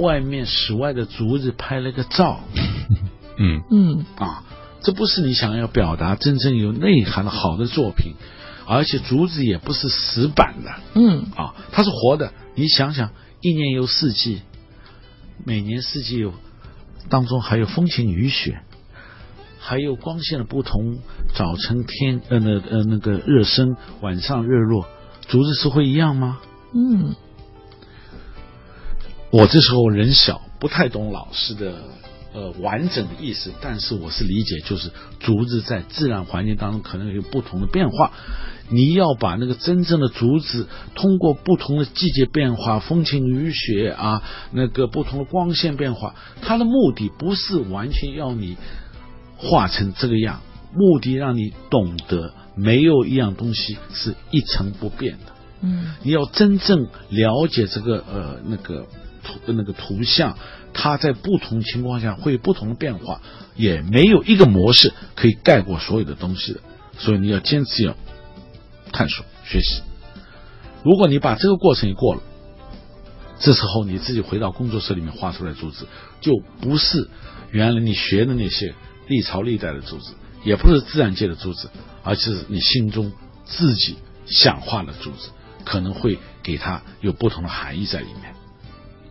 [0.00, 2.40] 外面室外的竹子拍了个照，
[3.38, 3.62] 嗯。
[3.70, 4.06] 嗯。
[4.16, 4.44] 啊，
[4.82, 8.14] 这不是你想要表达真正有内涵的好的作品，
[8.66, 11.26] 而且竹子也不是死板的，嗯。
[11.36, 12.32] 啊，它是活的。
[12.54, 13.10] 你想想，
[13.40, 14.42] 一年有四季，
[15.44, 16.32] 每年四季有
[17.08, 18.60] 当中还有风晴雨雪，
[19.58, 20.98] 还有光线的不同，
[21.34, 24.86] 早晨天呃那呃那个热升，晚上日落，
[25.28, 26.40] 竹子是会一样吗？
[26.74, 27.14] 嗯
[29.30, 31.74] 我这时候人小，不太懂老师的
[32.34, 34.90] 呃完整的意思，但是我是理解，就是
[35.20, 38.12] 竹子在自然环境当中可能有不同的变化，
[38.70, 40.66] 你要把那个真正的竹子
[40.96, 48.56] 通过不同的季节变化、风晴雨雪啊，那个不同的光线变化，它的目的不是完全要你
[49.36, 50.40] 画成这个样，
[50.74, 55.32] 目的让你懂得没有一样东西是一成不变的。
[55.62, 58.86] 嗯你要真正了解这个呃那个
[59.38, 60.36] 图那个图像，
[60.72, 63.20] 它在不同情况下会有不同的变化，
[63.56, 66.60] 也没有一个模式可以盖过所有的东西的，
[66.98, 67.96] 所以你要坚持要
[68.92, 69.82] 探索学习。
[70.82, 72.22] 如果你把这个过程也过了，
[73.38, 75.86] 这时候你自己回到工作室里面画出来的竹子，
[76.20, 77.08] 就不是
[77.50, 78.74] 原来你学的那些
[79.08, 80.12] 历朝历代的竹子，
[80.44, 81.70] 也不是自然界的竹子，
[82.02, 83.12] 而是你心中
[83.44, 83.96] 自己
[84.26, 85.30] 想画的竹子，
[85.64, 88.34] 可能会给它有不同的含义在里面。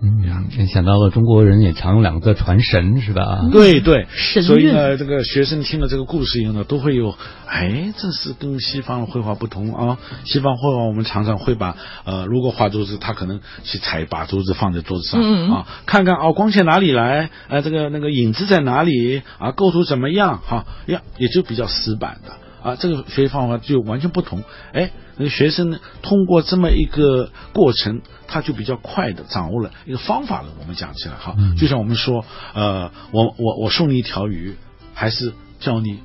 [0.02, 3.42] 嗯，想到了中国人也常用两个字传神是吧？
[3.52, 7.14] 对对，神所以呢，这个学生听了这个故事以后呢，都会有，
[7.46, 9.98] 哎，这是跟西方的绘画不同啊。
[10.24, 15.22] 西方绘画我们常常会把呃，如果画桌子，他可能去采把桌子放在桌子上、
[15.52, 22.32] 啊，看看哦，光线哪里来，呃，这个那个影子在哪里啊，构图怎么样哈、呀，也就比较死板的。
[22.64, 24.44] 啊，这个学习方法就完全不同。
[24.74, 30.50] 哎，那个学生呢，通过这么一个过程，他就比较快的掌握了一个方法了。
[30.60, 34.56] 我们讲起来哈，就像我们说，呃，我我我送你一条鱼，
[34.94, 36.00] 还是教你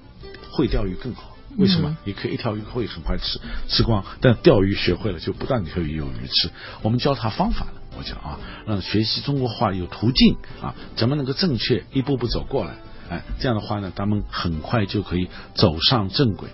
[0.50, 1.30] 会钓鱼更好。
[1.56, 1.96] 为什么嗯？
[2.04, 6.50] 你可以一条鱼会很快吃吃光，但钓鱼学会了就不但可以有鱼吃。
[6.82, 12.74] 我们教他方法了，我讲啊，让学习中国话有途径啊，怎么能够正确一步步走过来？
[13.10, 16.48] 哎，这样的话呢，他们很快就可以走上正轨。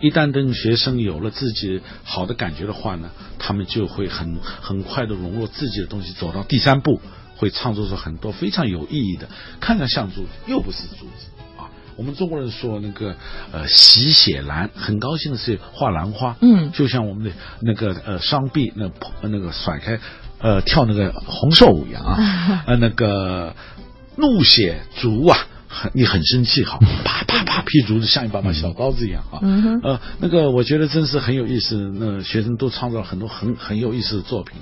[0.00, 7.00] 一旦等学生有了自己好的感觉的话呢，他们就会很很快的融入自己的东西，走到第三步，
[7.36, 9.28] 会创作出很多非常有意义的，
[9.60, 11.26] 看着像柱子，又不是竹子
[11.56, 11.70] 啊。
[11.96, 13.14] 我们中国人说那个
[13.52, 17.30] 呃喜写兰，很高兴的是画兰花，嗯就像我们的
[17.62, 18.90] 那个呃双臂那
[19.22, 20.00] 那个甩开
[20.40, 23.54] 呃跳那个红寿舞一样啊， 呃那个
[24.16, 25.46] 怒写竹啊。
[25.74, 34.56] 很你很生气哈， 啪啪啪劈竹子像一把把小刀子一样啊，嗯呃，那个我觉得真是很有意思，那学生都创造了很多很很有意思的作品，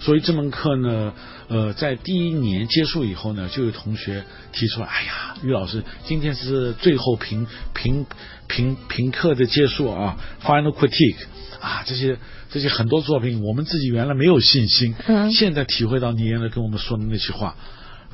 [0.00, 1.12] 所以这门课呢，
[1.48, 8.06] 呃，在第一年结束以后呢，就有同学提出来，哎呀，于老师，今天是最后评评
[8.46, 11.16] 评评课的结束啊，final critique
[11.60, 12.16] 啊，这些
[12.50, 15.32] 这些很多作品，我们自己原来没有信心，嗯。
[15.32, 17.56] 现在体会到你原来跟我们说的那句话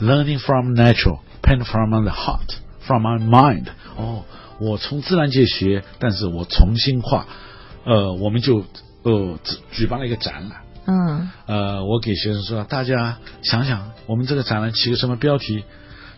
[0.01, 3.69] ，learning from natural, paint from the heart, from my mind。
[3.97, 4.25] 哦，
[4.61, 7.27] 我从自然界学，但是我重新画，
[7.85, 8.65] 呃，我们就
[9.03, 10.63] 呃举举办了一个展览。
[10.87, 15.65] 嗯呃，我给学生说，大家想想，我们这个展览起个什么标题？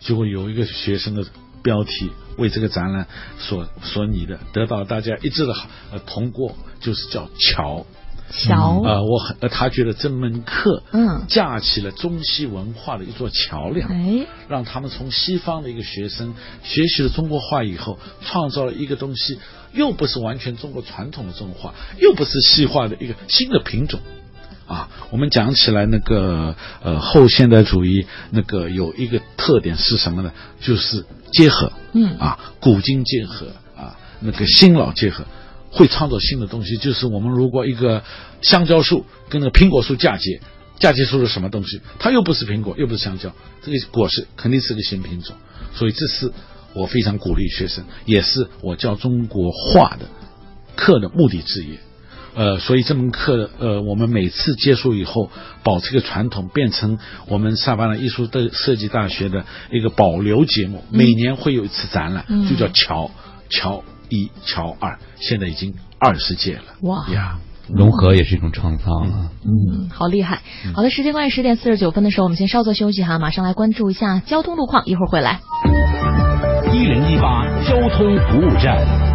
[0.01, 1.23] 结果有一个学生的
[1.63, 7.85] 标题为这个展览所所拟的，得到大家一致的好呃通过，就是叫桥。
[8.31, 8.81] 桥。
[8.83, 11.25] 呃，我很呃，他觉得这门课嗯。
[11.27, 14.25] 架起了中西文化的一座桥梁，哎。
[14.47, 16.33] 让他们从西方的一个学生
[16.63, 19.39] 学习了中国画以后，创造了一个东西，
[19.73, 23.99] 又不是完全中国传统的中国话，又不是西化的一个新的品种。
[24.67, 30.31] 啊，我们讲起来那个呃后现代主义那个有一个特点是什么呢？
[30.61, 32.17] 就是结合，嗯。
[32.17, 35.25] 啊，古今结合啊，那个新老结合，
[35.71, 36.77] 会创造新的东西。
[36.77, 38.03] 就是我们如果一个
[38.41, 40.41] 香蕉树跟那个苹果树嫁接，
[40.79, 41.81] 嫁接出了什么东西？
[41.99, 43.31] 它又不是苹果，又不是香蕉，
[43.63, 45.35] 这个果实肯定是个新品种。
[45.73, 46.31] 所以这是
[46.73, 50.05] 我非常鼓励学生，也是我教中国画的
[50.75, 51.77] 课的目的之一。
[52.33, 55.29] 呃，所以这门课，呃，我们每次结束以后，
[55.63, 60.83] 保持一个传统，变成我们萨巴纳艺术的设计大学的一个保留节目。
[60.89, 63.11] 每年会有一次展览，嗯就叫乔
[63.49, 66.63] 乔一、桥二，现在已经二十届了。
[66.81, 67.39] 哇呀！
[67.67, 69.31] 融合也是一种创造啊。
[69.45, 70.41] 嗯，好厉害。
[70.75, 75.39] 好的，时间关系，十点四十九分的时候，我们先稍作休息哈，马上来关注一下交通路况，一会儿回来。
[76.73, 79.10] 一零一八交通服务站。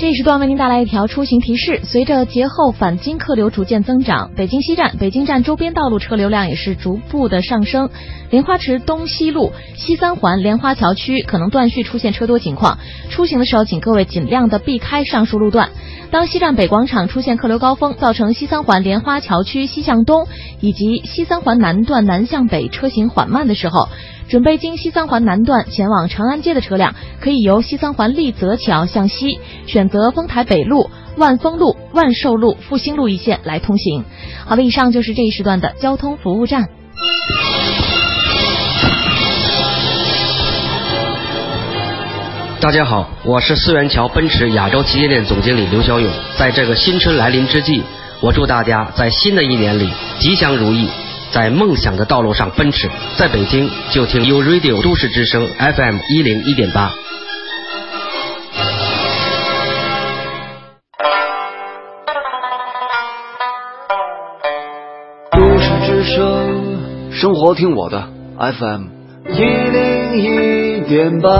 [0.00, 7.90] 这一时段为您带来一条出行提示：随着节后返京客流逐渐增长，北京西站、北京站周边道路车流量也是逐步的上升。
[8.30, 12.78] 莲花池东西路、西三环莲花桥区可能断续出现车多情况，
[13.10, 15.68] 出行的时候请各位尽量的避开上述路段。
[16.10, 20.26] 当西站北广场出现客流高峰，造成西三环莲花桥区西向东
[20.60, 23.90] 以及西三环南段南向北车行缓慢的时候，
[24.30, 34.04] 准备经西三环南段前往长安街的车辆，可以由西三环立泽桥向西，选择丰台北路、万丰路、万寿路、复兴路一线来通行。
[34.46, 36.68] 好的，以上就是这一时段的交通服务站。
[42.60, 46.08] 大家好，我是四元桥奔驰亚洲旗舰店总经理刘小勇。
[46.38, 47.82] 在这个新春来临之际，
[48.20, 49.90] 我祝大家在新的一年里
[50.20, 50.86] 吉祥如意，
[51.32, 52.88] 在梦想的道路上奔驰。
[53.16, 56.90] 在北京就听 U Radio 都市之声 FM 一零一点八。
[65.32, 68.08] 都市之声，生活听我的
[68.38, 68.86] FM
[69.28, 71.30] 一零一点八。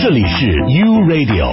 [0.00, 1.52] 这里是 U Radio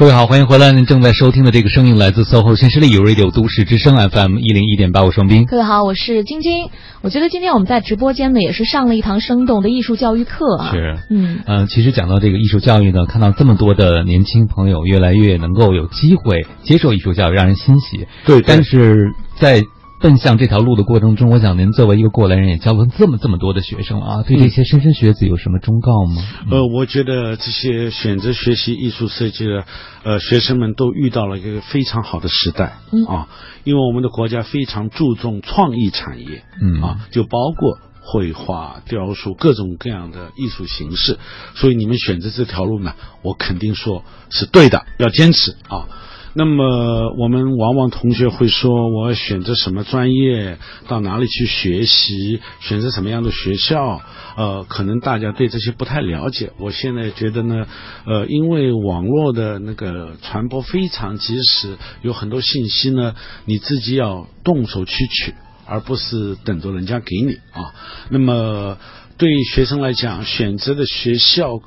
[0.00, 0.72] 各位好，欢迎回来。
[0.72, 5.44] 您正在收听的这个声音来自 SOHO 新势力有 Radio 都市之声 FM 一零一点八，我双斌。
[5.44, 6.70] 各位好，我是晶晶。
[7.02, 10.70] 我觉得今天我们在直播间呢，也是上了一堂生动的艺术教育课啊。
[10.72, 18.06] 是，嗯，呃，其实讲到这个艺术教育呢，看到这么多的年轻朋友越来越能够有机会接受艺术教育，让人欣喜。
[18.24, 19.62] 对，但是在
[20.00, 26.22] 奔向这条路的过程中，我想您作为一个过来人，也教了这么这么多的学生啊，对这些莘莘学子有什么忠告吗？
[26.50, 29.64] 呃，我觉得这些选择学习艺术设计的
[30.02, 33.28] 呃学生们都遇到了一个非常好的时代、嗯啊，
[33.64, 41.18] 因为我们的国家非常注重创意产业，嗯啊，就包括绘画、雕塑各种各样的艺术形式，
[41.54, 45.86] 所以你们选择这条路呢，我肯定说是对的，要坚持啊。
[46.32, 54.00] 那么我们往往同学会说，我选择什么专业，到哪里去学习，选择什么样的学校，
[54.36, 56.52] 呃，可能大家对这些不太了解。
[56.58, 57.66] 我现在觉得呢，
[58.06, 65.34] 呃，因为网络的那个传播非常及时，有很多信息呢，你自己要动手去取，
[65.66, 67.74] 而不是等着人家给你啊。
[68.08, 68.78] 那么
[69.18, 71.58] 对学生来讲，选择的学校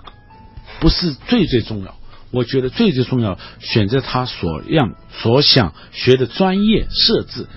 [0.79, 1.95] 不是最最重要。
[2.33, 7.47] 我觉得最最重要，选择他所样所想学的专业设置，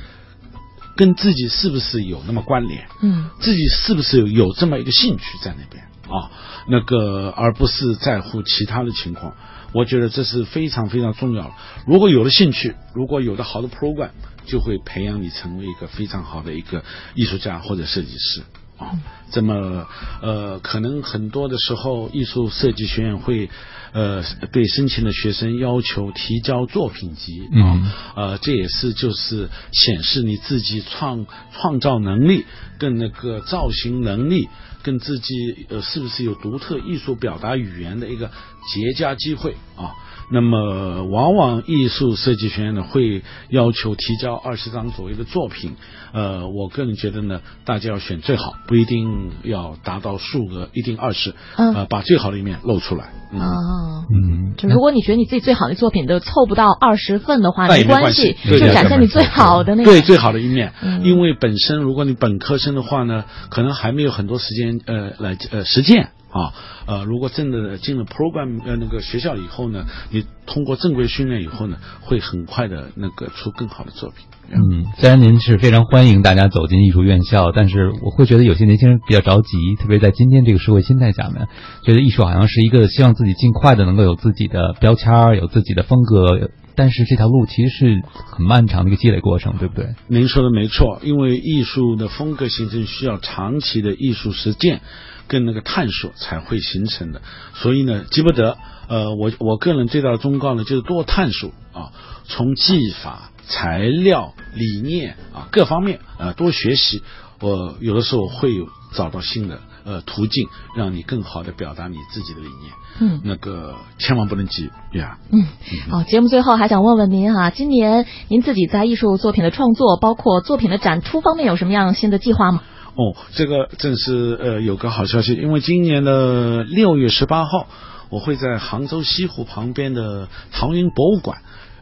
[0.94, 2.86] 跟自己是不是有那么关联？
[3.02, 5.82] 嗯，自己是不是有有这么一个兴趣在那边
[6.14, 6.30] 啊？
[6.68, 9.34] 那个而不是在乎其他的情况。
[9.72, 11.52] 我觉得这是非常非常重要的。
[11.86, 14.10] 如果有了兴趣，如果有了好的 program，
[14.46, 16.84] 就会培养你成为一个非常好的一个
[17.14, 18.42] 艺术家或者设计师
[18.78, 18.98] 啊。
[19.30, 19.86] 这么
[20.22, 23.50] 呃，可能很多的时候，艺术设计学院会
[23.92, 24.22] 呃
[24.52, 32.44] 对申请的学生要求提交作品集啊，嗯呃，这也是就是显示你自己创创造能力
[32.78, 34.48] 跟那个造型能力。
[34.82, 38.30] 跟自己呃是不是有独特艺术表达语言的一个
[38.72, 39.90] 绝佳机会啊？
[40.30, 45.76] 那么往往艺术设计学院呢会要求提交二十张左右的作品，
[46.12, 53.12] 呃，我个人觉得呢，大家要选最好，不一定要达到数额，一定二十，嗯呃，把最好的一面露出来。
[53.32, 59.90] 嗯哦，嗯，就如果你觉得你自己最好的作品都凑不到二十份的话，没关系，就展现你最好的那个。
[59.90, 60.72] 对最好的一面。
[60.82, 66.52] 嗯因为本身如果你本科生的话呢，可能还没有很多时间呃来呃实践啊，
[66.86, 74.26] 呃，如果真的进了 program 呃那个学校以后呢，你通过正规训练以后呢，会很快的那个出更好的作品。
[74.48, 81.48] 嗯，虽然您是非常欢迎大家走进艺术院校，但是我会觉得有些年轻人比较着急，特别在今天这个社会心态下面，
[81.84, 86.50] 觉得艺术好像是一个希望自己尽快的能够有自己的标签儿，有自己的风格。
[86.78, 89.94] 但是这条路其实是很漫长的一个积累过程，对不对？
[90.08, 94.82] 您说的没错，因为艺术的风格形成需要长期的艺术实践
[95.28, 97.20] 跟那个探索才会形成的，
[97.54, 98.56] 所以呢，急不得。
[98.88, 101.90] 呃，我我个人最大的忠告呢，就是多探索啊，
[102.24, 107.02] 从技法、材料、理念啊各方面啊多学习。
[107.40, 112.72] 我有的时候会有找到新的呃途径，让你更好的表达你自己的理念。
[112.98, 115.18] 嗯，那个千万不能急呀。
[115.30, 115.44] 嗯，
[115.90, 122.62] 好，节目最后还想问问您哈，今年您自己在艺术作品的创作，包括作品的展出方面，有什么样新的计划吗？
[122.96, 127.68] 哦，这个正是呃有个好消息，因为今年的六月十八号，
[128.08, 131.38] 我会在杭州西湖旁边的唐云博物馆。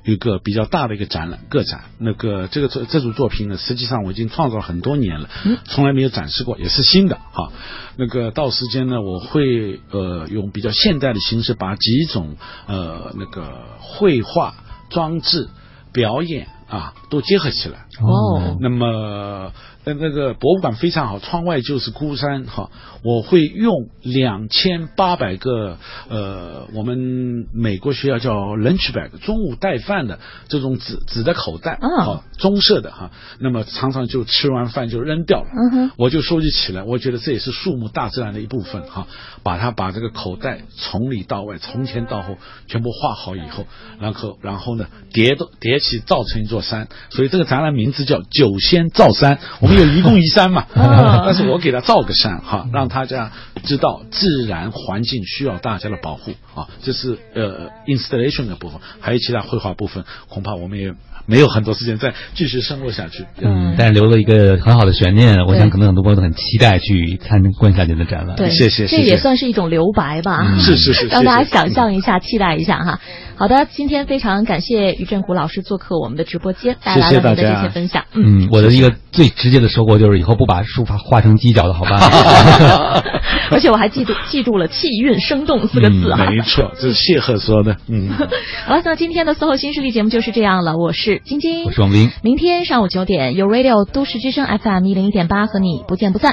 [0.06, 1.84] 一个比较大的一个展览，个展。
[1.98, 5.30] 那个这个这这组作品呢，实际上我已经创造了很多年了，
[5.64, 7.50] 从来没有展示过，也是新的哈。
[7.96, 12.36] 那个到时间呢，我会呃用比较现代的形式，把几种
[12.66, 14.56] 呃那个绘画
[14.90, 15.48] 装置
[15.90, 17.86] 表演啊都结合起来。
[18.02, 19.52] 哦，那么。
[19.84, 22.70] 呃，那个博物馆非常好，窗外就是孤山哈。
[23.02, 25.76] 我会用两千八百个
[26.08, 33.10] 呃，我们美国学校叫 lunch bag，中午带饭的这种纸纸的口袋啊，棕色的哈。
[33.38, 35.48] 那么常常就吃完饭就扔掉了，
[35.98, 36.82] 我就收集起来。
[36.82, 39.06] 我觉得这也是树木大自然的一部分哈。
[39.42, 42.38] 把它把这个口袋从里到外，从前到后
[42.68, 43.66] 全部画好以后，
[44.00, 46.88] 然后然后呢叠都叠起造成一座山。
[47.10, 49.38] 所以这个展览名字叫九仙造山。
[49.60, 49.73] 我们。
[49.74, 50.64] 有愚公移山嘛？
[50.74, 53.30] 但是我给他造个山哈，让大家
[53.62, 56.68] 知道自然环境需要大家的保护啊。
[56.82, 60.92] 这是呃 installation 的部分，还有其他绘画部分，恐怕我们也
[61.26, 63.24] 没有很多时间再继续深入下去。
[63.40, 68.36] 嗯，但是留了一个很好的悬念，我想可能很多朋友都很期待去参观一下您的展览。
[68.36, 68.86] 对，谢谢。
[68.86, 70.56] 这也算是一种留白吧？
[70.58, 73.00] 是是是， 让大家想象一下，期待一下哈。
[73.36, 78.04] 好的，今天非常感谢于振虎老师做客我们的直播间，带来了您的这些分享。
[78.14, 83.02] 嗯，我的一个最直接的收获就是以后不把书法画成犄角的好办法。
[83.50, 86.26] 而且我还记住记住了“气韵生动”四个字啊。
[86.30, 87.76] 没错，这是谢赫说的。
[87.88, 88.08] 嗯。
[88.66, 90.76] 好了，那今天的 SOHO 新势力节目就是这样了。
[90.78, 92.10] 我是晶晶，我是王斌。
[92.22, 96.32] 明天上午九点，有 Radio 都市之声 FM 一零一点八和你不见不散。